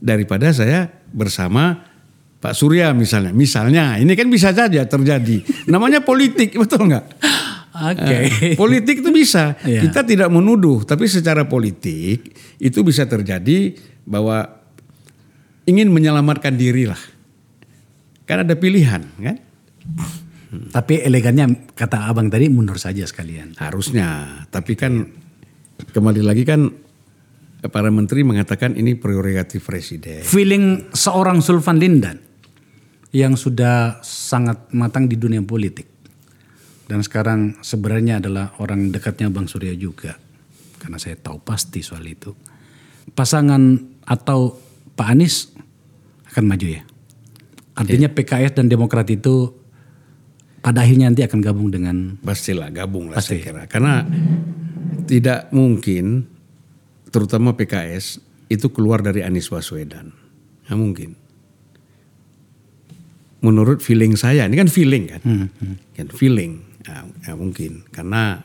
daripada 0.00 0.52
saya 0.52 0.88
bersama 1.10 1.84
Pak 2.40 2.54
Surya 2.54 2.92
misalnya. 2.92 3.32
Misalnya, 3.32 3.84
ini 3.98 4.12
kan 4.14 4.28
bisa 4.28 4.52
saja 4.52 4.84
terjadi. 4.84 5.42
Namanya 5.66 6.04
politik, 6.04 6.54
betul 6.62 6.86
nggak? 6.86 7.06
Oke. 7.76 8.16
Eh, 8.30 8.56
politik 8.56 9.04
itu 9.04 9.10
bisa. 9.12 9.56
Iya. 9.66 9.84
Kita 9.88 10.06
tidak 10.06 10.32
menuduh, 10.32 10.84
tapi 10.86 11.04
secara 11.10 11.44
politik 11.44 12.32
itu 12.56 12.78
bisa 12.80 13.04
terjadi 13.04 13.76
bahwa 14.08 14.48
ingin 15.68 15.92
menyelamatkan 15.92 16.56
diri 16.56 16.88
lah. 16.88 17.00
Kan 18.24 18.46
ada 18.46 18.54
pilihan, 18.56 19.02
kan? 19.20 19.36
Tapi 20.72 21.04
elegannya 21.04 21.68
kata 21.76 22.08
abang 22.08 22.32
tadi 22.32 22.48
mundur 22.48 22.80
saja 22.80 23.04
sekalian. 23.04 23.58
Harusnya, 23.60 24.40
tapi 24.48 24.72
kan 24.72 25.04
kembali 25.92 26.24
lagi 26.24 26.48
kan 26.48 26.85
para 27.68 27.90
menteri 27.90 28.22
mengatakan 28.26 28.74
ini 28.74 28.94
prerogatif 28.98 29.66
presiden. 29.66 30.22
Feeling 30.22 30.90
seorang 30.92 31.40
Sulvan 31.40 31.78
Lindan 31.78 32.18
yang 33.14 33.38
sudah 33.38 34.02
sangat 34.04 34.68
matang 34.76 35.08
di 35.08 35.16
dunia 35.16 35.40
politik 35.40 35.88
dan 36.86 37.02
sekarang 37.02 37.58
sebenarnya 37.64 38.22
adalah 38.22 38.54
orang 38.62 38.94
dekatnya 38.94 39.26
Bang 39.26 39.50
Surya 39.50 39.74
juga 39.74 40.14
karena 40.78 41.02
saya 41.02 41.18
tahu 41.18 41.42
pasti 41.42 41.82
soal 41.82 42.06
itu. 42.06 42.30
Pasangan 43.10 43.78
atau 44.06 44.54
Pak 44.94 45.08
Anies 45.10 45.50
akan 46.30 46.44
maju 46.46 46.66
ya. 46.70 46.82
Artinya 47.76 48.08
PKS 48.08 48.56
dan 48.56 48.70
Demokrat 48.70 49.10
itu 49.10 49.50
pada 50.62 50.82
akhirnya 50.82 51.10
nanti 51.10 51.26
akan 51.26 51.40
gabung 51.42 51.68
dengan 51.70 52.18
Pastilah 52.22 52.70
gabung 52.70 53.10
lah 53.10 53.18
Pasti. 53.18 53.38
saya 53.38 53.50
kira. 53.50 53.62
Karena 53.66 54.02
tidak 55.06 55.50
mungkin 55.54 56.26
terutama 57.16 57.56
PKS 57.56 58.20
itu 58.52 58.68
keluar 58.68 59.00
dari 59.00 59.24
Anies 59.24 59.48
Baswedan. 59.48 60.12
Nggak 60.68 60.76
mungkin. 60.76 61.10
Menurut 63.40 63.80
feeling 63.80 64.20
saya, 64.20 64.44
ini 64.44 64.60
kan 64.60 64.68
feeling 64.68 65.08
kan. 65.08 65.20
Kan 65.96 66.08
feeling. 66.12 66.60
Nah, 66.84 67.08
nggak 67.24 67.36
mungkin. 67.40 67.72
Karena 67.88 68.36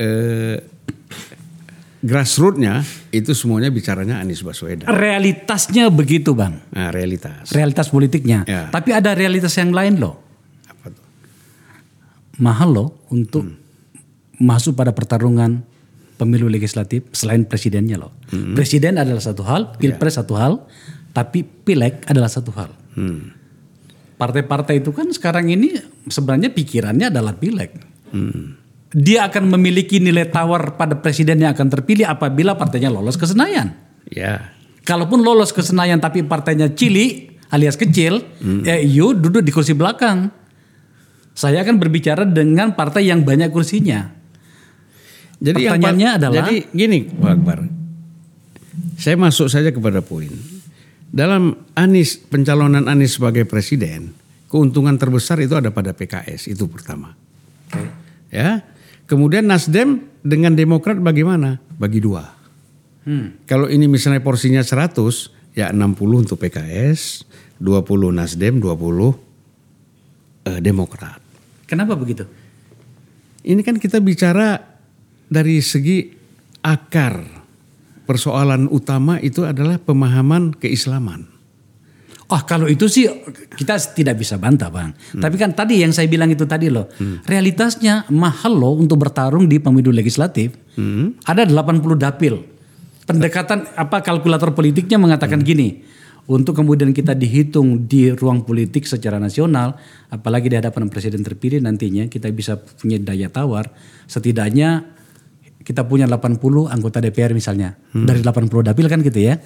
eh, 0.00 0.56
grassrootsnya 2.00 2.80
itu 3.12 3.36
semuanya 3.36 3.68
bicaranya 3.68 4.24
Anies 4.24 4.40
Baswedan. 4.40 4.88
realitasnya 4.88 5.92
begitu 5.92 6.32
Bang. 6.32 6.64
Nah, 6.72 6.88
realitas. 6.88 7.52
Realitas 7.52 7.92
politiknya. 7.92 8.48
Ya. 8.48 8.72
Tapi 8.72 8.96
ada 8.96 9.12
realitas 9.12 9.52
yang 9.60 9.76
lain 9.76 10.00
loh. 10.00 10.16
Apa 10.64 10.88
tuh? 10.88 11.04
mahal 12.40 12.72
loh 12.72 12.88
untuk 13.12 13.44
masuk 14.40 14.72
pada 14.74 14.96
pertarungan 14.96 15.62
pemilu 16.22 16.46
legislatif 16.46 17.10
selain 17.10 17.42
presidennya 17.42 17.98
loh. 17.98 18.14
Presiden 18.30 19.02
adalah 19.02 19.18
satu 19.18 19.42
hal, 19.42 19.74
pilpres 19.74 20.14
satu 20.14 20.38
hal, 20.38 20.62
tapi 21.10 21.42
pileg 21.42 22.06
adalah 22.06 22.30
satu 22.30 22.54
hal. 22.54 22.70
Hmm. 22.94 23.34
Partai-partai 24.14 24.78
itu 24.78 24.94
kan 24.94 25.10
sekarang 25.10 25.50
ini 25.50 25.82
sebenarnya 26.06 26.54
pikirannya 26.54 27.10
adalah 27.10 27.34
pileg. 27.34 27.74
Hmm. 28.14 28.54
Dia 28.94 29.26
akan 29.26 29.50
memiliki 29.58 29.98
nilai 29.98 30.30
tawar 30.30 30.78
pada 30.78 30.94
presiden 31.02 31.42
yang 31.42 31.58
akan 31.58 31.66
terpilih 31.66 32.06
apabila 32.06 32.54
partainya 32.54 32.92
lolos 32.92 33.18
ke 33.18 33.26
Senayan. 33.26 33.74
Ya. 34.06 34.54
Kalaupun 34.86 35.26
lolos 35.26 35.50
ke 35.50 35.64
Senayan 35.64 35.98
tapi 35.98 36.22
partainya 36.22 36.70
cili 36.70 37.34
alias 37.50 37.74
kecil, 37.74 38.22
ya 38.62 38.78
you 38.78 39.12
duduk 39.16 39.42
di 39.42 39.50
kursi 39.50 39.74
belakang. 39.74 40.30
Saya 41.32 41.64
akan 41.64 41.80
berbicara 41.80 42.28
dengan 42.28 42.76
partai 42.76 43.08
yang 43.08 43.24
banyak 43.24 43.48
kursinya. 43.48 44.21
Jadi 45.42 45.66
yang 45.66 45.74
Pertanyaannya 45.82 46.08
pa- 46.08 46.16
adalah- 46.22 46.36
jadi 46.38 46.54
gini 46.70 46.98
Pak 47.10 47.30
Akbar. 47.34 47.58
Saya 48.94 49.16
masuk 49.18 49.50
saja 49.50 49.74
kepada 49.74 49.98
poin. 50.00 50.30
dalam 51.12 51.52
Anies 51.76 52.16
pencalonan 52.16 52.88
Anies 52.88 53.20
sebagai 53.20 53.44
presiden, 53.44 54.16
keuntungan 54.48 54.96
terbesar 54.96 55.36
itu 55.44 55.52
ada 55.52 55.68
pada 55.68 55.92
PKS 55.92 56.48
itu 56.48 56.64
pertama. 56.72 57.12
Ya. 58.32 58.64
Kemudian 59.04 59.44
Nasdem 59.44 60.08
dengan 60.24 60.56
Demokrat 60.56 60.96
bagaimana? 60.96 61.60
Bagi 61.76 62.00
dua. 62.00 62.32
Kalau 63.44 63.68
ini 63.68 63.90
misalnya 63.92 64.24
porsinya 64.24 64.64
100, 64.64 65.28
ya 65.52 65.68
60 65.68 66.24
untuk 66.24 66.40
PKS, 66.40 67.28
20 67.60 68.08
Nasdem, 68.08 68.56
20 68.56 69.12
eh, 70.48 70.64
Demokrat. 70.64 71.20
Kenapa 71.68 71.92
begitu? 71.92 72.24
Ini 73.44 73.60
kan 73.60 73.76
kita 73.76 74.00
bicara 74.00 74.71
dari 75.32 75.64
segi 75.64 76.12
akar 76.60 77.24
persoalan 78.04 78.68
utama 78.68 79.16
itu 79.24 79.48
adalah 79.48 79.80
pemahaman 79.80 80.52
keislaman. 80.52 81.32
Oh 82.32 82.40
kalau 82.48 82.64
itu 82.64 82.88
sih 82.88 83.04
kita 83.56 83.76
tidak 83.92 84.16
bisa 84.16 84.40
bantah 84.40 84.72
bang. 84.72 84.96
Tapi 85.20 85.36
kan 85.36 85.52
tadi 85.52 85.84
yang 85.84 85.92
saya 85.92 86.08
bilang 86.08 86.32
itu 86.32 86.48
tadi 86.48 86.72
loh. 86.72 86.88
Realitasnya 87.28 88.08
mahal 88.08 88.56
loh 88.56 88.80
untuk 88.80 88.96
bertarung 88.96 89.44
di 89.48 89.60
pemilu 89.60 89.92
legislatif. 89.92 90.56
Ada 91.28 91.44
80 91.44 92.00
dapil. 92.00 92.40
Pendekatan 93.04 93.76
apa 93.76 94.00
kalkulator 94.00 94.56
politiknya 94.56 94.96
mengatakan 94.96 95.44
gini. 95.44 95.84
Untuk 96.22 96.56
kemudian 96.56 96.94
kita 96.94 97.12
dihitung 97.12 97.84
di 97.84 98.08
ruang 98.16 98.48
politik 98.48 98.88
secara 98.88 99.20
nasional. 99.20 99.76
Apalagi 100.08 100.48
di 100.48 100.56
hadapan 100.56 100.88
presiden 100.88 101.20
terpilih 101.20 101.60
nantinya 101.60 102.08
kita 102.08 102.32
bisa 102.32 102.56
punya 102.56 102.96
daya 102.96 103.28
tawar. 103.28 103.68
Setidaknya 104.08 104.88
kita 105.62 105.86
punya 105.86 106.04
80 106.10 106.38
anggota 106.68 106.98
DPR 106.98 107.32
misalnya. 107.32 107.78
Dari 107.94 108.20
80 108.20 108.68
dapil 108.68 108.86
kan 108.90 108.98
gitu 109.00 109.18
ya. 109.22 109.38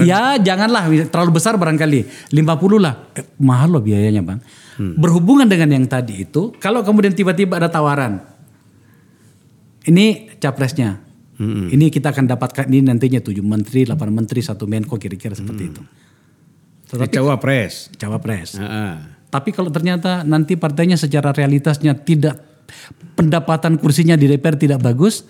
ya 0.00 0.38
janganlah 0.38 0.86
terlalu 1.10 1.36
besar 1.38 1.58
barangkali. 1.58 2.30
50 2.30 2.40
lah. 2.78 3.12
Eh, 3.18 3.26
mahal 3.42 3.74
loh 3.74 3.82
biayanya 3.82 4.22
bang. 4.22 4.40
Berhubungan 4.98 5.46
dengan 5.46 5.74
yang 5.74 5.86
tadi 5.86 6.26
itu. 6.26 6.54
Kalau 6.58 6.82
kemudian 6.86 7.12
tiba-tiba 7.12 7.58
ada 7.58 7.70
tawaran. 7.70 8.22
Ini 9.84 10.38
capresnya. 10.40 11.04
Ini 11.44 11.90
kita 11.90 12.14
akan 12.14 12.30
dapatkan 12.30 12.70
ini 12.70 12.86
nantinya 12.86 13.18
7 13.18 13.42
menteri, 13.42 13.82
8 13.82 13.98
menteri, 14.14 14.38
satu 14.38 14.70
menko 14.70 14.94
kira-kira 14.96 15.34
seperti 15.34 15.62
itu. 15.66 15.82
Tetapi 16.94 17.10
cawapres. 17.10 17.90
Cawapres. 17.98 18.54
Heeh. 18.54 18.94
Tapi 19.34 19.50
kalau 19.50 19.74
ternyata 19.74 20.22
nanti 20.22 20.54
partainya 20.54 20.94
secara 20.94 21.34
realitasnya 21.34 21.98
tidak 21.98 22.38
pendapatan 23.18 23.82
kursinya 23.82 24.14
di 24.14 24.30
DPR 24.30 24.54
tidak 24.54 24.78
bagus, 24.78 25.26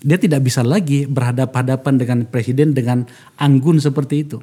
dia 0.00 0.18
tidak 0.20 0.44
bisa 0.44 0.60
lagi 0.60 1.08
berhadapan-hadapan 1.08 1.94
dengan 1.96 2.18
presiden 2.28 2.76
dengan 2.76 3.08
anggun 3.40 3.80
seperti 3.80 4.28
itu. 4.28 4.38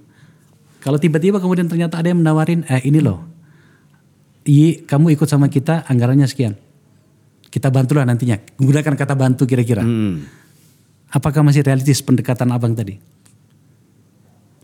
Kalau 0.83 0.99
tiba-tiba 0.99 1.39
kemudian 1.39 1.69
ternyata 1.69 2.01
ada 2.01 2.11
yang 2.11 2.19
menawarin, 2.19 2.67
eh 2.67 2.83
ini 2.83 2.99
loh, 2.99 3.23
i 4.43 4.83
kamu 4.83 5.15
ikut 5.15 5.27
sama 5.29 5.47
kita 5.47 5.87
anggarannya 5.87 6.27
sekian, 6.27 6.59
kita 7.47 7.71
bantulah 7.71 8.03
nantinya. 8.03 8.35
Gunakan 8.59 8.93
kata 8.97 9.15
bantu 9.15 9.47
kira-kira. 9.47 9.85
Hmm. 9.85 10.27
Apakah 11.13 11.45
masih 11.45 11.63
realistis 11.63 12.01
pendekatan 12.01 12.49
abang 12.51 12.73
tadi? 12.73 12.97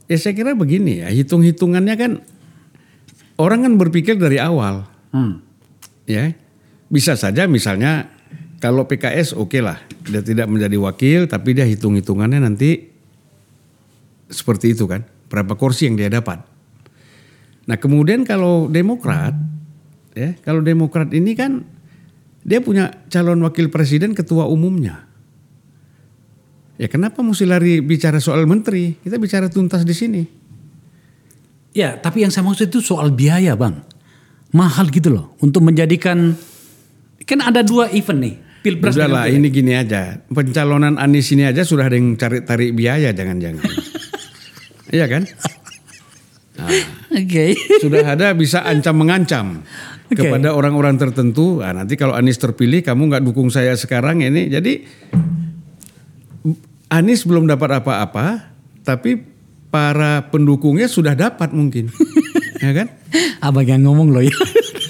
Ya 0.10 0.18
saya 0.18 0.34
kira 0.34 0.58
begini 0.58 1.06
ya, 1.06 1.08
hitung-hitungannya 1.14 1.96
kan 1.96 2.12
orang 3.40 3.64
kan 3.64 3.74
berpikir 3.80 4.20
dari 4.20 4.42
awal. 4.42 4.90
Hmm. 5.16 5.40
Ya. 6.10 6.36
Bisa 6.90 7.14
saja 7.14 7.46
misalnya 7.46 8.10
kalau 8.60 8.84
PKS 8.86 9.39
oke 9.39 9.60
lah, 9.64 9.80
dia 10.03 10.20
tidak 10.20 10.51
menjadi 10.51 10.76
wakil 10.76 11.32
tapi 11.32 11.55
dia 11.55 11.64
hitung-hitungannya 11.64 12.43
nanti 12.43 12.91
seperti 14.30 14.76
itu 14.76 14.86
kan, 14.86 15.07
berapa 15.32 15.55
kursi 15.55 15.88
yang 15.88 15.95
dia 15.95 16.12
dapat. 16.12 16.43
Nah, 17.66 17.78
kemudian 17.80 18.28
kalau 18.28 18.68
Demokrat 18.68 19.34
ya, 20.14 20.36
kalau 20.43 20.60
Demokrat 20.60 21.16
ini 21.16 21.34
kan 21.34 21.64
dia 22.43 22.60
punya 22.60 22.91
calon 23.07 23.39
wakil 23.47 23.72
presiden 23.72 24.12
ketua 24.12 24.43
umumnya. 24.45 25.07
Ya 26.80 26.88
kenapa 26.88 27.20
mesti 27.20 27.43
lari 27.43 27.84
bicara 27.84 28.24
soal 28.24 28.47
menteri? 28.47 28.95
Kita 28.99 29.20
bicara 29.20 29.51
tuntas 29.51 29.84
di 29.84 29.91
sini. 29.91 30.24
Ya, 31.76 31.99
tapi 31.99 32.24
yang 32.24 32.32
saya 32.32 32.47
maksud 32.47 32.72
itu 32.72 32.80
soal 32.80 33.12
biaya, 33.12 33.53
Bang. 33.53 33.84
Mahal 34.55 34.89
gitu 34.89 35.14
loh 35.14 35.38
untuk 35.43 35.62
menjadikan 35.62 36.34
kan 37.30 37.39
ada 37.45 37.62
dua 37.62 37.93
event 37.93 38.20
nih. 38.26 38.49
Pilpres 38.60 38.99
Udah 38.99 39.07
lah 39.07 39.26
ini 39.32 39.47
gini 39.47 39.72
aja. 39.72 40.20
Pencalonan 40.28 40.99
Anies 40.99 41.32
ini 41.32 41.47
aja 41.47 41.64
sudah 41.64 41.88
ada 41.88 41.95
yang 41.95 42.20
cari 42.20 42.43
tarik 42.43 42.76
biaya 42.76 43.16
jangan-jangan. 43.16 43.64
iya 44.95 45.07
kan? 45.07 45.24
Oke. 47.24 47.55
Sudah 47.80 48.03
ada 48.03 48.36
bisa 48.36 48.64
ancam 48.68 48.99
mengancam 48.99 49.64
Oke. 50.12 50.20
kepada 50.20 50.51
orang-orang 50.51 50.99
tertentu. 50.99 51.64
Ah, 51.64 51.72
nanti 51.72 51.95
kalau 51.95 52.12
Anies 52.20 52.36
terpilih 52.36 52.84
kamu 52.84 53.07
nggak 53.07 53.24
dukung 53.24 53.47
saya 53.47 53.80
sekarang 53.80 54.20
ini. 54.20 54.51
Jadi 54.51 54.84
Anies 56.89 57.24
belum 57.24 57.45
dapat 57.45 57.80
apa-apa, 57.80 58.49
tapi 58.82 59.22
para 59.70 60.26
pendukungnya 60.34 60.89
sudah 60.89 61.14
dapat 61.14 61.53
mungkin. 61.53 61.93
ya 62.66 62.74
kan? 62.74 62.88
Abang 63.39 63.70
yang 63.70 63.86
ngomong 63.86 64.10
loh 64.12 64.26
ya. 64.26 64.36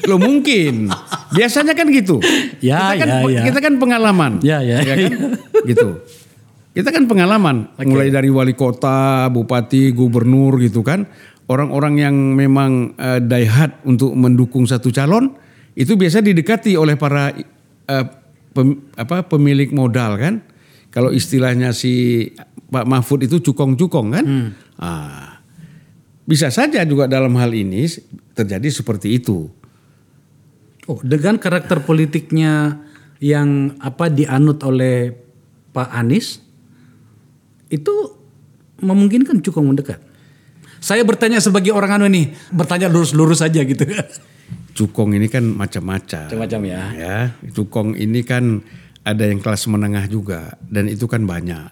Lo 0.08 0.18
mungkin. 0.18 0.90
Biasanya 1.34 1.74
kan 1.78 1.88
gitu. 1.94 2.18
Ya, 2.60 2.92
kita 2.92 3.06
kan, 3.06 3.08
ya, 3.08 3.20
ya. 3.32 3.42
kita 3.48 3.60
kan 3.64 3.74
pengalaman. 3.80 4.32
Ya, 4.44 4.60
ya. 4.60 4.84
kan? 4.84 4.98
gitu. 5.64 6.04
Kita 6.76 6.90
kan 6.92 7.08
pengalaman. 7.08 7.72
Mulai 7.82 8.12
dari 8.12 8.28
wali 8.30 8.54
kota, 8.54 9.28
bupati, 9.32 9.96
gubernur 9.96 10.60
gitu 10.60 10.84
kan. 10.84 11.08
Orang-orang 11.50 11.94
yang 11.98 12.16
memang 12.38 12.94
uh, 13.00 13.18
daihat 13.18 13.82
untuk 13.88 14.14
mendukung 14.14 14.70
satu 14.70 14.94
calon 14.94 15.34
itu 15.74 15.98
biasa 15.98 16.22
didekati 16.22 16.78
oleh 16.78 16.94
para 16.94 17.34
uh, 17.90 18.06
pem- 18.54 18.86
apa 19.00 19.26
pemilik 19.26 19.72
modal 19.74 20.20
kan. 20.20 20.46
Kalau 20.94 21.10
istilahnya 21.14 21.74
si 21.74 22.26
Pak 22.70 22.86
Mahfud 22.86 23.26
itu 23.26 23.42
cukong-cukong 23.42 24.08
kan. 24.14 24.26
Ah. 24.80 25.42
bisa 26.30 26.54
saja 26.54 26.86
juga 26.86 27.10
dalam 27.10 27.34
hal 27.42 27.50
ini 27.52 27.90
terjadi 28.38 28.70
seperti 28.70 29.18
itu. 29.18 29.50
Oh, 30.90 30.98
dengan 31.06 31.38
karakter 31.38 31.86
politiknya 31.86 32.82
yang 33.22 33.78
apa 33.78 34.10
dianut 34.10 34.58
oleh 34.66 35.14
Pak 35.70 35.90
Anies 35.94 36.42
itu 37.70 37.94
memungkinkan 38.82 39.46
cukup 39.46 39.70
mendekat. 39.70 40.02
Saya 40.82 41.06
bertanya 41.06 41.38
sebagai 41.44 41.76
orang 41.78 42.02
anu 42.02 42.10
nih, 42.10 42.34
bertanya 42.50 42.90
lurus-lurus 42.90 43.46
aja 43.46 43.62
gitu. 43.62 43.86
Cukong 44.80 45.14
ini 45.14 45.30
kan 45.30 45.46
macam-macam. 45.46 46.26
Macam-macam 46.26 46.62
ya. 46.66 46.82
Ya, 46.96 47.18
cukong 47.52 47.94
ini 48.00 48.24
kan 48.24 48.64
ada 49.04 49.28
yang 49.28 49.44
kelas 49.44 49.68
menengah 49.68 50.08
juga 50.08 50.56
dan 50.72 50.88
itu 50.88 51.04
kan 51.06 51.28
banyak. 51.28 51.70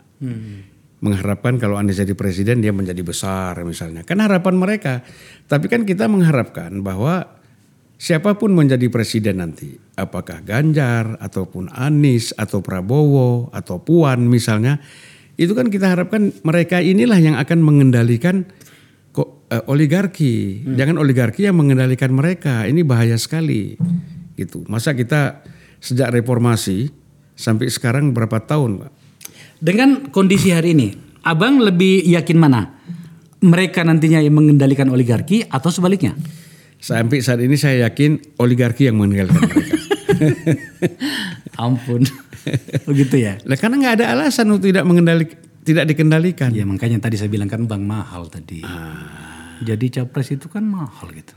Mengharapkan 0.99 1.55
kalau 1.55 1.79
Anies 1.79 2.03
jadi 2.03 2.11
presiden 2.13 2.59
dia 2.59 2.75
menjadi 2.75 2.99
besar 3.01 3.55
misalnya. 3.63 4.03
Kan 4.03 4.19
harapan 4.19 4.59
mereka. 4.59 5.07
Tapi 5.47 5.71
kan 5.71 5.87
kita 5.87 6.11
mengharapkan 6.11 6.83
bahwa 6.83 7.36
siapa 7.97 8.37
pun 8.37 8.53
menjadi 8.53 8.87
presiden 8.87 9.41
nanti, 9.41 9.75
apakah 9.97 10.45
Ganjar 10.45 11.17
ataupun 11.17 11.73
Anies 11.73 12.31
atau 12.37 12.61
Prabowo 12.61 13.49
atau 13.51 13.81
Puan 13.81 14.29
misalnya, 14.29 14.79
itu 15.37 15.53
kan 15.53 15.69
kita 15.69 15.93
harapkan 15.93 16.33
mereka 16.41 16.81
inilah 16.81 17.17
yang 17.21 17.35
akan 17.37 17.59
mengendalikan 17.61 18.45
eh, 19.17 19.63
oligarki. 19.69 20.65
Jangan 20.65 20.97
oligarki 21.01 21.45
yang 21.45 21.57
mengendalikan 21.57 22.13
mereka. 22.13 22.65
Ini 22.65 22.81
bahaya 22.81 23.17
sekali. 23.17 23.77
Gitu. 24.37 24.65
Masa 24.69 24.93
kita 24.93 25.41
sejak 25.81 26.13
reformasi 26.13 26.89
sampai 27.37 27.69
sekarang 27.69 28.13
berapa 28.13 28.41
tahun, 28.41 28.85
Pak? 28.85 28.91
Dengan 29.57 30.13
kondisi 30.13 30.53
hari 30.53 30.77
ini, 30.77 30.89
Abang 31.25 31.59
lebih 31.59 32.07
yakin 32.07 32.37
mana? 32.39 32.77
Mereka 33.43 33.83
nantinya 33.83 34.23
yang 34.23 34.33
mengendalikan 34.33 34.87
oligarki 34.87 35.43
atau 35.43 35.67
sebaliknya? 35.67 36.15
Sampai 36.77 37.25
saat 37.25 37.41
ini 37.41 37.57
saya 37.57 37.89
yakin 37.89 38.37
oligarki 38.37 38.85
yang 38.85 39.01
mengendalikan 39.01 39.33
mereka. 39.33 39.75
Ampun. 41.63 42.05
Begitu 42.85 43.15
ya. 43.17 43.41
Lah 43.43 43.57
karena 43.57 43.75
nggak 43.81 43.95
ada 44.01 44.05
alasan 44.13 44.53
untuk 44.53 44.69
tidak 44.69 44.85
mengendalik 44.85 45.35
tidak 45.65 45.89
dikendalikan. 45.89 46.53
Ya 46.53 46.63
makanya 46.63 47.01
tadi 47.03 47.19
saya 47.19 47.27
bilang 47.27 47.49
kan 47.49 47.65
Bang 47.65 47.83
mahal 47.83 48.29
tadi. 48.31 48.61
Ah. 48.63 49.57
Jadi 49.59 49.89
capres 49.89 50.29
itu 50.31 50.47
kan 50.47 50.63
mahal 50.63 51.11
gitu. 51.11 51.33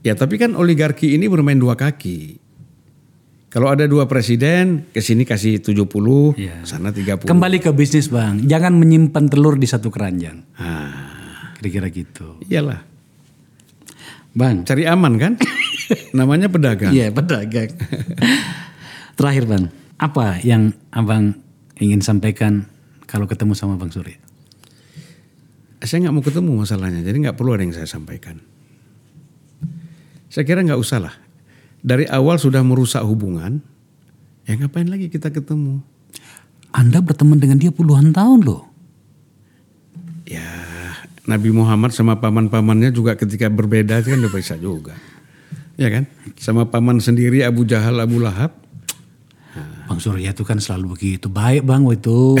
Ya 0.00 0.16
tapi 0.16 0.40
kan 0.40 0.56
oligarki 0.56 1.12
ini 1.18 1.26
bermain 1.28 1.58
dua 1.58 1.76
kaki. 1.76 2.40
Kalau 3.50 3.66
ada 3.66 3.82
dua 3.90 4.06
presiden, 4.06 4.86
ke 4.94 5.02
sini 5.02 5.26
kasih 5.26 5.58
70, 5.58 6.38
Iya. 6.38 6.62
sana 6.62 6.94
30. 6.94 7.26
Kembali 7.26 7.58
ke 7.58 7.74
bisnis 7.74 8.06
Bang, 8.06 8.46
jangan 8.46 8.78
menyimpan 8.78 9.26
telur 9.26 9.58
di 9.58 9.66
satu 9.66 9.90
keranjang. 9.90 10.38
Ah, 10.54 11.58
Kira-kira 11.58 11.90
gitu. 11.90 12.38
iyalah. 12.46 12.86
Bang, 14.30 14.62
Cari 14.62 14.86
aman 14.86 15.18
kan? 15.18 15.32
Namanya 16.18 16.46
pedagang. 16.46 16.94
iya 16.94 17.10
pedagang. 17.10 17.70
Terakhir 19.18 19.44
Bang, 19.50 19.64
apa 19.98 20.38
yang 20.46 20.70
Abang 20.94 21.34
ingin 21.82 21.98
sampaikan 21.98 22.70
kalau 23.10 23.26
ketemu 23.26 23.58
sama 23.58 23.74
Bang 23.74 23.90
Surya? 23.90 24.16
saya 25.80 26.04
nggak 26.04 26.14
mau 26.14 26.24
ketemu 26.24 26.50
masalahnya, 26.60 27.00
jadi 27.00 27.16
nggak 27.16 27.36
perlu 27.40 27.56
ada 27.56 27.64
yang 27.64 27.72
saya 27.72 27.88
sampaikan. 27.88 28.36
Saya 30.28 30.44
kira 30.44 30.60
nggak 30.60 30.76
usah 30.76 31.00
lah. 31.00 31.14
Dari 31.80 32.04
awal 32.04 32.36
sudah 32.36 32.60
merusak 32.60 33.00
hubungan, 33.00 33.64
ya 34.44 34.60
ngapain 34.60 34.86
lagi 34.86 35.08
kita 35.08 35.32
ketemu? 35.32 35.80
Anda 36.70 37.00
berteman 37.00 37.40
dengan 37.40 37.56
dia 37.56 37.72
puluhan 37.72 38.12
tahun 38.12 38.44
loh. 38.44 38.69
Ya 41.30 41.38
Nabi 41.38 41.54
Muhammad 41.54 41.94
sama 41.94 42.18
paman-pamannya 42.18 42.90
juga 42.90 43.14
ketika 43.14 43.46
berbeda 43.46 44.02
itu 44.02 44.10
kan 44.10 44.18
udah 44.18 44.34
bisa 44.34 44.58
juga. 44.58 44.98
Ya 45.78 45.86
kan? 45.86 46.10
Sama 46.34 46.66
paman 46.66 46.98
sendiri 46.98 47.46
Abu 47.46 47.62
Jahal, 47.62 48.02
Abu 48.02 48.18
Lahab. 48.18 48.50
Bang 49.86 50.02
Surya 50.02 50.34
itu 50.34 50.42
kan 50.42 50.58
selalu 50.58 50.98
begitu. 50.98 51.30
Baik 51.30 51.62
bang 51.62 51.86
itu. 51.86 52.34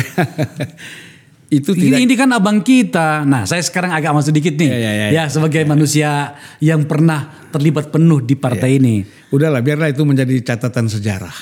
itu 1.62 1.70
ini, 1.74 1.82
tidak 1.86 1.98
ini 2.02 2.14
kan 2.18 2.30
abang 2.34 2.62
kita. 2.66 3.22
Nah 3.22 3.46
saya 3.46 3.62
sekarang 3.62 3.94
agak 3.94 4.10
masuk 4.10 4.34
dikit 4.34 4.58
nih. 4.58 4.70
Ya, 4.70 4.78
ya, 4.78 4.92
ya, 4.92 5.06
ya 5.10 5.24
sebagai 5.30 5.62
manusia 5.66 6.34
yang 6.58 6.86
pernah 6.86 7.50
terlibat 7.54 7.94
penuh 7.94 8.22
di 8.22 8.34
partai 8.34 8.82
ini. 8.82 9.02
udahlah 9.30 9.62
biarlah 9.62 9.90
itu 9.90 10.02
menjadi 10.02 10.34
catatan 10.42 10.90
sejarah. 10.90 11.34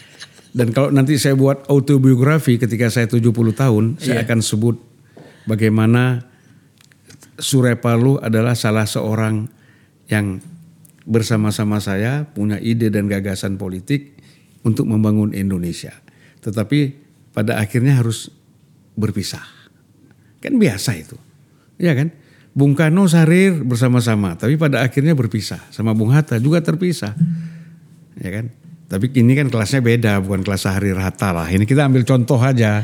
Dan 0.56 0.72
kalau 0.72 0.92
nanti 0.92 1.16
saya 1.16 1.32
buat 1.32 1.64
autobiografi 1.68 2.60
ketika 2.60 2.92
saya 2.92 3.08
70 3.08 3.32
tahun, 3.52 3.84
saya 4.00 4.24
akan 4.24 4.40
sebut 4.44 4.76
bagaimana 5.44 6.29
Surya 7.40 7.80
Paloh 7.80 8.20
adalah 8.20 8.52
salah 8.52 8.84
seorang 8.84 9.48
yang 10.12 10.38
bersama-sama 11.08 11.80
saya 11.80 12.28
punya 12.28 12.60
ide 12.60 12.92
dan 12.92 13.08
gagasan 13.08 13.56
politik 13.56 14.14
untuk 14.62 14.84
membangun 14.86 15.32
Indonesia. 15.32 15.96
Tetapi 16.44 16.78
pada 17.32 17.56
akhirnya 17.58 17.98
harus 17.98 18.28
berpisah. 18.94 19.42
Kan 20.44 20.60
biasa 20.60 21.00
itu. 21.00 21.16
Ya 21.80 21.96
kan? 21.96 22.12
Bung 22.50 22.74
Karno 22.74 23.06
Sarir 23.06 23.62
bersama-sama, 23.62 24.34
tapi 24.34 24.58
pada 24.58 24.82
akhirnya 24.82 25.14
berpisah. 25.14 25.62
Sama 25.70 25.94
Bung 25.94 26.10
Hatta 26.10 26.36
juga 26.36 26.60
terpisah. 26.60 27.14
Ya 28.18 28.30
kan? 28.30 28.50
Tapi 28.90 29.06
ini 29.14 29.38
kan 29.38 29.46
kelasnya 29.46 29.78
beda, 29.78 30.18
bukan 30.18 30.42
kelas 30.42 30.66
Sarir 30.66 30.98
Hatta 30.98 31.30
lah. 31.30 31.46
Ini 31.46 31.62
kita 31.62 31.86
ambil 31.86 32.02
contoh 32.02 32.42
aja. 32.42 32.82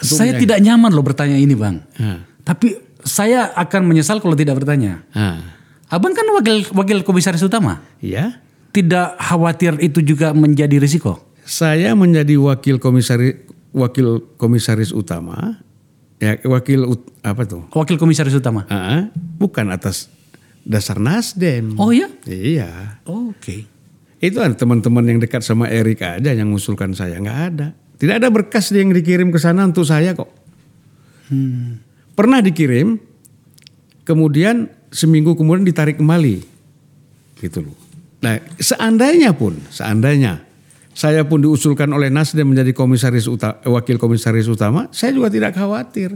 Saya 0.00 0.34
tidak 0.40 0.58
nyaman 0.64 0.90
loh 0.90 1.04
bertanya 1.04 1.36
ini 1.36 1.52
bang. 1.52 1.76
Ah. 2.00 2.24
Tapi 2.42 2.93
saya 3.04 3.52
akan 3.54 3.84
menyesal 3.84 4.18
kalau 4.18 4.34
tidak 4.34 4.58
bertanya. 4.58 5.04
Ah. 5.12 5.40
Abang 5.86 6.10
kan 6.10 6.24
wakil 6.32 6.64
wakil 6.72 6.98
komisaris 7.00 7.40
utama. 7.40 7.84
Ya, 8.00 8.40
Tidak 8.72 9.20
khawatir 9.20 9.78
itu 9.78 10.02
juga 10.02 10.34
menjadi 10.34 10.80
risiko? 10.80 11.22
saya 11.44 11.92
menjadi 11.92 12.40
wakil 12.40 12.80
komisaris 12.80 13.36
wakil 13.70 14.24
komisaris 14.34 14.90
utama. 14.90 15.60
Ya, 16.16 16.40
wakil 16.42 16.88
ut- 16.88 17.12
apa 17.20 17.44
tuh? 17.44 17.68
Wakil 17.70 18.00
komisaris 18.00 18.32
utama. 18.32 18.64
Ah, 18.66 19.12
bukan 19.36 19.68
atas 19.68 20.08
dasar 20.64 20.96
Nasdem. 20.96 21.76
Oh 21.76 21.92
ya? 21.92 22.08
Iya. 22.24 22.96
Oke. 23.04 23.68
Itu 24.16 24.40
ada 24.40 24.56
teman-teman 24.56 25.04
yang 25.04 25.18
dekat 25.20 25.44
sama 25.44 25.68
Erik 25.68 26.00
aja 26.00 26.32
yang 26.32 26.48
ngusulkan 26.48 26.96
saya. 26.96 27.20
nggak 27.20 27.40
ada. 27.52 27.76
Tidak 28.00 28.14
ada 28.16 28.32
berkas 28.32 28.72
yang 28.72 28.88
dikirim 28.88 29.28
ke 29.28 29.36
sana 29.36 29.68
untuk 29.68 29.84
saya 29.84 30.16
kok. 30.16 30.32
Pernah 32.14 32.38
dikirim, 32.40 32.98
kemudian 34.06 34.70
seminggu 34.94 35.34
kemudian 35.34 35.66
ditarik 35.66 35.98
kembali. 35.98 36.46
Gitu 37.42 37.58
loh. 37.60 37.76
Nah 38.22 38.40
seandainya 38.56 39.34
pun, 39.34 39.58
seandainya 39.68 40.40
saya 40.94 41.26
pun 41.26 41.42
diusulkan 41.42 41.90
oleh 41.90 42.08
Nasdem 42.08 42.46
menjadi 42.46 42.70
komisaris 42.70 43.26
uta- 43.26 43.58
eh, 43.60 43.68
wakil 43.68 43.98
komisaris 43.98 44.46
utama, 44.46 44.86
saya 44.94 45.10
juga 45.10 45.28
tidak 45.28 45.58
khawatir. 45.58 46.14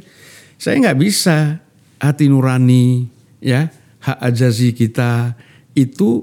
Saya 0.55 0.78
nggak 0.78 0.99
bisa 1.03 1.59
hati 1.99 2.30
nurani, 2.30 3.11
ya 3.42 3.68
hak 3.99 4.18
ajazi 4.22 4.70
kita 4.70 5.34
itu 5.74 6.22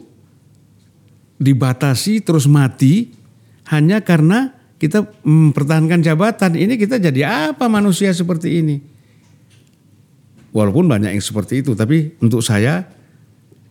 dibatasi 1.36 2.24
terus 2.24 2.48
mati 2.48 3.12
hanya 3.68 4.00
karena 4.00 4.56
kita 4.80 5.04
mempertahankan 5.28 6.00
jabatan. 6.00 6.56
Ini 6.56 6.80
kita 6.80 6.96
jadi 6.96 7.52
apa 7.52 7.68
manusia 7.68 8.16
seperti 8.16 8.64
ini? 8.64 8.95
Walaupun 10.56 10.88
banyak 10.88 11.12
yang 11.12 11.20
seperti 11.20 11.60
itu, 11.60 11.76
tapi 11.76 12.16
untuk 12.24 12.40
saya 12.40 12.88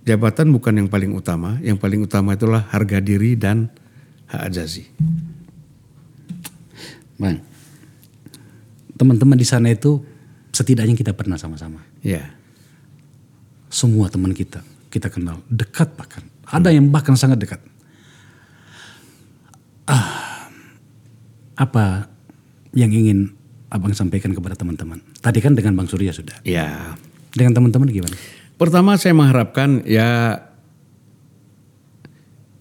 jabatan 0.05 0.53
bukan 0.53 0.85
yang 0.85 0.89
paling 0.93 1.17
utama. 1.17 1.57
Yang 1.65 1.81
paling 1.81 2.01
utama 2.05 2.37
itulah 2.37 2.69
harga 2.69 3.01
diri 3.01 3.35
dan 3.35 3.73
hak 4.29 4.53
ajazi. 4.53 4.85
Bang, 7.17 7.41
teman-teman 9.01 9.41
di 9.41 9.49
sana 9.49 9.73
itu 9.73 10.05
setidaknya 10.53 10.93
kita 10.95 11.17
pernah 11.17 11.41
sama-sama. 11.41 11.81
Ya, 12.05 12.37
Semua 13.73 14.07
teman 14.07 14.31
kita, 14.31 14.63
kita 14.93 15.11
kenal 15.11 15.43
dekat 15.51 15.91
bahkan. 15.99 16.23
Ada 16.47 16.71
yang 16.71 16.93
bahkan 16.95 17.19
sangat 17.19 17.43
dekat. 17.43 17.59
Ah, 19.91 20.47
apa 21.59 22.07
yang 22.71 22.95
ingin 22.95 23.34
abang 23.75 23.91
sampaikan 23.91 24.31
kepada 24.31 24.55
teman-teman? 24.55 25.03
Tadi 25.19 25.43
kan 25.43 25.59
dengan 25.59 25.75
Bang 25.75 25.91
Surya 25.91 26.15
sudah. 26.15 26.39
ya. 26.47 26.95
Dengan 27.35 27.59
teman-teman 27.59 27.91
gimana? 27.91 28.15
Pertama 28.55 28.95
saya 28.95 29.11
mengharapkan 29.19 29.83
ya 29.83 30.39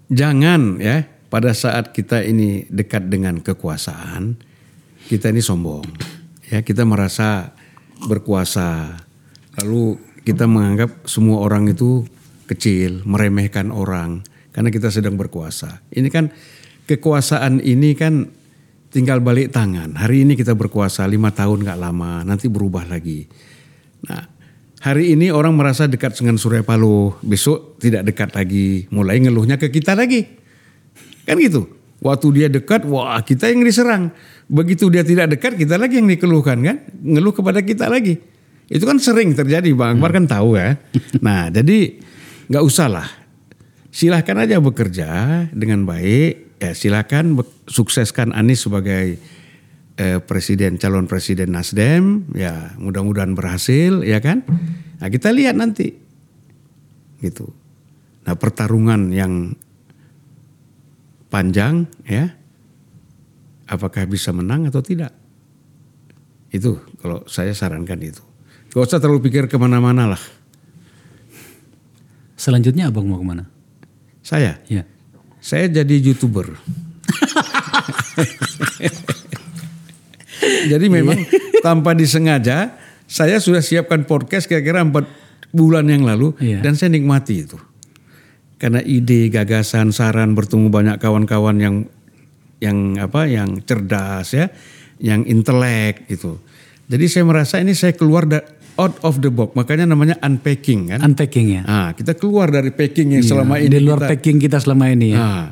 jangan 0.10 0.82
ya 0.82 1.06
pada 1.34 1.54
saat 1.54 1.94
kita 1.94 2.22
ini 2.22 2.70
dekat 2.70 3.10
dengan 3.10 3.42
kekuasaan 3.42 4.38
kita 5.10 5.34
ini 5.34 5.42
sombong 5.42 5.86
ya 6.50 6.62
kita 6.62 6.86
merasa 6.86 7.58
berkuasa 8.06 9.02
lalu 9.62 9.98
kita 10.22 10.46
menganggap 10.46 11.10
semua 11.10 11.42
orang 11.42 11.74
itu 11.74 12.06
kecil 12.46 13.02
meremehkan 13.04 13.74
orang 13.74 14.22
karena 14.54 14.70
kita 14.70 14.94
sedang 14.94 15.18
berkuasa 15.18 15.82
ini 15.90 16.14
kan 16.14 16.30
kekuasaan 16.86 17.58
ini 17.66 17.98
kan 17.98 18.30
tinggal 18.94 19.18
balik 19.20 19.50
tangan 19.50 19.98
hari 19.98 20.22
ini 20.22 20.38
kita 20.38 20.54
berkuasa 20.54 21.04
lima 21.10 21.34
tahun 21.34 21.66
nggak 21.66 21.80
lama 21.82 22.22
nanti 22.22 22.46
berubah 22.46 22.86
lagi 22.86 23.26
nah 24.06 24.34
Hari 24.84 25.16
ini 25.16 25.32
orang 25.32 25.56
merasa 25.56 25.88
dekat 25.88 26.20
dengan 26.20 26.36
Surya 26.36 26.60
Paloh, 26.60 27.16
besok 27.24 27.80
tidak 27.80 28.04
dekat 28.04 28.36
lagi, 28.36 28.84
mulai 28.92 29.16
ngeluhnya 29.24 29.56
ke 29.56 29.72
kita 29.72 29.96
lagi. 29.96 30.28
Kan 31.24 31.40
gitu. 31.40 31.72
Waktu 32.04 32.28
dia 32.36 32.48
dekat, 32.52 32.84
wah 32.92 33.16
kita 33.24 33.48
yang 33.48 33.64
diserang. 33.64 34.12
Begitu 34.52 34.92
dia 34.92 35.08
tidak 35.08 35.40
dekat, 35.40 35.56
kita 35.56 35.80
lagi 35.80 36.04
yang 36.04 36.12
dikeluhkan 36.12 36.60
kan, 36.60 36.84
ngeluh 37.00 37.32
kepada 37.32 37.64
kita 37.64 37.88
lagi. 37.88 38.20
Itu 38.68 38.84
kan 38.84 39.00
sering 39.00 39.32
terjadi, 39.32 39.72
Bang 39.72 40.04
Akbar 40.04 40.20
kan 40.20 40.28
tahu 40.28 40.60
ya. 40.60 40.76
Nah, 41.24 41.48
jadi 41.48 42.04
nggak 42.52 42.64
usah 42.68 42.92
lah. 42.92 43.08
Silahkan 43.88 44.36
aja 44.36 44.60
bekerja 44.60 45.08
dengan 45.56 45.88
baik. 45.88 46.60
Ya 46.60 46.76
silahkan 46.76 47.40
sukseskan 47.68 48.36
Anies 48.36 48.66
sebagai 48.66 49.18
eh, 49.98 50.20
presiden 50.24 50.76
calon 50.78 51.06
presiden 51.06 51.54
Nasdem 51.54 52.28
ya 52.36 52.76
mudah-mudahan 52.80 53.34
berhasil 53.38 54.04
ya 54.04 54.20
kan? 54.20 54.44
Nah 55.02 55.08
kita 55.10 55.32
lihat 55.32 55.58
nanti. 55.58 55.96
Gitu. 57.24 57.48
Nah 58.24 58.36
pertarungan 58.36 59.12
yang 59.12 59.56
panjang 61.32 61.88
ya 62.06 62.32
apakah 63.68 64.06
bisa 64.06 64.36
menang 64.36 64.70
atau 64.70 64.84
tidak? 64.84 65.12
Itu 66.54 66.80
kalau 67.02 67.26
saya 67.26 67.52
sarankan 67.56 68.00
itu. 68.04 68.24
Gak 68.74 68.90
usah 68.90 69.02
terlalu 69.02 69.30
pikir 69.30 69.46
ke 69.46 69.58
mana-mana 69.58 70.18
lah. 70.18 70.24
Selanjutnya 72.38 72.90
abang 72.90 73.06
mau 73.06 73.22
ke 73.22 73.26
mana? 73.26 73.54
saya? 74.24 74.58
Ya. 74.72 74.88
saya 75.44 75.68
jadi 75.68 76.00
youtuber 76.00 76.56
Jadi 80.72 80.86
memang 80.88 81.18
tanpa 81.62 81.94
disengaja 81.94 82.74
saya 83.06 83.38
sudah 83.38 83.62
siapkan 83.62 84.04
podcast 84.04 84.46
kira-kira 84.46 84.82
empat 84.82 85.06
bulan 85.50 85.86
yang 85.86 86.02
lalu 86.04 86.34
Iya. 86.42 86.60
dan 86.60 86.74
saya 86.74 86.90
nikmati 86.90 87.46
itu. 87.46 87.58
Karena 88.58 88.80
ide, 88.80 89.28
gagasan, 89.28 89.92
saran 89.92 90.34
bertemu 90.34 90.68
banyak 90.68 90.96
kawan-kawan 90.98 91.56
yang 91.60 91.76
yang 92.58 92.96
apa 92.96 93.28
yang 93.28 93.60
cerdas 93.62 94.32
ya, 94.32 94.48
yang 94.98 95.22
intelek 95.24 96.08
gitu. 96.08 96.40
Jadi 96.88 97.06
saya 97.06 97.24
merasa 97.28 97.60
ini 97.60 97.76
saya 97.76 97.92
keluar 97.92 98.24
da- 98.24 98.44
out 98.74 98.96
of 99.04 99.20
the 99.20 99.28
box, 99.28 99.52
makanya 99.54 99.84
namanya 99.86 100.16
unpacking 100.24 100.90
kan. 100.90 101.00
Unpacking 101.04 101.48
ya. 101.54 101.62
Ah, 101.68 101.90
kita 101.92 102.16
keluar 102.16 102.50
dari 102.50 102.72
packing 102.72 103.20
yang 103.20 103.24
Iya, 103.24 103.30
selama 103.36 103.54
ini 103.60 103.70
di 103.70 103.80
luar 103.84 104.00
kita, 104.02 104.10
packing 104.16 104.38
kita 104.40 104.58
selama 104.58 104.86
ini 104.90 105.08
ya. 105.14 105.20
Ah, 105.20 105.46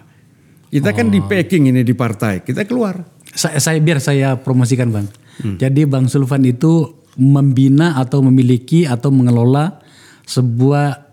kita 0.72 0.96
kan 0.96 1.12
di 1.12 1.20
packing 1.20 1.68
ini 1.68 1.84
di 1.84 1.92
partai, 1.92 2.42
kita 2.42 2.64
keluar. 2.64 3.04
Saya, 3.32 3.60
saya 3.60 3.80
biar 3.84 4.00
saya 4.00 4.40
promosikan 4.40 4.88
bang. 4.92 5.08
Hmm. 5.44 5.56
Jadi 5.60 5.84
bang 5.84 6.08
Sulvan 6.08 6.48
itu 6.48 7.04
membina 7.20 8.00
atau 8.00 8.24
memiliki 8.24 8.88
atau 8.88 9.12
mengelola 9.12 9.84
sebuah 10.24 11.12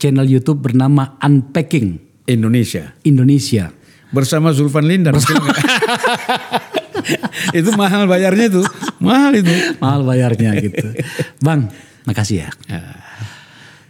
channel 0.00 0.24
YouTube 0.24 0.64
bernama 0.64 1.20
Unpacking 1.20 2.00
Indonesia. 2.24 2.96
Indonesia. 3.04 3.76
bersama 4.08 4.56
Zulfan 4.56 4.88
Lindan. 4.88 5.20
itu 7.60 7.70
mahal 7.76 8.08
bayarnya 8.08 8.48
itu, 8.48 8.64
mahal 9.04 9.36
itu. 9.36 9.52
Mahal 9.84 10.00
bayarnya 10.00 10.56
gitu. 10.64 10.96
Bang, 11.44 11.68
Makasih 12.08 12.48
ya. 12.48 12.48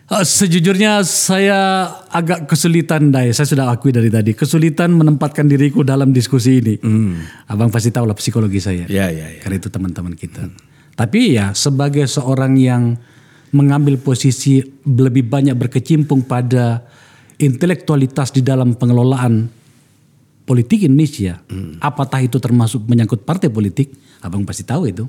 Uh, 0.08 0.24
sejujurnya 0.24 1.04
saya 1.04 1.84
agak 2.08 2.48
kesulitan 2.48 3.12
Dai, 3.12 3.28
saya 3.36 3.44
sudah 3.44 3.68
akui 3.68 3.92
dari 3.92 4.08
tadi, 4.08 4.32
kesulitan 4.32 4.96
menempatkan 4.96 5.44
diriku 5.44 5.84
dalam 5.84 6.16
diskusi 6.16 6.64
ini. 6.64 6.80
Abang 7.44 7.68
pasti 7.68 7.92
tahu 7.92 8.08
lah 8.08 8.16
psikologi 8.16 8.56
saya. 8.56 8.88
Ya, 8.88 9.12
ya, 9.12 9.28
ya. 9.28 9.38
Karena 9.44 9.60
itu 9.60 9.68
teman-teman 9.68 10.16
kita. 10.16 10.48
Tapi 10.96 11.36
ya 11.36 11.52
sebagai 11.52 12.08
seorang 12.08 12.56
yang 12.56 12.96
mengambil 13.52 14.00
posisi 14.00 14.64
lebih 14.88 15.28
banyak 15.28 15.52
berkecimpung 15.52 16.24
pada 16.24 16.88
intelektualitas 17.36 18.32
di 18.32 18.40
dalam 18.40 18.80
pengelolaan 18.80 19.46
politik 20.48 20.88
Indonesia, 20.88 21.36
apatah 21.84 22.24
itu 22.24 22.40
termasuk 22.40 22.88
menyangkut 22.88 23.28
partai 23.28 23.52
politik, 23.52 23.92
abang 24.24 24.48
pasti 24.48 24.64
tahu 24.64 24.88
itu. 24.88 25.04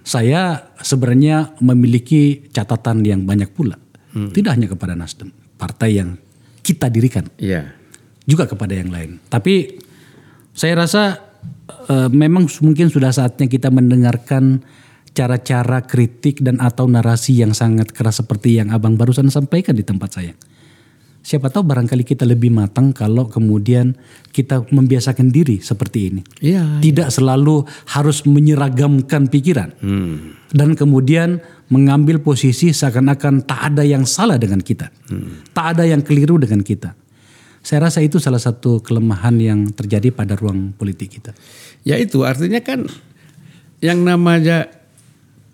Saya 0.00 0.72
sebenarnya 0.80 1.54
memiliki 1.60 2.48
catatan 2.50 3.04
yang 3.04 3.22
banyak 3.28 3.52
pula, 3.52 3.76
tidak 4.10 4.58
hanya 4.58 4.68
kepada 4.70 4.98
Nasdem, 4.98 5.30
partai 5.56 6.00
yang 6.02 6.18
kita 6.60 6.90
dirikan, 6.90 7.26
Iya. 7.40 7.72
juga 8.26 8.44
kepada 8.46 8.74
yang 8.76 8.90
lain. 8.92 9.22
Tapi 9.30 9.80
saya 10.52 10.82
rasa 10.84 11.18
eh, 11.88 12.08
memang 12.10 12.50
mungkin 12.60 12.90
sudah 12.90 13.14
saatnya 13.14 13.46
kita 13.48 13.70
mendengarkan 13.72 14.60
cara-cara 15.10 15.82
kritik 15.82 16.38
dan 16.38 16.62
atau 16.62 16.86
narasi 16.86 17.42
yang 17.42 17.50
sangat 17.50 17.90
keras 17.90 18.22
seperti 18.22 18.62
yang 18.62 18.70
abang 18.70 18.94
barusan 18.94 19.26
sampaikan 19.32 19.74
di 19.74 19.82
tempat 19.82 20.10
saya. 20.14 20.32
Siapa 21.20 21.52
tahu 21.52 21.68
barangkali 21.68 22.00
kita 22.02 22.24
lebih 22.24 22.48
matang 22.48 22.96
kalau 22.96 23.28
kemudian 23.28 23.92
kita 24.32 24.64
membiasakan 24.72 25.28
diri 25.28 25.60
seperti 25.60 25.98
ini. 26.08 26.22
Iya. 26.40 26.80
Tidak 26.80 27.12
selalu 27.12 27.62
harus 27.92 28.24
menyeragamkan 28.24 29.28
pikiran. 29.28 29.70
Dan 30.50 30.74
kemudian 30.74 31.38
mengambil 31.70 32.18
posisi 32.24 32.72
seakan-akan 32.72 33.46
tak 33.46 33.60
ada 33.70 33.84
yang 33.84 34.08
salah 34.08 34.40
dengan 34.40 34.64
kita. 34.64 34.88
Tak 35.52 35.66
ada 35.76 35.84
yang 35.86 36.00
keliru 36.00 36.40
dengan 36.40 36.64
kita. 36.64 36.96
Saya 37.60 37.92
rasa 37.92 38.00
itu 38.00 38.16
salah 38.16 38.40
satu 38.40 38.80
kelemahan 38.80 39.36
yang 39.36 39.68
terjadi 39.76 40.08
pada 40.10 40.32
ruang 40.34 40.72
politik 40.72 41.20
kita. 41.20 41.36
Ya 41.84 42.00
itu 42.00 42.24
artinya 42.24 42.64
kan 42.64 42.88
yang 43.84 44.00
namanya 44.00 44.72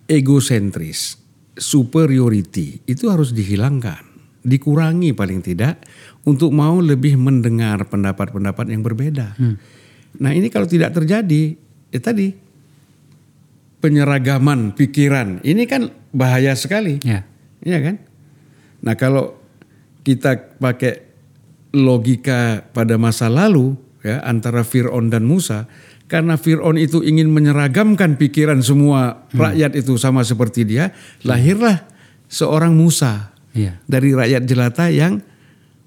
egosentris, 0.07 1.19
superiority 1.59 2.79
itu 2.87 3.11
harus 3.11 3.35
dihilangkan, 3.35 4.16
dikurangi 4.47 5.11
paling 5.11 5.43
tidak 5.43 5.83
untuk 6.23 6.55
mau 6.55 6.79
lebih 6.79 7.19
mendengar 7.19 7.83
pendapat-pendapat 7.91 8.71
yang 8.71 8.87
berbeda. 8.87 9.35
Nah 10.23 10.31
ini 10.31 10.47
kalau 10.47 10.71
tidak 10.71 10.95
terjadi, 10.95 11.59
ya 11.91 12.01
tadi 12.01 12.31
penyeragaman 13.83 14.73
pikiran 14.73 15.43
ini 15.43 15.67
kan 15.67 15.91
bahaya 16.15 16.55
sekali. 16.55 17.03
Ya. 17.03 17.27
Iya 17.67 17.79
kan? 17.83 17.97
Nah 18.87 18.95
kalau 18.95 19.35
kita 20.07 20.59
pakai 20.63 21.03
logika 21.75 22.65
pada 22.71 22.97
masa 22.97 23.27
lalu 23.27 23.75
ya 24.01 24.23
antara 24.25 24.63
Fir'aun 24.63 25.11
dan 25.11 25.27
Musa 25.27 25.67
karena 26.07 26.39
Fir'aun 26.39 26.79
itu 26.79 27.03
ingin 27.03 27.29
menyeragamkan 27.29 28.15
pikiran 28.15 28.63
semua 28.63 29.27
rakyat 29.35 29.75
itu 29.75 29.99
sama 29.99 30.23
seperti 30.23 30.63
dia 30.63 30.95
lahirlah 31.27 31.85
seorang 32.31 32.73
Musa 32.73 33.36
Iya. 33.57 33.73
dari 33.89 34.13
rakyat 34.13 34.43
jelata 34.45 34.93
yang 34.93 35.19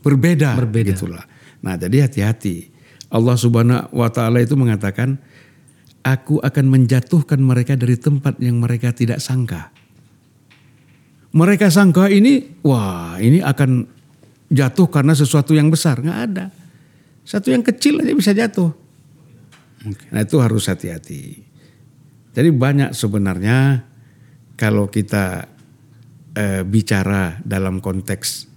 berbeda, 0.02 0.58
Berbeda. 0.58 0.98
gitulah. 0.98 1.24
Nah 1.62 1.78
jadi 1.78 2.10
hati-hati 2.10 2.74
Allah 3.14 3.36
Subhanahu 3.38 3.94
Wa 3.94 4.10
Taala 4.10 4.42
itu 4.42 4.58
mengatakan 4.58 5.22
Aku 6.00 6.40
akan 6.40 6.66
menjatuhkan 6.72 7.44
mereka 7.44 7.76
dari 7.76 8.00
tempat 8.00 8.40
yang 8.40 8.64
mereka 8.64 8.96
tidak 8.96 9.20
sangka. 9.20 9.68
Mereka 11.36 11.68
sangka 11.68 12.08
ini, 12.08 12.56
wah 12.64 13.20
ini 13.20 13.44
akan 13.44 13.84
jatuh 14.48 14.88
karena 14.88 15.12
sesuatu 15.14 15.52
yang 15.52 15.68
besar. 15.68 16.00
Nggak 16.00 16.20
ada. 16.32 16.46
Satu 17.28 17.52
yang 17.52 17.62
kecil 17.62 18.00
aja 18.00 18.16
bisa 18.16 18.32
jatuh. 18.32 18.72
Nah 20.10 20.24
itu 20.24 20.40
harus 20.40 20.72
hati-hati. 20.72 21.44
Jadi 22.34 22.50
banyak 22.50 22.96
sebenarnya 22.96 23.84
kalau 24.56 24.88
kita 24.88 25.52
eh, 26.36 26.62
bicara 26.66 27.40
dalam 27.46 27.82
konteks 27.82 28.50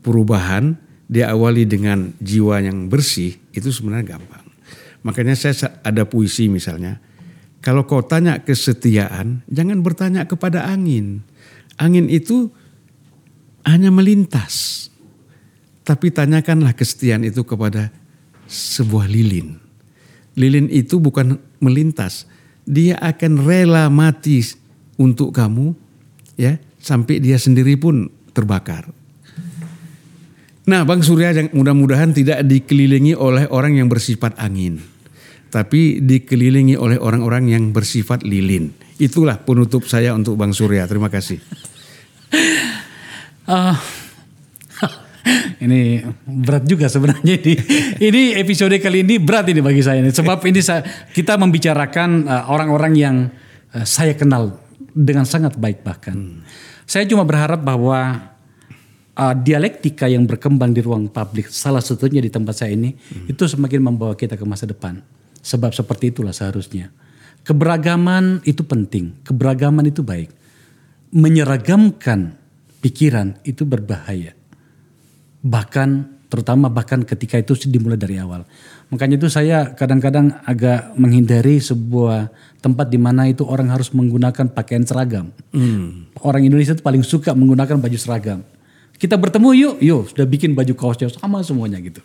perubahan, 0.00 0.76
diawali 1.10 1.66
dengan 1.66 2.14
jiwa 2.22 2.62
yang 2.62 2.86
bersih, 2.86 3.36
itu 3.50 3.68
sebenarnya 3.68 4.16
gampang. 4.16 4.46
Makanya 5.02 5.34
saya 5.34 5.54
sa- 5.56 5.74
ada 5.82 6.06
puisi 6.06 6.46
misalnya, 6.46 7.00
kalau 7.60 7.84
kau 7.84 8.00
tanya 8.00 8.40
kesetiaan, 8.40 9.44
jangan 9.50 9.84
bertanya 9.84 10.24
kepada 10.24 10.64
angin. 10.64 11.20
Angin 11.76 12.08
itu 12.08 12.48
hanya 13.68 13.92
melintas. 13.92 14.88
Tapi 15.84 16.12
tanyakanlah 16.12 16.72
kesetiaan 16.72 17.24
itu 17.26 17.44
kepada 17.44 17.92
sebuah 18.48 19.10
lilin. 19.10 19.58
Lilin 20.38 20.70
itu 20.70 21.02
bukan 21.02 21.36
melintas, 21.58 22.24
dia 22.64 22.96
akan 23.02 23.44
rela 23.44 23.90
mati 23.90 24.40
untuk 24.96 25.34
kamu 25.34 25.74
ya, 26.38 26.56
sampai 26.80 27.20
dia 27.20 27.36
sendiri 27.36 27.76
pun 27.76 28.08
terbakar. 28.32 28.88
Nah, 30.70 30.86
Bang 30.86 31.04
Surya 31.04 31.34
yang 31.34 31.50
mudah-mudahan 31.52 32.14
tidak 32.14 32.46
dikelilingi 32.46 33.16
oleh 33.16 33.48
orang 33.50 33.76
yang 33.76 33.88
bersifat 33.90 34.38
angin, 34.38 34.78
tapi 35.50 35.98
dikelilingi 36.00 36.78
oleh 36.78 36.96
orang-orang 37.00 37.50
yang 37.50 37.64
bersifat 37.74 38.22
lilin. 38.22 38.70
Itulah 39.00 39.40
penutup 39.40 39.88
saya 39.88 40.12
untuk 40.14 40.36
Bang 40.36 40.52
Surya. 40.56 40.88
Terima 40.88 41.12
kasih. 41.12 41.38
Ah, 43.50 43.74
ini 45.64 46.00
berat 46.22 46.64
juga 46.70 46.86
sebenarnya 46.86 47.34
ini. 47.34 47.54
Ini 48.08 48.22
episode 48.40 48.78
kali 48.78 49.04
ini 49.04 49.18
berat 49.20 49.50
ini 49.52 49.60
bagi 49.60 49.82
saya. 49.84 50.00
Sebab 50.06 50.40
ini 50.48 50.62
saya, 50.64 50.80
kita 51.12 51.36
membicarakan 51.36 52.24
uh, 52.24 52.44
orang-orang 52.48 52.92
yang 52.96 53.16
uh, 53.74 53.84
saya 53.84 54.14
kenal 54.14 54.56
dengan 54.94 55.28
sangat 55.28 55.58
baik 55.60 55.84
bahkan. 55.84 56.40
Saya 56.90 57.06
cuma 57.06 57.22
berharap 57.22 57.62
bahwa 57.62 58.18
uh, 59.14 59.34
dialektika 59.38 60.10
yang 60.10 60.26
berkembang 60.26 60.74
di 60.74 60.82
ruang 60.82 61.06
publik, 61.06 61.46
salah 61.46 61.78
satunya 61.78 62.18
di 62.18 62.34
tempat 62.34 62.66
saya 62.66 62.74
ini, 62.74 62.98
itu 63.30 63.46
semakin 63.46 63.78
membawa 63.78 64.18
kita 64.18 64.34
ke 64.34 64.42
masa 64.42 64.66
depan. 64.66 64.98
Sebab 65.38 65.70
seperti 65.70 66.10
itulah 66.10 66.34
seharusnya. 66.34 66.90
Keberagaman 67.46 68.42
itu 68.42 68.66
penting, 68.66 69.22
keberagaman 69.22 69.86
itu 69.86 70.02
baik. 70.02 70.34
Menyeragamkan 71.14 72.34
pikiran 72.82 73.38
itu 73.46 73.62
berbahaya. 73.62 74.34
Bahkan 75.46 75.88
terutama 76.26 76.66
bahkan 76.66 77.06
ketika 77.06 77.38
itu 77.38 77.54
dimulai 77.70 78.02
dari 78.02 78.18
awal. 78.18 78.42
Makanya 78.90 79.22
itu 79.22 79.30
saya 79.30 79.70
kadang-kadang 79.78 80.34
agak 80.42 80.98
menghindari 80.98 81.62
sebuah 81.62 82.26
tempat 82.58 82.90
di 82.90 82.98
mana 82.98 83.30
itu 83.30 83.46
orang 83.46 83.70
harus 83.70 83.94
menggunakan 83.94 84.50
pakaian 84.50 84.82
seragam. 84.82 85.30
Orang 86.18 86.42
Indonesia 86.42 86.74
itu 86.74 86.82
paling 86.82 87.06
suka 87.06 87.30
menggunakan 87.30 87.78
baju 87.78 87.98
seragam. 87.98 88.42
Kita 89.00 89.14
bertemu 89.16 89.48
yuk, 89.56 89.74
yuk 89.80 90.02
sudah 90.12 90.26
bikin 90.26 90.52
baju 90.52 90.74
kaosnya 90.74 91.08
sama 91.08 91.40
semuanya 91.46 91.78
gitu. 91.80 92.02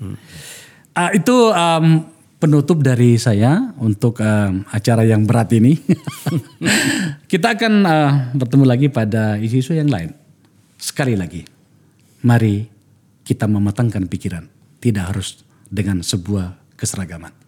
Ah, 0.96 1.12
itu 1.12 1.52
um, 1.52 2.08
penutup 2.40 2.80
dari 2.86 3.18
saya 3.18 3.74
untuk 3.82 4.22
um, 4.22 4.64
acara 4.70 5.04
yang 5.04 5.26
berat 5.28 5.52
ini. 5.58 5.76
Kita 7.32 7.58
akan 7.58 7.74
uh, 7.84 8.12
bertemu 8.38 8.64
lagi 8.64 8.88
pada 8.88 9.36
isu-isu 9.42 9.76
yang 9.76 9.92
lain. 9.92 10.16
Sekali 10.80 11.18
lagi, 11.18 11.42
mari 12.22 12.68
kita 13.26 13.50
mematangkan 13.50 14.06
pikiran. 14.06 14.46
Tidak 14.78 15.02
harus 15.02 15.42
dengan 15.66 16.06
sebuah 16.06 16.65
keseragaman. 16.78 17.45